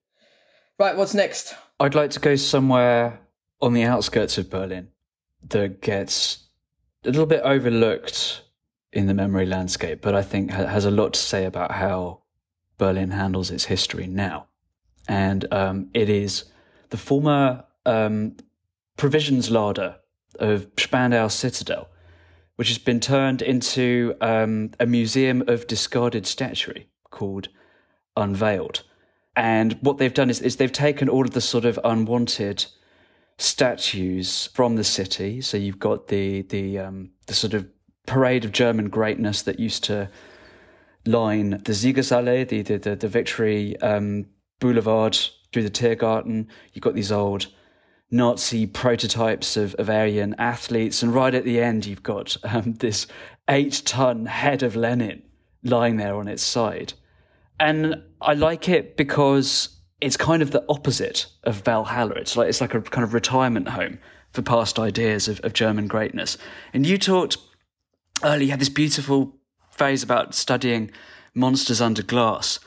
Right, 0.79 0.97
what's 0.97 1.13
next? 1.13 1.53
I'd 1.79 1.95
like 1.95 2.09
to 2.11 2.19
go 2.19 2.35
somewhere 2.35 3.19
on 3.61 3.73
the 3.73 3.83
outskirts 3.83 4.39
of 4.39 4.49
Berlin 4.49 4.89
that 5.49 5.81
gets 5.81 6.45
a 7.03 7.07
little 7.07 7.25
bit 7.25 7.41
overlooked 7.43 8.41
in 8.93 9.07
the 9.07 9.13
memory 9.13 9.45
landscape, 9.45 10.01
but 10.01 10.15
I 10.15 10.21
think 10.21 10.51
has 10.51 10.85
a 10.85 10.91
lot 10.91 11.13
to 11.13 11.19
say 11.19 11.45
about 11.45 11.71
how 11.71 12.21
Berlin 12.77 13.11
handles 13.11 13.51
its 13.51 13.65
history 13.65 14.07
now. 14.07 14.47
And 15.07 15.51
um, 15.53 15.89
it 15.93 16.09
is 16.09 16.45
the 16.89 16.97
former 16.97 17.63
um, 17.85 18.35
provisions 18.97 19.49
larder 19.49 19.97
of 20.39 20.67
Spandau 20.77 21.27
Citadel, 21.27 21.89
which 22.55 22.67
has 22.67 22.77
been 22.77 22.99
turned 22.99 23.41
into 23.41 24.15
um, 24.21 24.71
a 24.79 24.85
museum 24.85 25.43
of 25.47 25.67
discarded 25.67 26.27
statuary 26.27 26.87
called 27.09 27.49
Unveiled. 28.15 28.83
And 29.35 29.77
what 29.81 29.97
they've 29.97 30.13
done 30.13 30.29
is, 30.29 30.41
is 30.41 30.57
they've 30.57 30.71
taken 30.71 31.07
all 31.07 31.23
of 31.23 31.31
the 31.31 31.41
sort 31.41 31.65
of 31.65 31.79
unwanted 31.83 32.65
statues 33.37 34.49
from 34.53 34.75
the 34.75 34.83
city. 34.83 35.41
So 35.41 35.57
you've 35.57 35.79
got 35.79 36.07
the 36.07 36.43
the 36.43 36.79
um, 36.79 37.11
the 37.27 37.33
sort 37.33 37.53
of 37.53 37.67
parade 38.05 38.45
of 38.45 38.51
German 38.51 38.89
greatness 38.89 39.41
that 39.43 39.59
used 39.59 39.83
to 39.85 40.09
line 41.05 41.49
the 41.49 41.73
Siegesallee, 41.73 42.47
the 42.47 42.61
the 42.61 42.77
the, 42.77 42.95
the 42.95 43.07
Victory 43.07 43.79
um, 43.81 44.25
Boulevard 44.59 45.17
through 45.51 45.63
the 45.63 45.69
Tiergarten. 45.69 46.47
You've 46.73 46.83
got 46.83 46.95
these 46.95 47.11
old 47.11 47.47
Nazi 48.09 48.67
prototypes 48.67 49.57
of, 49.57 49.73
of 49.75 49.89
Aryan 49.89 50.35
athletes, 50.37 51.01
and 51.01 51.13
right 51.13 51.33
at 51.33 51.45
the 51.45 51.61
end, 51.61 51.85
you've 51.85 52.03
got 52.03 52.37
um, 52.43 52.73
this 52.73 53.07
eight-ton 53.49 54.25
head 54.25 54.63
of 54.63 54.75
Lenin 54.75 55.23
lying 55.63 55.97
there 55.97 56.15
on 56.15 56.27
its 56.27 56.43
side. 56.43 56.93
And 57.59 58.03
I 58.19 58.33
like 58.33 58.67
it 58.67 58.97
because 58.97 59.80
it's 60.01 60.17
kind 60.17 60.41
of 60.41 60.51
the 60.51 60.65
opposite 60.67 61.27
of 61.43 61.61
Valhalla. 61.61 62.15
It's 62.15 62.35
like 62.35 62.49
it's 62.49 62.59
like 62.59 62.73
a 62.73 62.81
kind 62.81 63.03
of 63.03 63.13
retirement 63.13 63.69
home 63.69 63.99
for 64.31 64.41
past 64.41 64.79
ideas 64.79 65.27
of, 65.27 65.39
of 65.41 65.53
German 65.53 65.87
greatness. 65.87 66.37
And 66.73 66.85
you 66.85 66.97
talked 66.97 67.37
earlier, 68.23 68.45
you 68.45 68.51
had 68.51 68.59
this 68.59 68.69
beautiful 68.69 69.35
phrase 69.69 70.03
about 70.03 70.33
studying 70.33 70.91
monsters 71.33 71.81
under 71.81 72.01
glass. 72.03 72.59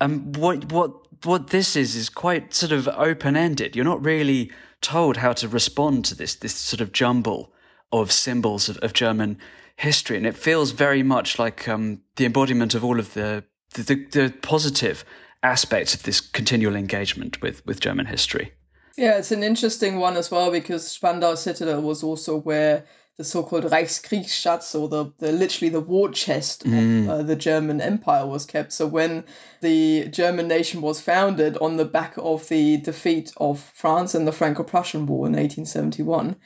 And 0.00 0.36
um, 0.36 0.40
what 0.40 0.72
what 0.72 0.92
what 1.24 1.48
this 1.48 1.76
is 1.76 1.96
is 1.96 2.08
quite 2.08 2.54
sort 2.54 2.72
of 2.72 2.88
open 2.88 3.36
ended. 3.36 3.74
You're 3.74 3.84
not 3.84 4.04
really 4.04 4.52
told 4.80 5.16
how 5.16 5.32
to 5.32 5.48
respond 5.48 6.04
to 6.06 6.14
this 6.14 6.34
this 6.34 6.54
sort 6.54 6.80
of 6.80 6.92
jumble 6.92 7.52
of 7.90 8.12
symbols 8.12 8.68
of, 8.68 8.76
of 8.78 8.92
German 8.92 9.38
history, 9.76 10.16
and 10.16 10.26
it 10.26 10.36
feels 10.36 10.70
very 10.70 11.02
much 11.02 11.38
like 11.38 11.68
um, 11.68 12.02
the 12.16 12.26
embodiment 12.26 12.74
of 12.74 12.84
all 12.84 12.98
of 12.98 13.14
the 13.14 13.44
the, 13.74 13.82
the, 13.82 14.04
the 14.10 14.34
positive 14.42 15.04
aspects 15.42 15.94
of 15.94 16.02
this 16.02 16.20
continual 16.20 16.76
engagement 16.76 17.40
with 17.42 17.64
with 17.66 17.80
German 17.80 18.06
history. 18.06 18.52
Yeah, 18.96 19.18
it's 19.18 19.32
an 19.32 19.42
interesting 19.42 19.98
one 19.98 20.16
as 20.16 20.30
well 20.30 20.50
because 20.50 20.88
Spandau 20.88 21.34
Citadel 21.34 21.82
was 21.82 22.02
also 22.02 22.38
where 22.38 22.84
the 23.16 23.24
so-called 23.24 23.64
Reichskriegsschatz, 23.64 24.78
or 24.78 24.88
the, 24.88 25.12
the 25.18 25.32
literally 25.32 25.70
the 25.70 25.80
war 25.80 26.10
chest 26.10 26.64
mm. 26.64 27.04
of 27.04 27.08
uh, 27.08 27.22
the 27.22 27.36
German 27.36 27.80
Empire, 27.80 28.26
was 28.26 28.44
kept. 28.44 28.72
So 28.72 28.86
when 28.86 29.24
the 29.62 30.08
German 30.08 30.48
nation 30.48 30.82
was 30.82 31.00
founded 31.00 31.56
on 31.58 31.76
the 31.76 31.86
back 31.86 32.14
of 32.18 32.48
the 32.48 32.76
defeat 32.76 33.32
of 33.38 33.60
France 33.74 34.14
in 34.14 34.26
the 34.26 34.32
Franco-Prussian 34.32 35.06
War 35.06 35.26
in 35.26 35.32
1871, 35.32 36.36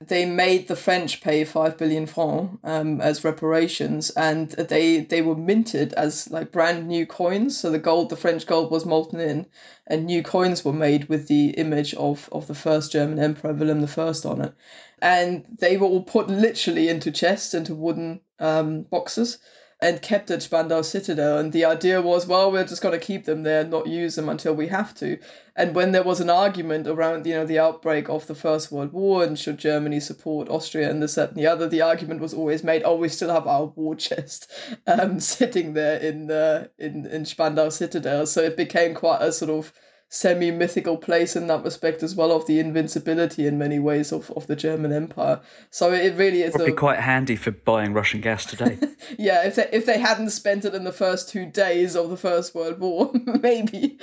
they 0.00 0.24
made 0.24 0.68
the 0.68 0.76
French 0.76 1.20
pay 1.20 1.44
five 1.44 1.76
billion 1.76 2.06
francs 2.06 2.56
um, 2.62 3.00
as 3.00 3.24
reparations, 3.24 4.10
and 4.10 4.50
they 4.50 5.00
they 5.00 5.22
were 5.22 5.34
minted 5.34 5.92
as 5.94 6.30
like 6.30 6.52
brand 6.52 6.86
new 6.86 7.04
coins. 7.04 7.58
So 7.58 7.70
the 7.70 7.80
gold, 7.80 8.10
the 8.10 8.16
French 8.16 8.46
gold, 8.46 8.70
was 8.70 8.86
molten 8.86 9.18
in, 9.18 9.46
and 9.88 10.06
new 10.06 10.22
coins 10.22 10.64
were 10.64 10.72
made 10.72 11.08
with 11.08 11.26
the 11.26 11.50
image 11.50 11.94
of 11.94 12.28
of 12.30 12.46
the 12.46 12.54
first 12.54 12.92
German 12.92 13.18
emperor 13.18 13.52
William 13.52 13.84
I 13.84 14.28
on 14.28 14.40
it, 14.40 14.54
and 15.02 15.44
they 15.58 15.76
were 15.76 15.88
all 15.88 16.04
put 16.04 16.28
literally 16.28 16.88
into 16.88 17.10
chests, 17.10 17.52
into 17.52 17.74
wooden 17.74 18.20
um, 18.38 18.82
boxes 18.82 19.38
and 19.80 20.02
kept 20.02 20.30
at 20.30 20.42
Spandau 20.42 20.82
Citadel. 20.82 21.38
And 21.38 21.52
the 21.52 21.64
idea 21.64 22.02
was, 22.02 22.26
well, 22.26 22.50
we're 22.50 22.64
just 22.64 22.82
going 22.82 22.98
to 22.98 23.04
keep 23.04 23.26
them 23.26 23.44
there 23.44 23.60
and 23.60 23.70
not 23.70 23.86
use 23.86 24.16
them 24.16 24.28
until 24.28 24.52
we 24.54 24.66
have 24.68 24.92
to. 24.96 25.18
And 25.54 25.74
when 25.74 25.92
there 25.92 26.02
was 26.02 26.20
an 26.20 26.30
argument 26.30 26.88
around, 26.88 27.26
you 27.26 27.34
know, 27.34 27.46
the 27.46 27.60
outbreak 27.60 28.08
of 28.08 28.26
the 28.26 28.34
First 28.34 28.72
World 28.72 28.92
War 28.92 29.22
and 29.22 29.38
should 29.38 29.58
Germany 29.58 30.00
support 30.00 30.48
Austria 30.48 30.90
and 30.90 31.00
this, 31.00 31.14
that, 31.14 31.30
and 31.30 31.38
the 31.38 31.46
other, 31.46 31.68
the 31.68 31.82
argument 31.82 32.20
was 32.20 32.34
always 32.34 32.64
made, 32.64 32.82
oh, 32.84 32.96
we 32.96 33.08
still 33.08 33.30
have 33.30 33.46
our 33.46 33.66
war 33.66 33.94
chest 33.94 34.50
um, 34.88 35.20
sitting 35.20 35.74
there 35.74 35.98
in, 35.98 36.26
the 36.26 36.70
in, 36.78 37.06
in 37.06 37.24
Spandau 37.24 37.68
Citadel. 37.68 38.26
So 38.26 38.42
it 38.42 38.56
became 38.56 38.94
quite 38.94 39.22
a 39.22 39.32
sort 39.32 39.50
of 39.50 39.72
semi 40.08 40.50
mythical 40.50 40.96
place 40.96 41.36
in 41.36 41.46
that 41.48 41.62
respect 41.62 42.02
as 42.02 42.14
well 42.14 42.32
of 42.32 42.46
the 42.46 42.58
invincibility 42.58 43.46
in 43.46 43.58
many 43.58 43.78
ways 43.78 44.10
of, 44.12 44.30
of 44.32 44.46
the 44.46 44.56
German 44.56 44.92
Empire. 44.92 45.40
So 45.70 45.92
it 45.92 46.14
really 46.16 46.42
is. 46.42 46.54
Would 46.54 46.62
a... 46.62 46.66
be 46.66 46.72
quite 46.72 47.00
handy 47.00 47.36
for 47.36 47.50
buying 47.50 47.92
Russian 47.92 48.20
gas 48.20 48.46
today. 48.46 48.78
yeah, 49.18 49.46
if 49.46 49.56
they 49.56 49.68
if 49.72 49.86
they 49.86 49.98
hadn't 49.98 50.30
spent 50.30 50.64
it 50.64 50.74
in 50.74 50.84
the 50.84 50.92
first 50.92 51.28
two 51.28 51.46
days 51.46 51.96
of 51.96 52.10
the 52.10 52.16
First 52.16 52.54
World 52.54 52.78
War, 52.78 53.12
maybe. 53.42 53.98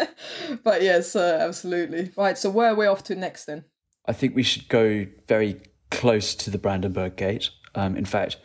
but 0.64 0.82
yes, 0.82 1.16
uh, 1.16 1.38
absolutely. 1.40 2.10
Right. 2.16 2.38
So 2.38 2.50
where 2.50 2.70
are 2.70 2.76
we 2.76 2.86
off 2.86 3.04
to 3.04 3.14
next 3.14 3.46
then? 3.46 3.64
I 4.06 4.12
think 4.12 4.34
we 4.34 4.42
should 4.42 4.68
go 4.68 5.06
very 5.28 5.60
close 5.90 6.34
to 6.36 6.50
the 6.50 6.58
Brandenburg 6.58 7.16
Gate. 7.16 7.50
Um, 7.74 7.96
in 7.96 8.04
fact, 8.04 8.36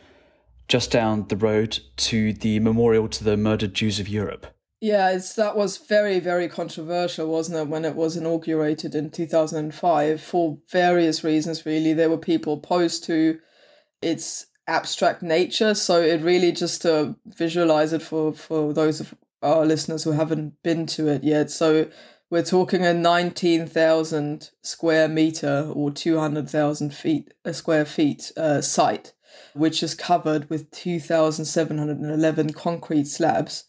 just 0.68 0.90
down 0.90 1.26
the 1.28 1.36
road 1.36 1.78
to 1.96 2.32
the 2.32 2.60
memorial 2.60 3.08
to 3.08 3.24
the 3.24 3.36
murdered 3.36 3.74
Jews 3.74 3.98
of 3.98 4.08
Europe. 4.08 4.55
Yeah, 4.80 5.10
it's, 5.10 5.34
that 5.34 5.56
was 5.56 5.78
very, 5.78 6.20
very 6.20 6.48
controversial, 6.48 7.28
wasn't 7.28 7.58
it, 7.58 7.68
when 7.68 7.84
it 7.86 7.94
was 7.96 8.16
inaugurated 8.16 8.94
in 8.94 9.10
2005 9.10 10.20
for 10.20 10.58
various 10.70 11.24
reasons, 11.24 11.64
really. 11.64 11.94
There 11.94 12.10
were 12.10 12.18
people 12.18 12.54
opposed 12.54 13.04
to 13.04 13.38
its 14.02 14.46
abstract 14.68 15.22
nature. 15.22 15.74
So 15.74 16.02
it 16.02 16.20
really 16.20 16.52
just 16.52 16.82
to 16.82 17.16
visualize 17.26 17.92
it 17.92 18.02
for, 18.02 18.34
for 18.34 18.72
those 18.74 19.00
of 19.00 19.14
our 19.42 19.64
listeners 19.64 20.04
who 20.04 20.12
haven't 20.12 20.62
been 20.62 20.86
to 20.86 21.08
it 21.08 21.24
yet. 21.24 21.50
So 21.50 21.88
we're 22.28 22.42
talking 22.42 22.84
a 22.84 22.92
19,000 22.92 24.50
square 24.62 25.08
meter 25.08 25.70
or 25.72 25.90
200,000 25.90 26.92
feet, 26.92 27.32
a 27.44 27.54
square 27.54 27.84
feet 27.84 28.32
uh, 28.36 28.60
site, 28.60 29.14
which 29.54 29.82
is 29.82 29.94
covered 29.94 30.50
with 30.50 30.70
2,711 30.72 32.52
concrete 32.52 33.06
slabs 33.06 33.64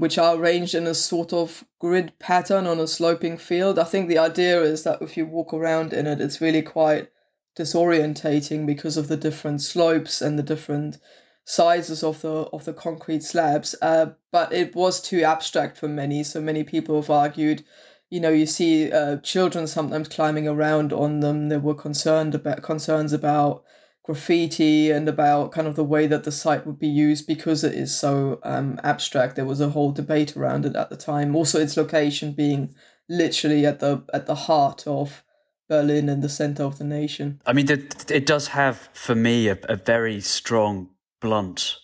which 0.00 0.18
are 0.18 0.34
arranged 0.34 0.74
in 0.74 0.86
a 0.86 0.94
sort 0.94 1.32
of 1.32 1.64
grid 1.78 2.12
pattern 2.18 2.66
on 2.66 2.80
a 2.80 2.86
sloping 2.86 3.36
field. 3.36 3.78
I 3.78 3.84
think 3.84 4.08
the 4.08 4.18
idea 4.18 4.62
is 4.62 4.82
that 4.84 5.02
if 5.02 5.16
you 5.16 5.26
walk 5.26 5.52
around 5.52 5.92
in 5.92 6.06
it, 6.06 6.20
it's 6.20 6.40
really 6.40 6.62
quite 6.62 7.10
disorientating 7.56 8.66
because 8.66 8.96
of 8.96 9.08
the 9.08 9.16
different 9.16 9.60
slopes 9.60 10.22
and 10.22 10.38
the 10.38 10.42
different 10.42 10.98
sizes 11.44 12.02
of 12.02 12.22
the 12.22 12.48
of 12.52 12.64
the 12.64 12.72
concrete 12.72 13.22
slabs. 13.22 13.74
Uh, 13.82 14.12
but 14.32 14.52
it 14.52 14.74
was 14.74 15.02
too 15.02 15.22
abstract 15.22 15.76
for 15.76 15.88
many, 15.88 16.24
so 16.24 16.40
many 16.40 16.64
people 16.64 16.96
have 16.96 17.10
argued. 17.10 17.62
You 18.08 18.20
know, 18.20 18.30
you 18.30 18.46
see 18.46 18.90
uh, 18.90 19.18
children 19.18 19.66
sometimes 19.66 20.08
climbing 20.08 20.48
around 20.48 20.92
on 20.92 21.20
them. 21.20 21.48
There 21.48 21.60
were 21.60 21.74
concerned 21.74 22.34
about 22.34 22.62
concerns 22.62 23.12
about 23.12 23.64
graffiti 24.02 24.90
and 24.90 25.08
about 25.08 25.52
kind 25.52 25.66
of 25.66 25.76
the 25.76 25.84
way 25.84 26.06
that 26.06 26.24
the 26.24 26.32
site 26.32 26.66
would 26.66 26.78
be 26.78 26.88
used 26.88 27.26
because 27.26 27.62
it 27.62 27.74
is 27.74 27.94
so 27.96 28.40
um, 28.42 28.80
abstract. 28.82 29.36
There 29.36 29.44
was 29.44 29.60
a 29.60 29.70
whole 29.70 29.92
debate 29.92 30.36
around 30.36 30.64
it 30.64 30.76
at 30.76 30.90
the 30.90 30.96
time. 30.96 31.36
Also, 31.36 31.60
its 31.60 31.76
location 31.76 32.32
being 32.32 32.74
literally 33.08 33.66
at 33.66 33.80
the 33.80 34.04
at 34.12 34.26
the 34.26 34.34
heart 34.34 34.86
of 34.86 35.22
Berlin 35.68 36.08
and 36.08 36.22
the 36.22 36.28
center 36.28 36.64
of 36.64 36.78
the 36.78 36.84
nation. 36.84 37.40
I 37.46 37.52
mean, 37.52 37.70
it, 37.70 38.10
it 38.10 38.26
does 38.26 38.48
have 38.48 38.88
for 38.92 39.14
me 39.14 39.48
a, 39.48 39.58
a 39.68 39.76
very 39.76 40.20
strong, 40.20 40.90
blunt 41.20 41.76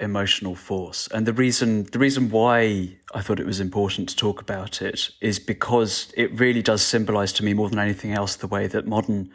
emotional 0.00 0.56
force 0.56 1.06
and 1.14 1.24
the 1.24 1.32
reason 1.32 1.84
the 1.92 2.00
reason 2.00 2.28
why 2.28 2.98
I 3.14 3.20
thought 3.20 3.38
it 3.38 3.46
was 3.46 3.60
important 3.60 4.08
to 4.08 4.16
talk 4.16 4.40
about 4.40 4.82
it 4.82 5.10
is 5.20 5.38
because 5.38 6.12
it 6.16 6.36
really 6.36 6.62
does 6.62 6.82
symbolize 6.82 7.32
to 7.34 7.44
me 7.44 7.54
more 7.54 7.70
than 7.70 7.78
anything 7.78 8.10
else 8.10 8.34
the 8.34 8.48
way 8.48 8.66
that 8.66 8.88
modern 8.88 9.30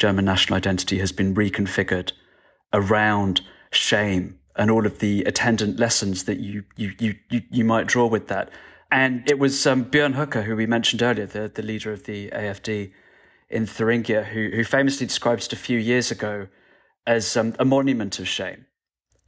German 0.00 0.24
national 0.24 0.56
identity 0.56 0.98
has 0.98 1.12
been 1.12 1.34
reconfigured 1.34 2.12
around 2.72 3.42
shame 3.70 4.38
and 4.56 4.70
all 4.70 4.86
of 4.86 4.98
the 4.98 5.22
attendant 5.24 5.78
lessons 5.78 6.24
that 6.24 6.40
you 6.40 6.64
you 6.74 6.92
you 6.98 7.14
you, 7.28 7.42
you 7.50 7.64
might 7.64 7.86
draw 7.86 8.06
with 8.06 8.26
that. 8.28 8.50
And 8.90 9.28
it 9.30 9.38
was 9.38 9.66
um, 9.66 9.84
Björn 9.84 10.14
Höcke, 10.14 10.42
who 10.44 10.56
we 10.56 10.66
mentioned 10.66 11.02
earlier, 11.02 11.26
the, 11.26 11.52
the 11.54 11.62
leader 11.62 11.92
of 11.92 12.04
the 12.04 12.30
AFD 12.30 12.90
in 13.48 13.66
Thuringia, 13.66 14.24
who, 14.24 14.48
who 14.48 14.64
famously 14.64 15.06
described 15.06 15.44
it 15.44 15.52
a 15.52 15.56
few 15.56 15.78
years 15.78 16.10
ago 16.10 16.48
as 17.06 17.36
um, 17.36 17.54
a 17.58 17.64
monument 17.64 18.18
of 18.18 18.26
shame. 18.26 18.66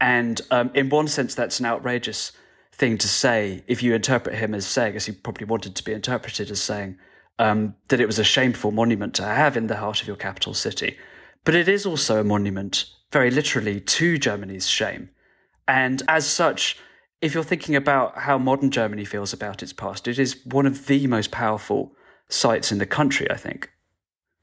And 0.00 0.40
um, 0.50 0.72
in 0.74 0.88
one 0.88 1.06
sense, 1.06 1.34
that's 1.34 1.60
an 1.60 1.66
outrageous 1.66 2.32
thing 2.72 2.98
to 2.98 3.06
say 3.06 3.62
if 3.68 3.82
you 3.84 3.94
interpret 3.94 4.36
him 4.36 4.54
as 4.54 4.66
saying, 4.66 4.96
as 4.96 5.06
he 5.06 5.12
probably 5.12 5.46
wanted 5.46 5.76
to 5.76 5.84
be 5.84 5.92
interpreted 5.92 6.50
as 6.50 6.60
saying, 6.60 6.98
um, 7.42 7.74
that 7.88 8.00
it 8.00 8.06
was 8.06 8.20
a 8.20 8.24
shameful 8.24 8.70
monument 8.70 9.14
to 9.14 9.24
have 9.24 9.56
in 9.56 9.66
the 9.66 9.78
heart 9.78 10.00
of 10.00 10.06
your 10.06 10.16
capital 10.16 10.54
city. 10.54 10.96
But 11.44 11.56
it 11.56 11.68
is 11.68 11.84
also 11.84 12.20
a 12.20 12.24
monument, 12.24 12.84
very 13.10 13.32
literally, 13.32 13.80
to 13.80 14.16
Germany's 14.16 14.68
shame. 14.68 15.10
And 15.66 16.02
as 16.06 16.24
such, 16.24 16.78
if 17.20 17.34
you're 17.34 17.42
thinking 17.42 17.74
about 17.74 18.18
how 18.18 18.38
modern 18.38 18.70
Germany 18.70 19.04
feels 19.04 19.32
about 19.32 19.60
its 19.60 19.72
past, 19.72 20.06
it 20.06 20.20
is 20.20 20.36
one 20.46 20.66
of 20.66 20.86
the 20.86 21.08
most 21.08 21.32
powerful 21.32 21.96
sites 22.28 22.70
in 22.70 22.78
the 22.78 22.86
country, 22.86 23.28
I 23.28 23.36
think. 23.36 23.70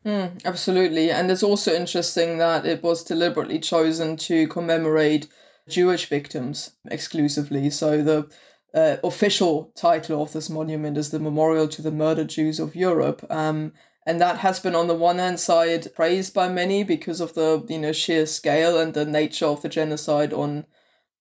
Mm, 0.06 0.44
absolutely. 0.44 1.10
And 1.10 1.32
it's 1.32 1.44
also 1.44 1.74
interesting 1.74 2.38
that 2.40 2.66
it 2.66 2.84
was 2.84 3.06
deliberately 3.06 3.60
chosen 3.60 4.18
to 4.18 4.46
commemorate 4.50 5.30
Jewish 5.70 6.08
victims 6.08 6.72
exclusively. 6.92 7.70
So 7.70 8.02
the 8.02 8.30
uh, 8.74 8.98
official 9.04 9.72
title 9.76 10.22
of 10.22 10.34
this 10.34 10.50
monument 10.50 10.98
is 10.98 11.12
the 11.12 11.20
Memorial 11.20 11.68
to 11.70 11.82
the 11.82 11.92
Murdered 11.92 12.30
Jews 12.30 12.60
of 12.60 12.76
Europe. 12.76 13.26
Um, 13.30 13.74
and 14.06 14.20
that 14.22 14.38
has 14.38 14.60
been 14.60 14.76
on 14.76 14.88
the 14.88 14.96
one 14.96 15.20
hand 15.20 15.40
side 15.40 15.94
praised 15.94 16.34
by 16.34 16.50
many 16.50 16.84
because 16.84 17.22
of 17.22 17.34
the 17.34 17.64
you 17.70 17.78
know 17.78 17.92
sheer 17.92 18.26
scale 18.26 18.80
and 18.80 18.94
the 18.94 19.06
nature 19.06 19.46
of 19.46 19.62
the 19.62 19.70
genocide 19.70 20.34
on 20.34 20.66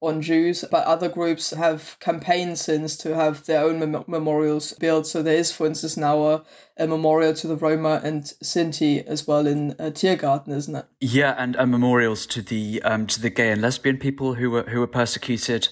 on 0.01 0.22
Jews, 0.22 0.64
but 0.70 0.84
other 0.84 1.09
groups 1.09 1.51
have 1.51 1.96
campaigned 1.99 2.59
since 2.59 2.96
to 2.99 3.16
have 3.16 3.44
their 3.46 3.64
own 3.64 3.80
mem- 3.80 4.05
memorials 4.07 4.72
built. 4.74 5.09
So 5.09 5.22
there 5.22 5.36
is, 5.36 5.51
for 5.51 5.66
instance, 5.66 5.96
now 5.96 6.22
a, 6.22 6.44
a, 6.76 6.86
memorial 6.86 7.34
to 7.34 7.49
the 7.49 7.57
Roma 7.57 8.01
and 8.05 8.22
Sinti 8.22 9.05
as 9.05 9.26
well 9.26 9.46
in 9.46 9.72
uh, 9.72 9.90
Tiergarten, 9.90 10.53
isn't 10.53 10.76
it? 10.76 10.86
Yeah, 11.01 11.34
and, 11.36 11.57
and 11.57 11.72
memorials 11.72 12.26
to 12.26 12.42
the 12.42 12.80
um, 12.82 13.09
to 13.09 13.20
the 13.20 13.30
gay 13.30 13.51
and 13.51 13.61
lesbian 13.61 13.99
people 13.99 14.34
who 14.34 14.51
were 14.51 14.62
who 14.64 14.78
were 14.78 14.86
persecuted. 14.86 15.68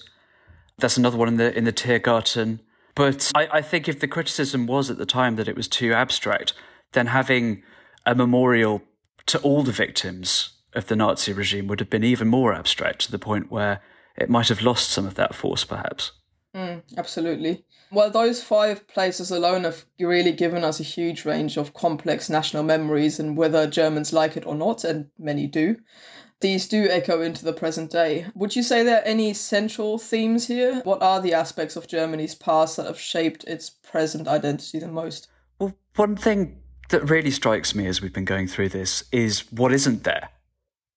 That's 0.79 0.97
another 0.97 1.17
one 1.17 1.27
in 1.27 1.37
the 1.37 1.55
in 1.57 1.63
the 1.63 1.73
Tiergarten. 1.73 2.59
But 2.95 3.31
I, 3.35 3.47
I 3.53 3.61
think 3.61 3.87
if 3.87 3.99
the 3.99 4.07
criticism 4.07 4.65
was 4.65 4.89
at 4.89 4.97
the 4.97 5.05
time 5.05 5.35
that 5.35 5.47
it 5.47 5.55
was 5.55 5.67
too 5.67 5.93
abstract, 5.93 6.53
then 6.93 7.07
having 7.07 7.63
a 8.05 8.15
memorial 8.15 8.81
to 9.27 9.39
all 9.39 9.61
the 9.61 9.71
victims 9.71 10.49
of 10.73 10.87
the 10.87 10.95
Nazi 10.95 11.33
regime 11.33 11.67
would 11.67 11.79
have 11.79 11.89
been 11.89 12.03
even 12.03 12.27
more 12.27 12.53
abstract 12.53 13.01
to 13.01 13.11
the 13.11 13.19
point 13.19 13.51
where 13.51 13.81
it 14.15 14.29
might 14.29 14.47
have 14.47 14.61
lost 14.61 14.89
some 14.89 15.05
of 15.05 15.15
that 15.15 15.35
force, 15.35 15.63
perhaps. 15.63 16.11
Mm, 16.55 16.81
absolutely. 16.97 17.65
Well, 17.91 18.09
those 18.09 18.41
five 18.41 18.87
places 18.87 19.31
alone 19.31 19.63
have 19.63 19.85
really 19.99 20.31
given 20.31 20.63
us 20.63 20.79
a 20.79 20.83
huge 20.83 21.23
range 21.23 21.57
of 21.57 21.73
complex 21.73 22.29
national 22.29 22.63
memories, 22.63 23.19
and 23.19 23.37
whether 23.37 23.67
Germans 23.67 24.11
like 24.11 24.35
it 24.35 24.45
or 24.45 24.55
not, 24.55 24.83
and 24.83 25.09
many 25.19 25.47
do, 25.47 25.77
these 26.39 26.67
do 26.67 26.87
echo 26.89 27.21
into 27.21 27.43
the 27.43 27.53
present 27.53 27.91
day. 27.91 28.27
Would 28.35 28.55
you 28.55 28.63
say 28.63 28.83
there 28.83 28.99
are 28.99 29.05
any 29.05 29.33
central 29.33 29.97
themes 29.97 30.47
here? 30.47 30.81
What 30.83 31.01
are 31.01 31.21
the 31.21 31.33
aspects 31.33 31.75
of 31.75 31.87
Germany's 31.87 32.35
past 32.35 32.77
that 32.77 32.85
have 32.85 32.99
shaped 32.99 33.43
its 33.45 33.69
present 33.69 34.27
identity 34.27 34.79
the 34.79 34.87
most? 34.87 35.29
Well, 35.59 35.73
one 35.95 36.15
thing 36.15 36.59
that 36.89 37.09
really 37.09 37.31
strikes 37.31 37.73
me 37.73 37.87
as 37.87 38.01
we've 38.01 38.13
been 38.13 38.25
going 38.25 38.47
through 38.47 38.69
this 38.69 39.03
is 39.11 39.51
what 39.51 39.73
isn't 39.73 40.03
there, 40.03 40.29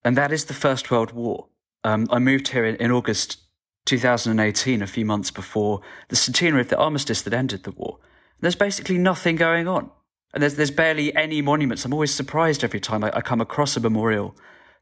and 0.05 0.17
that 0.17 0.33
is 0.33 0.45
the 0.45 0.55
First 0.55 0.91
World 0.91 1.13
War. 1.13 1.49
Um, 1.85 2.07
I 2.11 2.19
moved 2.19 2.49
here 2.49 2.65
in, 2.65 2.77
in 2.77 2.91
August 2.91 3.39
2018, 3.87 4.83
a 4.83 4.87
few 4.87 5.07
months 5.07 5.31
before 5.31 5.81
the 6.09 6.17
centenary 6.17 6.61
of 6.61 6.69
the 6.69 6.77
armistice 6.77 7.23
that 7.23 7.33
ended 7.33 7.65
the 7.65 7.71
war. 7.71 7.99
There's 8.41 8.55
basically 8.55 8.99
nothing 8.99 9.37
going 9.37 9.67
on. 9.67 9.91
And 10.33 10.43
there's, 10.43 10.55
there's 10.55 10.71
barely 10.71 11.15
any 11.17 11.43
monuments. 11.43 11.85
I'm 11.85 11.93
always 11.93 12.15
surprised 12.15 12.63
every 12.63 12.79
time 12.79 13.03
I, 13.03 13.11
I 13.17 13.21
come 13.21 13.41
across 13.41 13.77
a 13.77 13.81
memorial 13.81 14.37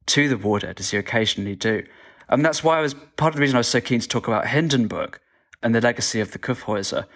to 0.08 0.28
the 0.28 0.58
dead, 0.58 0.80
as 0.80 0.92
you 0.92 0.98
occasionally 0.98 1.56
do. 1.56 1.84
And 2.28 2.44
that's 2.44 2.62
why 2.62 2.78
I 2.78 2.82
was 2.82 2.94
part 3.16 3.32
of 3.32 3.36
the 3.36 3.40
reason 3.40 3.56
I 3.56 3.60
was 3.60 3.68
so 3.68 3.80
keen 3.80 4.00
to 4.00 4.08
talk 4.08 4.28
about 4.28 4.48
Hindenburg 4.48 5.18
and 5.62 5.74
the 5.74 5.80
legacy 5.80 6.20
of 6.20 6.32
the 6.32 6.38
Kyffhäuser. 6.38 7.06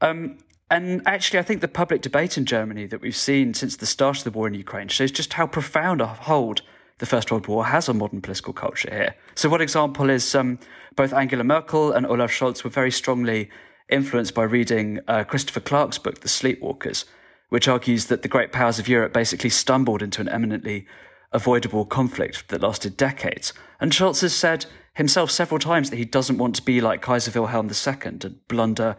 Um, 0.00 0.38
and 0.70 1.02
actually, 1.06 1.38
I 1.38 1.42
think 1.42 1.60
the 1.60 1.68
public 1.68 2.00
debate 2.00 2.38
in 2.38 2.46
Germany 2.46 2.86
that 2.86 3.00
we've 3.00 3.14
seen 3.16 3.54
since 3.54 3.76
the 3.76 3.86
start 3.86 4.18
of 4.18 4.24
the 4.24 4.30
war 4.30 4.46
in 4.48 4.54
Ukraine 4.54 4.88
shows 4.88 5.12
just 5.12 5.34
how 5.34 5.46
profound 5.46 6.00
a 6.00 6.06
hold 6.06 6.62
the 6.98 7.06
First 7.06 7.30
World 7.30 7.46
War 7.46 7.66
has 7.66 7.88
on 7.88 7.98
modern 7.98 8.20
political 8.20 8.52
culture 8.52 8.88
here. 8.90 9.14
So, 9.34 9.48
one 9.48 9.60
example 9.60 10.08
is 10.08 10.34
um, 10.34 10.58
both 10.96 11.12
Angela 11.12 11.44
Merkel 11.44 11.92
and 11.92 12.06
Olaf 12.06 12.30
Scholz 12.30 12.64
were 12.64 12.70
very 12.70 12.90
strongly 12.90 13.50
influenced 13.88 14.34
by 14.34 14.44
reading 14.44 15.00
uh, 15.08 15.24
Christopher 15.24 15.60
Clark's 15.60 15.98
book, 15.98 16.20
The 16.20 16.28
Sleepwalkers, 16.28 17.04
which 17.50 17.68
argues 17.68 18.06
that 18.06 18.22
the 18.22 18.28
great 18.28 18.52
powers 18.52 18.78
of 18.78 18.88
Europe 18.88 19.12
basically 19.12 19.50
stumbled 19.50 20.02
into 20.02 20.20
an 20.20 20.28
eminently 20.28 20.86
avoidable 21.32 21.84
conflict 21.84 22.48
that 22.48 22.62
lasted 22.62 22.96
decades. 22.96 23.52
And 23.80 23.92
Scholz 23.92 24.20
has 24.20 24.34
said 24.34 24.66
himself 24.94 25.30
several 25.30 25.58
times 25.58 25.90
that 25.90 25.96
he 25.96 26.04
doesn't 26.04 26.38
want 26.38 26.54
to 26.56 26.62
be 26.62 26.80
like 26.80 27.02
Kaiser 27.02 27.30
Wilhelm 27.38 27.68
II 27.68 27.94
and 28.04 28.36
blunder 28.48 28.96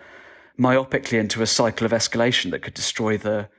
myopically 0.59 1.19
into 1.19 1.41
a 1.41 1.47
cycle 1.47 1.85
of 1.85 1.91
escalation 1.91 2.51
that 2.51 2.61
could 2.61 2.73
destroy 2.73 3.17
the 3.17 3.49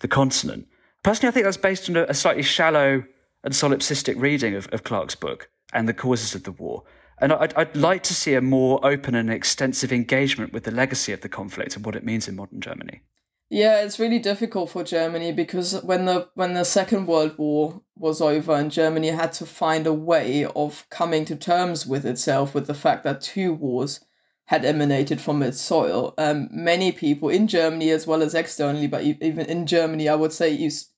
the 0.00 0.08
continent. 0.08 0.66
Personally, 1.02 1.28
I 1.28 1.32
think 1.32 1.44
that's 1.44 1.56
based 1.56 1.88
on 1.88 1.96
a, 1.96 2.14
slightly 2.14 2.42
shallow 2.42 3.04
and 3.42 3.54
solipsistic 3.54 4.20
reading 4.20 4.54
of, 4.54 4.68
of, 4.68 4.84
Clark's 4.84 5.14
book 5.14 5.48
and 5.72 5.88
the 5.88 5.94
causes 5.94 6.34
of 6.34 6.44
the 6.44 6.52
war. 6.52 6.82
And 7.18 7.32
I'd, 7.32 7.54
I'd 7.54 7.76
like 7.76 8.02
to 8.04 8.14
see 8.14 8.34
a 8.34 8.40
more 8.40 8.84
open 8.84 9.14
and 9.14 9.30
extensive 9.30 9.92
engagement 9.92 10.52
with 10.52 10.64
the 10.64 10.70
legacy 10.70 11.12
of 11.12 11.20
the 11.20 11.28
conflict 11.28 11.76
and 11.76 11.84
what 11.86 11.94
it 11.94 12.04
means 12.04 12.26
in 12.26 12.36
modern 12.36 12.60
Germany. 12.60 13.02
Yeah, 13.50 13.82
it's 13.82 13.98
really 13.98 14.18
difficult 14.18 14.70
for 14.70 14.82
Germany 14.82 15.32
because 15.32 15.80
when 15.82 16.06
the 16.06 16.28
when 16.34 16.54
the 16.54 16.64
Second 16.64 17.06
World 17.06 17.38
War 17.38 17.82
was 17.96 18.20
over 18.20 18.52
and 18.54 18.70
Germany 18.70 19.08
had 19.08 19.32
to 19.34 19.46
find 19.46 19.86
a 19.86 19.92
way 19.92 20.44
of 20.44 20.86
coming 20.90 21.24
to 21.26 21.36
terms 21.36 21.86
with 21.86 22.04
itself 22.04 22.54
with 22.54 22.66
the 22.66 22.74
fact 22.74 23.04
that 23.04 23.20
two 23.20 23.52
wars 23.52 24.00
had 24.46 24.64
emanated 24.64 25.20
from 25.20 25.42
its 25.42 25.60
soil. 25.60 26.14
Um, 26.18 26.48
many 26.50 26.90
people 26.92 27.28
in 27.28 27.46
Germany, 27.46 27.90
as 27.90 28.06
well 28.06 28.22
as 28.22 28.34
externally, 28.34 28.86
but 28.88 29.02
even 29.04 29.46
in 29.46 29.66
Germany, 29.66 30.08
I 30.08 30.16
would 30.16 30.32
say 30.32 30.52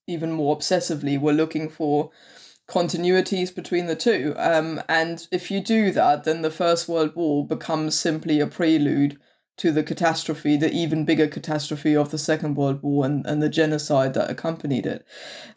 even 0.07 0.33
more 0.33 0.57
obsessively, 0.57 1.21
were 1.21 1.33
looking 1.33 1.69
for 1.69 2.11
continuities 2.69 3.55
between 3.55 3.87
the 3.87 3.95
two. 3.97 4.35
Um, 4.37 4.83
and 4.89 5.27
if 5.31 5.51
you 5.51 5.61
do 5.61 5.93
that, 5.93 6.25
then 6.25 6.43
the 6.43 6.51
First 6.51 6.89
World 6.89 7.15
War 7.15 7.47
becomes 7.47 7.97
simply 7.99 8.41
a 8.41 8.47
prelude 8.47 9.19
to 9.59 9.73
the 9.73 9.83
catastrophe, 9.83 10.57
the 10.57 10.71
even 10.71 11.07
bigger 11.07 11.27
catastrophe 11.27 11.97
of 11.97 12.11
the 12.11 12.19
Second 12.19 12.57
World 12.57 12.83
War 12.83 13.07
and, 13.07 13.25
and 13.27 13.43
the 13.43 13.49
genocide 13.49 14.13
that 14.15 14.31
accompanied 14.31 14.85
it. 14.85 15.07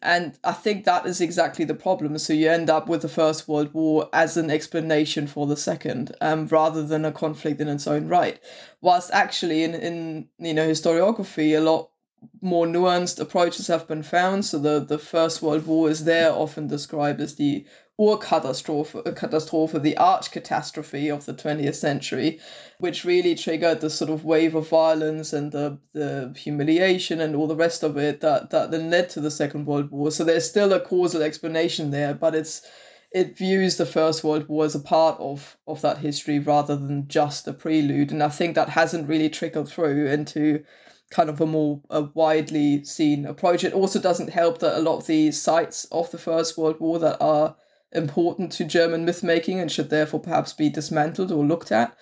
And 0.02 0.40
I 0.44 0.54
think 0.54 0.86
that 0.86 1.06
is 1.06 1.20
exactly 1.20 1.66
the 1.66 1.76
problem. 1.76 2.18
So 2.18 2.32
you 2.32 2.50
end 2.50 2.70
up 2.70 2.88
with 2.88 3.02
the 3.02 3.10
First 3.10 3.48
World 3.48 3.74
War 3.74 4.10
as 4.14 4.38
an 4.38 4.50
explanation 4.50 5.28
for 5.28 5.48
the 5.48 5.58
Second, 5.58 6.16
um, 6.22 6.48
rather 6.48 6.82
than 6.82 7.04
a 7.04 7.12
conflict 7.12 7.60
in 7.60 7.68
its 7.68 7.88
own 7.88 8.08
right. 8.08 8.40
Whilst 8.82 9.12
actually 9.12 9.64
in, 9.64 9.76
in 9.76 10.30
you 10.38 10.54
know 10.54 10.70
historiography, 10.70 11.58
a 11.58 11.60
lot 11.60 11.90
more 12.42 12.66
nuanced 12.66 13.20
approaches 13.20 13.68
have 13.68 13.88
been 13.88 14.04
found. 14.04 14.46
So 14.46 14.60
the, 14.60 14.80
the 14.80 14.98
First 14.98 15.42
World 15.42 15.66
War 15.66 15.90
is 15.90 16.06
there 16.06 16.32
often 16.32 16.68
described 16.68 17.20
as 17.20 17.36
the 17.36 17.66
Urkatastrophe, 18.00 19.04
Katastrophe, 19.14 19.82
the 19.82 19.98
arch 19.98 20.32
catastrophe 20.32 21.10
of 21.10 21.26
the 21.26 21.34
20th 21.34 21.76
century, 21.76 22.40
which 22.78 23.04
really 23.04 23.36
triggered 23.36 23.82
the 23.82 23.90
sort 23.90 24.10
of 24.10 24.24
wave 24.24 24.56
of 24.56 24.70
violence 24.70 25.34
and 25.34 25.52
the, 25.52 25.78
the 25.94 26.34
humiliation 26.38 27.20
and 27.20 27.36
all 27.36 27.48
the 27.48 27.56
rest 27.58 27.84
of 27.84 27.98
it 27.98 28.22
that, 28.22 28.52
that 28.52 28.72
then 28.72 28.90
led 28.90 29.10
to 29.10 29.20
the 29.20 29.30
Second 29.30 29.66
World 29.66 29.92
War. 29.92 30.12
So 30.12 30.24
there's 30.24 30.50
still 30.50 30.72
a 30.72 30.80
causal 30.80 31.22
explanation 31.22 31.92
there, 31.92 32.14
but 32.14 32.36
it's 32.36 32.62
it 33.12 33.38
views 33.38 33.78
the 33.78 33.86
First 33.86 34.24
World 34.24 34.48
War 34.48 34.66
as 34.66 34.76
a 34.76 34.80
part 34.80 35.20
of, 35.20 35.58
of 35.68 35.82
that 35.82 35.98
history 35.98 36.40
rather 36.40 36.76
than 36.76 37.08
just 37.08 37.48
a 37.48 37.54
prelude. 37.54 38.12
And 38.12 38.22
I 38.22 38.30
think 38.30 38.56
that 38.56 38.70
hasn't 38.70 39.10
really 39.10 39.30
trickled 39.30 39.68
through 39.68 40.08
into 40.08 40.64
kind 41.10 41.30
of 41.30 41.42
a 41.42 41.46
more 41.46 41.82
a 41.90 42.04
widely 42.04 42.84
seen 42.86 43.26
approach. 43.26 43.64
It 43.64 43.74
also 43.74 44.00
doesn't 44.00 44.30
help 44.30 44.60
that 44.60 44.78
a 44.78 44.82
lot 44.82 45.00
of 45.00 45.08
the 45.08 45.32
sites 45.32 45.86
of 45.92 46.12
the 46.12 46.20
First 46.20 46.58
World 46.58 46.80
War 46.80 47.00
that 47.00 47.18
are 47.20 47.56
important 47.92 48.52
to 48.54 48.66
German 48.66 49.06
mythmaking 49.06 49.62
and 49.62 49.72
should 49.72 49.90
therefore 49.90 50.20
perhaps 50.20 50.54
be 50.54 50.70
dismantled 50.70 51.32
or 51.32 51.46
looked 51.46 51.72
at, 51.72 51.96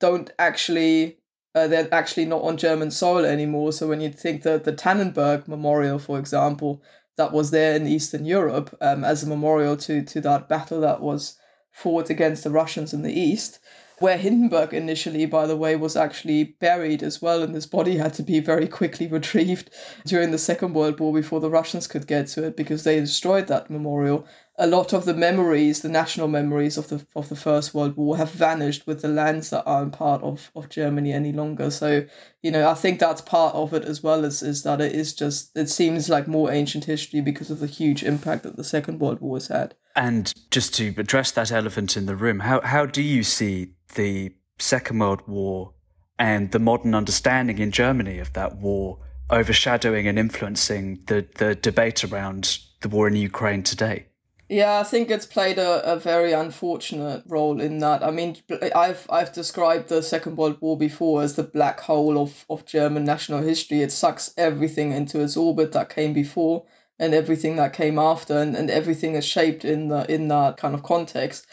don't 0.00 0.30
actually 0.38 1.18
uh, 1.54 1.66
they're 1.66 1.92
actually 1.92 2.24
not 2.24 2.42
on 2.42 2.56
German 2.56 2.90
soil 2.90 3.24
anymore. 3.24 3.72
So 3.72 3.88
when 3.88 4.00
you 4.00 4.10
think 4.10 4.42
that 4.42 4.64
the 4.64 4.72
Tannenberg 4.72 5.48
Memorial, 5.48 5.98
for 5.98 6.18
example, 6.18 6.82
that 7.16 7.32
was 7.32 7.50
there 7.50 7.74
in 7.74 7.86
Eastern 7.86 8.24
Europe 8.24 8.76
um, 8.80 9.02
as 9.04 9.22
a 9.22 9.28
memorial 9.28 9.76
to 9.78 10.02
to 10.02 10.20
that 10.22 10.48
battle 10.48 10.80
that 10.80 11.00
was 11.00 11.36
fought 11.72 12.10
against 12.10 12.44
the 12.44 12.50
Russians 12.50 12.94
in 12.94 13.02
the 13.02 13.12
East, 13.12 13.58
where 13.98 14.16
Hindenburg 14.16 14.72
initially, 14.72 15.26
by 15.26 15.46
the 15.46 15.56
way, 15.56 15.74
was 15.76 15.96
actually 15.96 16.44
buried 16.60 17.02
as 17.02 17.20
well, 17.20 17.42
and 17.42 17.54
his 17.54 17.66
body 17.66 17.96
had 17.96 18.14
to 18.14 18.22
be 18.22 18.40
very 18.40 18.68
quickly 18.68 19.06
retrieved 19.18 19.70
during 20.06 20.30
the 20.30 20.38
Second 20.38 20.74
World 20.74 20.98
War 21.00 21.12
before 21.12 21.40
the 21.40 21.50
Russians 21.50 21.86
could 21.86 22.06
get 22.06 22.28
to 22.28 22.44
it 22.44 22.56
because 22.56 22.84
they 22.84 23.00
destroyed 23.00 23.48
that 23.48 23.70
memorial. 23.70 24.26
A 24.60 24.66
lot 24.66 24.92
of 24.92 25.04
the 25.04 25.14
memories, 25.14 25.82
the 25.82 25.88
national 25.88 26.26
memories 26.26 26.76
of 26.76 26.88
the 26.88 27.06
of 27.14 27.28
the 27.28 27.36
First 27.36 27.74
World 27.74 27.96
War, 27.96 28.16
have 28.16 28.32
vanished 28.32 28.86
with 28.86 29.02
the 29.02 29.08
lands 29.08 29.50
that 29.50 29.62
aren't 29.64 29.92
part 29.92 30.20
of, 30.22 30.50
of 30.56 30.68
Germany 30.68 31.12
any 31.12 31.32
longer. 31.32 31.70
So, 31.70 32.06
you 32.42 32.50
know, 32.50 32.68
I 32.68 32.74
think 32.74 32.98
that's 32.98 33.20
part 33.20 33.54
of 33.54 33.72
it 33.72 33.84
as 33.84 34.02
well 34.02 34.24
as 34.24 34.42
is 34.42 34.64
that 34.64 34.80
it 34.80 34.92
is 34.92 35.14
just 35.14 35.56
it 35.56 35.70
seems 35.70 36.08
like 36.08 36.26
more 36.26 36.50
ancient 36.50 36.86
history 36.86 37.20
because 37.20 37.50
of 37.50 37.60
the 37.60 37.68
huge 37.68 38.02
impact 38.02 38.42
that 38.42 38.56
the 38.56 38.64
Second 38.64 38.98
World 38.98 39.20
War 39.20 39.36
has 39.36 39.46
had. 39.46 39.76
And 39.94 40.34
just 40.50 40.74
to 40.74 40.92
address 40.96 41.30
that 41.32 41.52
elephant 41.52 41.96
in 41.96 42.06
the 42.06 42.16
room, 42.16 42.40
how 42.40 42.60
how 42.60 42.84
do 42.84 43.02
you 43.02 43.22
see 43.22 43.74
the 43.94 44.34
Second 44.58 44.98
World 44.98 45.22
War 45.28 45.72
and 46.18 46.50
the 46.50 46.58
modern 46.58 46.94
understanding 46.94 47.58
in 47.58 47.70
Germany 47.70 48.18
of 48.18 48.32
that 48.32 48.56
war 48.56 48.98
overshadowing 49.30 50.08
and 50.08 50.18
influencing 50.18 51.00
the, 51.06 51.26
the 51.36 51.54
debate 51.54 52.02
around 52.04 52.58
the 52.80 52.88
war 52.88 53.06
in 53.06 53.16
Ukraine 53.16 53.62
today? 53.62 54.06
Yeah, 54.50 54.80
I 54.80 54.84
think 54.84 55.10
it's 55.10 55.26
played 55.26 55.58
a, 55.58 55.82
a 55.92 55.98
very 55.98 56.32
unfortunate 56.32 57.22
role 57.26 57.60
in 57.60 57.78
that. 57.80 58.02
I 58.02 58.10
mean, 58.10 58.36
I've 58.74 59.06
I've 59.10 59.32
described 59.32 59.88
the 59.88 60.02
Second 60.02 60.36
World 60.36 60.56
War 60.62 60.76
before 60.78 61.22
as 61.22 61.34
the 61.36 61.42
black 61.42 61.80
hole 61.80 62.18
of, 62.18 62.46
of 62.48 62.64
German 62.64 63.04
national 63.04 63.42
history. 63.42 63.82
It 63.82 63.92
sucks 63.92 64.32
everything 64.38 64.92
into 64.92 65.20
its 65.20 65.36
orbit 65.36 65.72
that 65.72 65.90
came 65.90 66.14
before 66.14 66.64
and 66.98 67.12
everything 67.14 67.56
that 67.56 67.72
came 67.74 67.98
after 67.98 68.38
and, 68.38 68.56
and 68.56 68.70
everything 68.70 69.14
is 69.16 69.24
shaped 69.26 69.64
in 69.66 69.88
the 69.88 70.10
in 70.12 70.28
that 70.28 70.56
kind 70.56 70.74
of 70.74 70.82
context. 70.82 71.46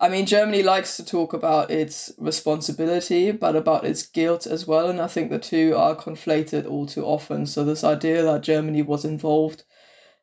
I 0.00 0.08
mean, 0.08 0.26
Germany 0.26 0.62
likes 0.62 0.96
to 0.98 1.04
talk 1.04 1.32
about 1.32 1.70
its 1.70 2.12
responsibility, 2.18 3.30
but 3.30 3.56
about 3.56 3.84
its 3.86 4.02
guilt 4.06 4.46
as 4.46 4.66
well. 4.66 4.88
And 4.90 5.00
I 5.00 5.06
think 5.06 5.30
the 5.30 5.38
two 5.38 5.74
are 5.76 5.94
conflated 5.96 6.68
all 6.68 6.86
too 6.86 7.04
often. 7.04 7.46
So, 7.46 7.64
this 7.64 7.84
idea 7.84 8.22
that 8.24 8.42
Germany 8.42 8.82
was 8.82 9.04
involved, 9.04 9.64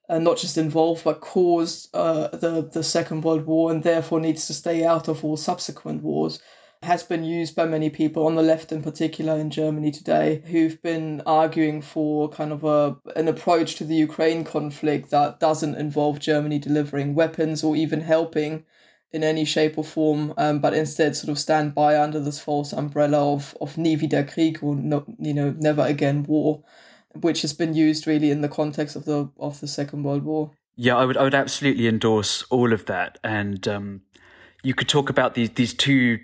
uh, 0.10 0.20
not 0.20 0.38
just 0.38 0.58
involved, 0.58 1.04
but 1.04 1.22
caused 1.22 1.96
uh, 1.96 2.28
the, 2.30 2.68
the 2.74 2.84
Second 2.84 3.24
World 3.24 3.46
War 3.46 3.72
and 3.72 3.84
therefore 3.84 4.20
needs 4.20 4.48
to 4.48 4.54
stay 4.54 4.84
out 4.84 5.08
of 5.08 5.24
all 5.24 5.38
subsequent 5.38 6.02
wars, 6.02 6.42
has 6.82 7.04
been 7.04 7.24
used 7.24 7.56
by 7.56 7.66
many 7.66 7.90
people 7.90 8.26
on 8.26 8.36
the 8.36 8.42
left 8.42 8.72
in 8.72 8.82
particular 8.82 9.38
in 9.38 9.50
Germany 9.50 9.92
today 9.92 10.42
who've 10.46 10.82
been 10.82 11.22
arguing 11.26 11.82
for 11.82 12.30
kind 12.30 12.54
of 12.54 12.64
a 12.64 12.96
an 13.18 13.28
approach 13.28 13.76
to 13.76 13.84
the 13.84 13.96
Ukraine 13.96 14.44
conflict 14.46 15.10
that 15.12 15.40
doesn't 15.40 15.76
involve 15.76 16.20
Germany 16.20 16.58
delivering 16.58 17.16
weapons 17.16 17.64
or 17.64 17.76
even 17.76 18.02
helping 18.02 18.64
in 19.12 19.24
any 19.24 19.44
shape 19.44 19.78
or 19.78 19.84
form, 19.84 20.34
um, 20.38 20.60
but 20.60 20.74
instead 20.74 21.16
sort 21.16 21.32
of 21.32 21.40
stand 21.40 21.74
by 21.74 22.00
under 22.00 22.20
this 22.20 22.40
false 22.40 22.72
umbrella 22.72 23.34
of 23.34 23.58
of 23.60 23.78
Nie 23.78 23.98
wieder 23.98 24.24
Krieg 24.24 24.60
or 24.64 24.76
no, 24.76 25.04
you 25.20 25.34
know 25.34 25.54
never 25.60 25.84
again 25.84 26.24
war, 26.24 26.64
which 27.14 27.42
has 27.42 27.54
been 27.54 27.74
used 27.74 28.08
really 28.08 28.32
in 28.32 28.42
the 28.42 28.50
context 28.50 28.96
of 28.96 29.06
the 29.06 29.30
of 29.40 29.60
the 29.60 29.68
Second 29.68 30.04
World 30.04 30.24
War. 30.24 30.52
Yeah, 30.76 30.96
I 30.96 31.06
would 31.06 31.18
I 31.18 31.24
would 31.24 31.36
absolutely 31.36 31.88
endorse 31.88 32.44
all 32.50 32.74
of 32.74 32.86
that, 32.86 33.20
and 33.24 33.68
um, 33.68 34.02
you 34.64 34.74
could 34.74 34.88
talk 34.88 35.10
about 35.10 35.34
these 35.34 35.52
these 35.52 35.74
two 35.74 36.20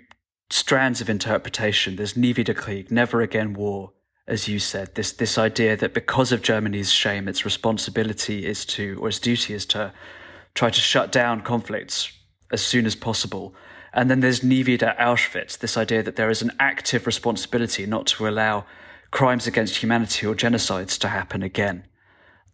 strands 0.50 1.00
of 1.00 1.10
interpretation. 1.10 1.96
There's 1.96 2.16
Nie 2.16 2.32
wieder 2.32 2.54
Krieg, 2.54 2.90
never 2.90 3.20
again 3.20 3.52
war, 3.52 3.92
as 4.26 4.48
you 4.48 4.58
said. 4.58 4.94
This 4.94 5.12
this 5.12 5.38
idea 5.38 5.76
that 5.76 5.94
because 5.94 6.32
of 6.32 6.42
Germany's 6.42 6.92
shame, 6.92 7.28
its 7.28 7.44
responsibility 7.44 8.46
is 8.46 8.64
to 8.66 8.98
or 9.00 9.08
its 9.08 9.18
duty 9.18 9.54
is 9.54 9.66
to 9.66 9.92
try 10.54 10.70
to 10.70 10.80
shut 10.80 11.12
down 11.12 11.42
conflicts 11.42 12.12
as 12.52 12.62
soon 12.62 12.86
as 12.86 12.94
possible. 12.94 13.54
And 13.92 14.10
then 14.10 14.20
there's 14.20 14.42
Nie 14.42 14.62
wieder 14.64 14.94
Auschwitz, 14.98 15.58
this 15.58 15.76
idea 15.76 16.02
that 16.02 16.16
there 16.16 16.30
is 16.30 16.42
an 16.42 16.52
active 16.60 17.06
responsibility 17.06 17.86
not 17.86 18.06
to 18.08 18.28
allow 18.28 18.66
crimes 19.10 19.46
against 19.46 19.76
humanity 19.76 20.26
or 20.26 20.34
genocides 20.34 20.98
to 20.98 21.08
happen 21.08 21.42
again. 21.42 21.84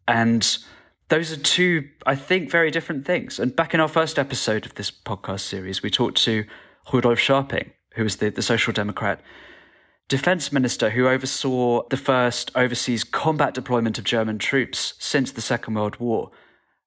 And 0.07 0.59
those 1.09 1.33
are 1.33 1.37
two, 1.37 1.89
I 2.07 2.15
think, 2.15 2.51
very 2.51 2.71
different 2.71 3.05
things. 3.05 3.39
And 3.39 3.55
back 3.55 3.75
in 3.75 3.81
our 3.81 3.89
first 3.89 4.19
episode 4.19 4.67
of 4.67 4.75
this 4.75 4.91
podcast 4.91 5.41
series, 5.41 5.83
we 5.83 5.91
talked 5.91 6.23
to 6.25 6.45
Rudolf 6.93 7.19
Scharping, 7.19 7.73
who 7.95 8.05
was 8.05 8.17
the, 8.17 8.31
the 8.31 8.43
Social 8.43 8.73
Democrat 8.73 9.21
defense 10.09 10.53
minister 10.53 10.91
who 10.91 11.09
oversaw 11.09 11.89
the 11.89 11.97
first 11.97 12.51
overseas 12.55 13.03
combat 13.03 13.55
deployment 13.55 13.97
of 13.97 14.05
German 14.05 14.39
troops 14.39 14.93
since 14.99 15.33
the 15.33 15.41
Second 15.41 15.73
World 15.73 15.97
War. 15.97 16.31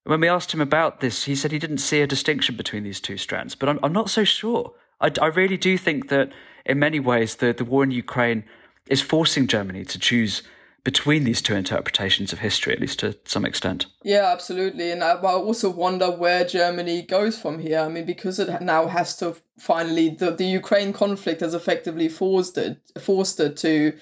When 0.03 0.21
we 0.21 0.27
asked 0.27 0.53
him 0.53 0.61
about 0.61 0.99
this, 0.99 1.23
he 1.23 1.35
said 1.35 1.51
he 1.51 1.57
didn't 1.57 1.79
see 1.79 2.01
a 2.01 2.07
distinction 2.07 2.55
between 2.55 2.83
these 2.83 3.01
two 3.01 3.17
strands, 3.17 3.55
but 3.55 3.67
I'm, 3.67 3.79
I'm 3.81 3.93
not 3.93 4.11
so 4.11 4.23
sure. 4.23 4.73
I, 5.01 5.11
I 5.19 5.27
really 5.27 5.57
do 5.57 5.75
think 5.77 6.09
that 6.09 6.31
in 6.65 6.77
many 6.77 6.99
ways 6.99 7.37
the, 7.37 7.51
the 7.51 7.65
war 7.65 7.83
in 7.83 7.89
Ukraine 7.89 8.43
is 8.89 9.01
forcing 9.01 9.47
Germany 9.47 9.85
to 9.85 9.99
choose 9.99 10.43
between 10.83 11.23
these 11.23 11.41
two 11.41 11.55
interpretations 11.55 12.31
of 12.31 12.39
history, 12.39 12.71
at 12.71 12.79
least 12.79 12.99
to 12.99 13.17
some 13.25 13.43
extent. 13.43 13.87
Yeah, 14.03 14.31
absolutely. 14.31 14.91
And 14.91 15.03
I, 15.03 15.13
I 15.13 15.33
also 15.33 15.69
wonder 15.69 16.11
where 16.11 16.45
Germany 16.45 17.01
goes 17.01 17.39
from 17.39 17.57
here. 17.57 17.79
I 17.79 17.89
mean, 17.89 18.05
because 18.05 18.37
it 18.37 18.61
now 18.61 18.87
has 18.87 19.17
to 19.17 19.35
finally, 19.57 20.09
the, 20.09 20.29
the 20.31 20.45
Ukraine 20.45 20.93
conflict 20.93 21.41
has 21.41 21.55
effectively 21.55 22.07
forced 22.07 22.57
it, 22.59 22.77
forced 22.99 23.39
it 23.39 23.57
to 23.57 23.93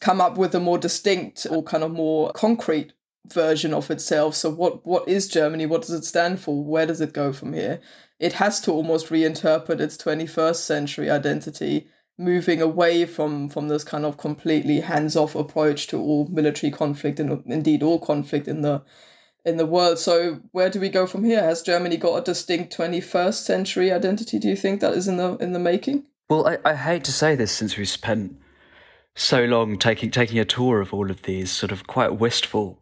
come 0.00 0.22
up 0.22 0.38
with 0.38 0.54
a 0.54 0.60
more 0.60 0.78
distinct 0.78 1.46
or 1.50 1.62
kind 1.62 1.84
of 1.84 1.92
more 1.92 2.32
concrete 2.32 2.94
version 3.28 3.74
of 3.74 3.90
itself. 3.90 4.34
So 4.34 4.50
what 4.50 4.84
what 4.86 5.06
is 5.08 5.28
Germany? 5.28 5.66
What 5.66 5.82
does 5.82 5.90
it 5.92 6.04
stand 6.04 6.40
for? 6.40 6.64
Where 6.64 6.86
does 6.86 7.00
it 7.00 7.12
go 7.12 7.32
from 7.32 7.52
here? 7.52 7.80
It 8.18 8.34
has 8.34 8.60
to 8.62 8.72
almost 8.72 9.08
reinterpret 9.08 9.80
its 9.80 9.96
21st 9.96 10.56
century 10.56 11.10
identity, 11.10 11.88
moving 12.18 12.60
away 12.60 13.04
from 13.06 13.48
from 13.48 13.68
this 13.68 13.84
kind 13.84 14.04
of 14.04 14.16
completely 14.16 14.80
hands-off 14.80 15.34
approach 15.34 15.86
to 15.88 15.98
all 15.98 16.28
military 16.28 16.70
conflict 16.70 17.18
and 17.18 17.42
indeed 17.46 17.82
all 17.82 17.98
conflict 17.98 18.48
in 18.48 18.62
the 18.62 18.82
in 19.44 19.56
the 19.56 19.66
world. 19.66 19.98
So 19.98 20.40
where 20.52 20.70
do 20.70 20.80
we 20.80 20.88
go 20.88 21.06
from 21.06 21.24
here? 21.24 21.42
Has 21.42 21.62
Germany 21.62 21.96
got 21.96 22.16
a 22.16 22.22
distinct 22.22 22.76
21st 22.76 23.34
century 23.34 23.92
identity? 23.92 24.38
Do 24.38 24.48
you 24.48 24.56
think 24.56 24.80
that 24.80 24.94
is 24.94 25.08
in 25.08 25.16
the 25.16 25.36
in 25.36 25.52
the 25.52 25.58
making? 25.58 26.04
Well, 26.28 26.46
I, 26.46 26.58
I 26.64 26.74
hate 26.74 27.04
to 27.04 27.12
say 27.12 27.34
this 27.34 27.52
since 27.52 27.76
we 27.76 27.84
spent 27.84 28.36
so 29.14 29.44
long 29.44 29.78
taking 29.78 30.10
taking 30.10 30.38
a 30.38 30.44
tour 30.44 30.80
of 30.80 30.94
all 30.94 31.10
of 31.10 31.22
these 31.22 31.50
sort 31.50 31.72
of 31.72 31.86
quite 31.86 32.18
wistful 32.18 32.78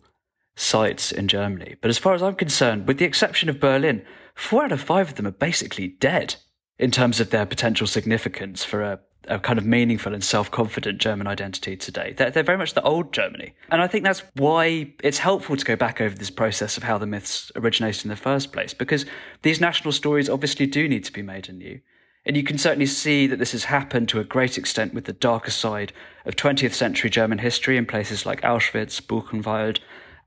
sites 0.56 1.10
in 1.10 1.28
Germany. 1.28 1.76
But 1.80 1.88
as 1.88 1.98
far 1.98 2.14
as 2.14 2.22
I'm 2.22 2.34
concerned, 2.34 2.86
with 2.86 2.98
the 2.98 3.04
exception 3.04 3.48
of 3.48 3.60
Berlin, 3.60 4.04
four 4.34 4.64
out 4.64 4.72
of 4.72 4.80
five 4.80 5.08
of 5.08 5.14
them 5.14 5.26
are 5.26 5.32
basically 5.32 5.88
dead 5.88 6.36
in 6.78 6.90
terms 6.90 7.20
of 7.20 7.30
their 7.30 7.46
potential 7.46 7.86
significance 7.86 8.64
for 8.64 8.82
a, 8.82 9.00
a 9.30 9.38
kind 9.38 9.58
of 9.58 9.64
meaningful 9.64 10.12
and 10.12 10.22
self 10.22 10.50
confident 10.50 11.00
German 11.00 11.26
identity 11.26 11.76
today. 11.76 12.12
They're, 12.16 12.30
they're 12.30 12.42
very 12.42 12.58
much 12.58 12.74
the 12.74 12.82
old 12.82 13.12
Germany. 13.12 13.54
And 13.70 13.80
I 13.80 13.86
think 13.86 14.04
that's 14.04 14.22
why 14.34 14.92
it's 15.02 15.18
helpful 15.18 15.56
to 15.56 15.64
go 15.64 15.76
back 15.76 16.00
over 16.00 16.14
this 16.14 16.30
process 16.30 16.76
of 16.76 16.82
how 16.82 16.98
the 16.98 17.06
myths 17.06 17.50
originated 17.56 18.04
in 18.04 18.10
the 18.10 18.16
first 18.16 18.52
place, 18.52 18.74
because 18.74 19.06
these 19.42 19.60
national 19.60 19.92
stories 19.92 20.28
obviously 20.28 20.66
do 20.66 20.88
need 20.88 21.04
to 21.04 21.12
be 21.12 21.22
made 21.22 21.48
anew. 21.48 21.80
And 22.26 22.36
you 22.36 22.42
can 22.42 22.58
certainly 22.58 22.86
see 22.86 23.26
that 23.28 23.38
this 23.38 23.52
has 23.52 23.64
happened 23.64 24.08
to 24.10 24.20
a 24.20 24.24
great 24.24 24.58
extent 24.58 24.92
with 24.92 25.06
the 25.06 25.12
darker 25.12 25.50
side 25.50 25.92
of 26.26 26.36
20th 26.36 26.74
century 26.74 27.08
German 27.08 27.38
history 27.38 27.78
in 27.78 27.86
places 27.86 28.26
like 28.26 28.42
Auschwitz, 28.42 29.00
Buchenwald, 29.00 29.78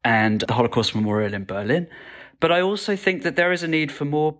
and 0.03 0.41
the 0.41 0.53
Holocaust 0.53 0.95
Memorial 0.95 1.33
in 1.33 1.45
Berlin. 1.45 1.87
But 2.39 2.51
I 2.51 2.61
also 2.61 2.95
think 2.95 3.21
that 3.23 3.35
there 3.35 3.51
is 3.51 3.63
a 3.63 3.67
need 3.67 3.91
for 3.91 4.05
more 4.05 4.39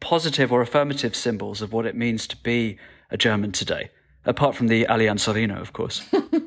positive 0.00 0.52
or 0.52 0.60
affirmative 0.60 1.16
symbols 1.16 1.60
of 1.60 1.72
what 1.72 1.86
it 1.86 1.96
means 1.96 2.26
to 2.28 2.36
be 2.36 2.78
a 3.10 3.16
German 3.16 3.52
today, 3.52 3.90
apart 4.24 4.54
from 4.54 4.68
the 4.68 4.84
Allianz 4.84 5.32
Arena, 5.32 5.60
of 5.60 5.72
course. 5.72 6.02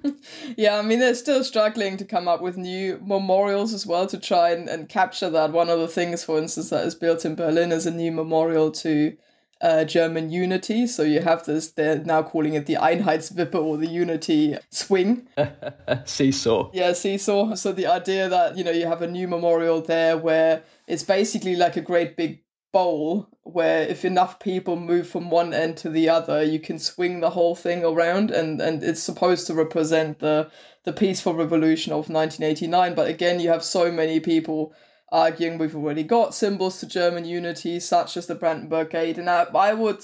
yeah, 0.58 0.78
I 0.78 0.82
mean, 0.82 1.00
they're 1.00 1.16
still 1.16 1.44
struggling 1.44 1.98
to 1.98 2.06
come 2.06 2.28
up 2.28 2.42
with 2.42 2.58
new 2.58 3.00
memorials 3.04 3.74
as 3.74 3.86
well 3.86 4.08
to 4.08 4.20
try 4.20 4.52
and, 4.52 4.68
and 4.68 4.90
capture 4.90 5.30
that. 5.30 5.52
One 5.52 5.70
of 5.70 5.80
the 5.80 5.88
things, 5.88 6.24
for 6.24 6.38
instance, 6.38 6.70
that 6.70 6.86
is 6.86 6.96
built 6.96 7.26
in 7.26 7.36
Berlin 7.36 7.72
is 7.72 7.86
a 7.86 7.92
new 7.92 8.12
memorial 8.12 8.72
to 8.72 9.16
uh, 9.62 9.84
German 9.84 10.30
unity. 10.30 10.88
So 10.88 11.04
you 11.04 11.22
have 11.22 11.46
this, 11.46 11.72
they're 11.72 12.00
now 12.00 12.24
calling 12.24 12.54
it 12.54 12.66
the 12.66 12.76
Einheitswippe 12.76 13.56
or 13.56 13.78
the 13.78 13.88
unity 13.88 14.58
swing. 14.70 15.28
seesaw. 16.06 16.72
Yeah, 16.74 16.94
seesaw. 16.94 17.56
So 17.56 17.72
the 17.72 17.88
idea 17.88 18.30
that, 18.30 18.58
you 18.58 18.64
know, 18.64 18.72
you 18.72 18.86
have 18.88 19.02
a 19.02 19.08
new 19.08 19.28
memorial 19.28 19.82
there 19.82 20.18
where 20.18 20.64
it's 20.88 21.04
basically 21.04 21.56
like 21.56 21.76
a 21.76 21.82
great 21.82 22.16
big 22.16 22.42
bowl 22.72 23.28
where 23.44 23.82
if 23.82 24.06
enough 24.06 24.40
people 24.40 24.76
move 24.76 25.08
from 25.08 25.30
one 25.30 25.54
end 25.54 25.78
to 25.78 25.90
the 25.90 26.08
other, 26.08 26.44
you 26.44 26.60
can 26.60 26.78
swing 26.78 27.20
the 27.20 27.32
whole 27.32 27.56
thing 27.56 27.84
around 27.84 28.32
and, 28.32 28.62
and 28.62 28.84
it's 28.84 29.02
supposed 29.02 29.48
to 29.48 29.54
represent 29.54 30.20
the 30.20 30.50
the 30.86 30.94
peaceful 30.94 31.34
revolution 31.34 31.92
of 31.92 32.10
1989. 32.10 32.96
But 32.96 33.10
again, 33.10 33.40
you 33.40 33.50
have 33.50 33.64
so 33.64 33.92
many 33.92 34.20
people 34.20 34.74
arguing 35.12 35.58
we've 35.58 35.76
already 35.76 36.04
got 36.04 36.34
symbols 36.34 36.80
to 36.80 36.88
German 36.88 37.26
unity, 37.26 37.80
such 37.80 38.16
as 38.16 38.28
the 38.28 38.36
Brandenburg 38.36 38.92
Gate. 38.92 39.18
And 39.18 39.30
I, 39.30 39.44
I 39.54 39.74
would 39.74 40.04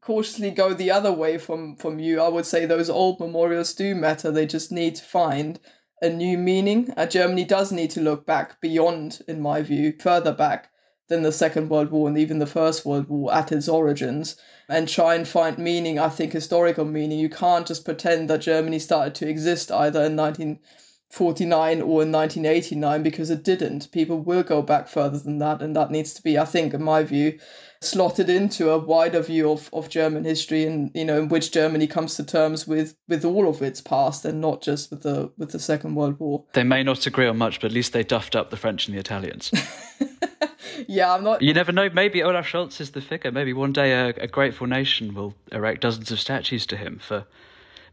cautiously 0.00 0.50
go 0.50 0.74
the 0.74 0.90
other 0.90 1.12
way 1.12 1.38
from, 1.38 1.76
from 1.76 1.98
you. 1.98 2.20
I 2.20 2.28
would 2.28 2.46
say 2.46 2.66
those 2.66 2.90
old 2.90 3.20
memorials 3.20 3.74
do 3.74 3.94
matter. 3.94 4.30
They 4.30 4.46
just 4.46 4.70
need 4.70 4.96
to 4.96 5.04
find 5.04 5.58
a 6.02 6.10
new 6.10 6.36
meaning. 6.36 6.92
Uh, 6.96 7.06
Germany 7.06 7.44
does 7.44 7.72
need 7.72 7.90
to 7.90 8.00
look 8.00 8.26
back 8.26 8.60
beyond, 8.60 9.20
in 9.26 9.40
my 9.40 9.62
view, 9.62 9.94
further 9.98 10.32
back 10.32 10.70
than 11.08 11.22
the 11.22 11.32
Second 11.32 11.68
World 11.68 11.90
War 11.90 12.08
and 12.08 12.16
even 12.16 12.38
the 12.38 12.46
First 12.46 12.86
World 12.86 13.08
War 13.08 13.32
at 13.34 13.52
its 13.52 13.68
origins 13.68 14.36
and 14.68 14.88
try 14.88 15.14
and 15.14 15.28
find 15.28 15.58
meaning, 15.58 15.98
I 15.98 16.08
think 16.08 16.32
historical 16.32 16.84
meaning. 16.84 17.18
You 17.18 17.28
can't 17.28 17.66
just 17.66 17.84
pretend 17.84 18.30
that 18.30 18.40
Germany 18.40 18.78
started 18.78 19.14
to 19.16 19.28
exist 19.28 19.70
either 19.70 20.04
in 20.04 20.16
1949 20.16 21.82
or 21.82 22.02
in 22.02 22.12
1989 22.12 23.02
because 23.02 23.30
it 23.30 23.44
didn't. 23.44 23.92
People 23.92 24.20
will 24.20 24.42
go 24.42 24.62
back 24.62 24.88
further 24.88 25.18
than 25.18 25.38
that, 25.38 25.60
and 25.60 25.76
that 25.76 25.90
needs 25.90 26.14
to 26.14 26.22
be, 26.22 26.38
I 26.38 26.46
think, 26.46 26.72
in 26.72 26.82
my 26.82 27.02
view, 27.02 27.38
slotted 27.84 28.28
into 28.28 28.70
a 28.70 28.78
wider 28.78 29.20
view 29.20 29.50
of, 29.50 29.70
of 29.72 29.88
German 29.88 30.24
history 30.24 30.64
and 30.64 30.90
you 30.94 31.04
know 31.04 31.18
in 31.18 31.28
which 31.28 31.52
Germany 31.52 31.86
comes 31.86 32.16
to 32.16 32.24
terms 32.24 32.66
with 32.66 32.96
with 33.08 33.24
all 33.24 33.48
of 33.48 33.62
its 33.62 33.80
past 33.80 34.24
and 34.24 34.40
not 34.40 34.62
just 34.62 34.90
with 34.90 35.02
the 35.02 35.30
with 35.36 35.52
the 35.52 35.58
Second 35.58 35.94
World 35.94 36.18
War. 36.18 36.44
They 36.52 36.64
may 36.64 36.82
not 36.82 37.06
agree 37.06 37.26
on 37.26 37.38
much, 37.38 37.60
but 37.60 37.66
at 37.66 37.72
least 37.72 37.92
they 37.92 38.02
duffed 38.02 38.36
up 38.36 38.50
the 38.50 38.56
French 38.56 38.86
and 38.86 38.96
the 38.96 39.00
Italians. 39.00 39.52
yeah, 40.86 41.12
I'm 41.12 41.24
not. 41.24 41.42
You 41.42 41.54
never 41.54 41.72
know. 41.72 41.88
Maybe 41.92 42.22
Olaf 42.22 42.46
Scholz 42.46 42.80
is 42.80 42.92
the 42.92 43.00
figure. 43.00 43.30
Maybe 43.30 43.52
one 43.52 43.72
day 43.72 43.92
a, 43.92 44.08
a 44.08 44.26
grateful 44.26 44.66
nation 44.66 45.14
will 45.14 45.34
erect 45.52 45.82
dozens 45.82 46.10
of 46.10 46.20
statues 46.20 46.66
to 46.66 46.76
him 46.76 46.98
for 46.98 47.26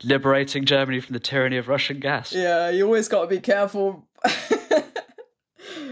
liberating 0.04 0.66
Germany 0.66 1.00
from 1.00 1.14
the 1.14 1.20
tyranny 1.20 1.58
of 1.58 1.68
Russian 1.68 2.00
gas. 2.00 2.34
Yeah, 2.34 2.70
you 2.70 2.86
always 2.86 3.08
got 3.08 3.22
to 3.22 3.28
be 3.28 3.39
careful. 3.39 4.08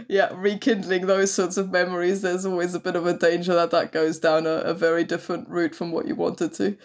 yeah, 0.09 0.31
rekindling 0.33 1.05
those 1.05 1.31
sorts 1.31 1.55
of 1.55 1.71
memories, 1.71 2.23
there's 2.23 2.43
always 2.43 2.73
a 2.73 2.79
bit 2.79 2.95
of 2.95 3.05
a 3.05 3.13
danger 3.13 3.53
that 3.53 3.69
that 3.69 3.91
goes 3.91 4.17
down 4.17 4.47
a, 4.47 4.61
a 4.61 4.73
very 4.73 5.03
different 5.03 5.47
route 5.47 5.75
from 5.75 5.91
what 5.91 6.07
you 6.07 6.15
wanted 6.15 6.51
to. 6.55 6.75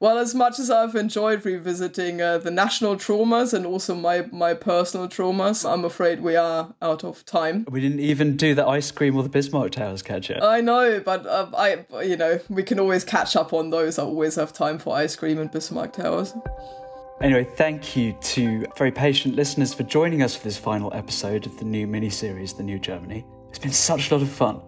Well, 0.00 0.18
as 0.18 0.34
much 0.34 0.58
as 0.58 0.70
I've 0.70 0.96
enjoyed 0.96 1.44
revisiting 1.44 2.22
uh, 2.22 2.38
the 2.38 2.50
national 2.50 2.96
traumas 2.96 3.52
and 3.52 3.66
also 3.66 3.94
my, 3.94 4.22
my 4.32 4.54
personal 4.54 5.06
traumas, 5.06 5.70
I'm 5.70 5.84
afraid 5.84 6.22
we 6.22 6.34
are 6.34 6.74
out 6.80 7.04
of 7.04 7.24
time. 7.26 7.66
We 7.70 7.80
didn't 7.80 8.00
even 8.00 8.36
do 8.36 8.54
the 8.54 8.66
ice 8.66 8.90
cream 8.90 9.16
or 9.16 9.22
the 9.22 9.28
Bismarck 9.28 9.70
Towers 9.72 10.02
catch 10.02 10.30
up. 10.30 10.42
I 10.42 10.60
know, 10.62 10.98
but 10.98 11.26
uh, 11.26 11.50
I, 11.54 11.84
you 12.02 12.16
know, 12.16 12.40
we 12.48 12.62
can 12.62 12.80
always 12.80 13.04
catch 13.04 13.36
up 13.36 13.52
on 13.52 13.68
those. 13.68 13.98
I 13.98 14.02
always 14.02 14.34
have 14.36 14.52
time 14.52 14.78
for 14.78 14.96
ice 14.96 15.14
cream 15.14 15.38
and 15.38 15.50
Bismarck 15.52 15.92
Towers. 15.92 16.34
Anyway, 17.22 17.44
thank 17.44 17.96
you 17.96 18.12
to 18.20 18.66
very 18.76 18.90
patient 18.90 19.36
listeners 19.36 19.72
for 19.72 19.84
joining 19.84 20.22
us 20.22 20.34
for 20.34 20.42
this 20.42 20.58
final 20.58 20.92
episode 20.92 21.46
of 21.46 21.56
the 21.56 21.64
new 21.64 21.86
mini 21.86 22.10
series, 22.10 22.52
The 22.52 22.64
New 22.64 22.80
Germany. 22.80 23.24
It's 23.48 23.60
been 23.60 23.70
such 23.70 24.10
a 24.10 24.14
lot 24.14 24.22
of 24.22 24.28
fun. 24.28 24.60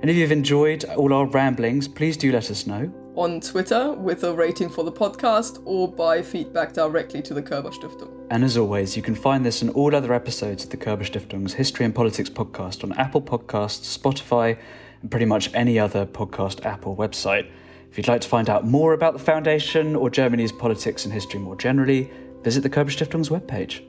And 0.00 0.10
if 0.10 0.16
you've 0.16 0.32
enjoyed 0.32 0.84
all 0.96 1.12
our 1.12 1.26
ramblings, 1.26 1.86
please 1.86 2.16
do 2.16 2.32
let 2.32 2.50
us 2.50 2.66
know. 2.66 2.92
On 3.14 3.40
Twitter 3.40 3.92
with 3.92 4.24
a 4.24 4.34
rating 4.34 4.70
for 4.70 4.82
the 4.82 4.90
podcast 4.90 5.62
or 5.66 5.86
by 5.86 6.20
feedback 6.20 6.72
directly 6.72 7.22
to 7.22 7.32
the 7.32 7.40
Körber 7.42 7.72
Stiftung. 7.72 8.26
And 8.28 8.42
as 8.42 8.56
always, 8.56 8.96
you 8.96 9.02
can 9.02 9.14
find 9.14 9.46
this 9.46 9.62
and 9.62 9.70
all 9.70 9.94
other 9.94 10.12
episodes 10.12 10.64
of 10.64 10.70
the 10.70 10.76
Körber 10.76 11.08
Stiftung's 11.08 11.54
History 11.54 11.84
and 11.84 11.94
Politics 11.94 12.28
podcast 12.28 12.82
on 12.82 12.92
Apple 12.94 13.22
Podcasts, 13.22 13.96
Spotify, 13.96 14.58
and 15.00 15.12
pretty 15.12 15.26
much 15.26 15.48
any 15.54 15.78
other 15.78 16.06
podcast 16.06 16.66
app 16.66 16.88
or 16.88 16.96
website. 16.96 17.48
If 17.94 17.98
you'd 17.98 18.08
like 18.08 18.22
to 18.22 18.28
find 18.28 18.50
out 18.50 18.66
more 18.66 18.92
about 18.92 19.12
the 19.12 19.20
Foundation 19.20 19.94
or 19.94 20.10
Germany's 20.10 20.50
politics 20.50 21.04
and 21.04 21.14
history 21.14 21.38
more 21.38 21.54
generally, 21.54 22.10
visit 22.42 22.64
the 22.64 22.68
Körber 22.68 22.90
Stiftung's 22.90 23.28
webpage. 23.28 23.84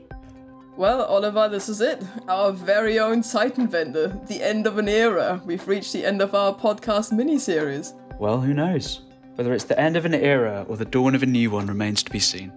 Well, 0.76 1.02
Oliver, 1.02 1.48
this 1.48 1.68
is 1.68 1.80
it. 1.80 2.04
Our 2.28 2.52
very 2.52 3.00
own 3.00 3.22
Zeitenwende, 3.22 4.28
the 4.28 4.44
end 4.44 4.68
of 4.68 4.78
an 4.78 4.88
era. 4.88 5.42
We've 5.44 5.66
reached 5.66 5.92
the 5.92 6.06
end 6.06 6.22
of 6.22 6.36
our 6.36 6.54
podcast 6.54 7.10
mini-series. 7.10 7.94
Well, 8.20 8.40
who 8.40 8.54
knows? 8.54 9.00
Whether 9.34 9.52
it's 9.52 9.64
the 9.64 9.76
end 9.76 9.96
of 9.96 10.04
an 10.04 10.14
era 10.14 10.64
or 10.68 10.76
the 10.76 10.84
dawn 10.84 11.16
of 11.16 11.24
a 11.24 11.26
new 11.26 11.50
one 11.50 11.66
remains 11.66 12.04
to 12.04 12.10
be 12.12 12.20
seen. 12.20 12.52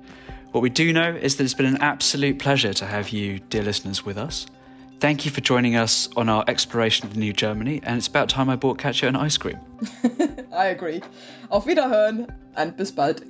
What 0.51 0.61
we 0.61 0.69
do 0.69 0.93
know 0.93 1.15
is 1.15 1.37
that 1.37 1.45
it's 1.45 1.55
been 1.55 1.65
an 1.65 1.81
absolute 1.81 2.37
pleasure 2.37 2.75
to 2.75 2.85
have 2.85 3.09
you, 3.09 3.39
dear 3.49 3.63
listeners, 3.63 4.05
with 4.05 4.19
us. 4.19 4.45
Thank 4.99 5.23
you 5.23 5.31
for 5.31 5.39
joining 5.39 5.77
us 5.77 6.09
on 6.17 6.27
our 6.27 6.43
exploration 6.49 7.07
of 7.07 7.15
New 7.15 7.31
Germany, 7.31 7.79
and 7.83 7.97
it's 7.97 8.07
about 8.07 8.27
time 8.27 8.49
I 8.49 8.57
bought 8.57 8.77
Katja 8.77 9.07
an 9.07 9.15
ice 9.15 9.37
cream. 9.37 9.57
I 10.51 10.65
agree. 10.65 11.01
Auf 11.49 11.65
Wiederhören 11.65 12.27
and 12.55 12.75
bis 12.75 12.91
bald. 12.91 13.23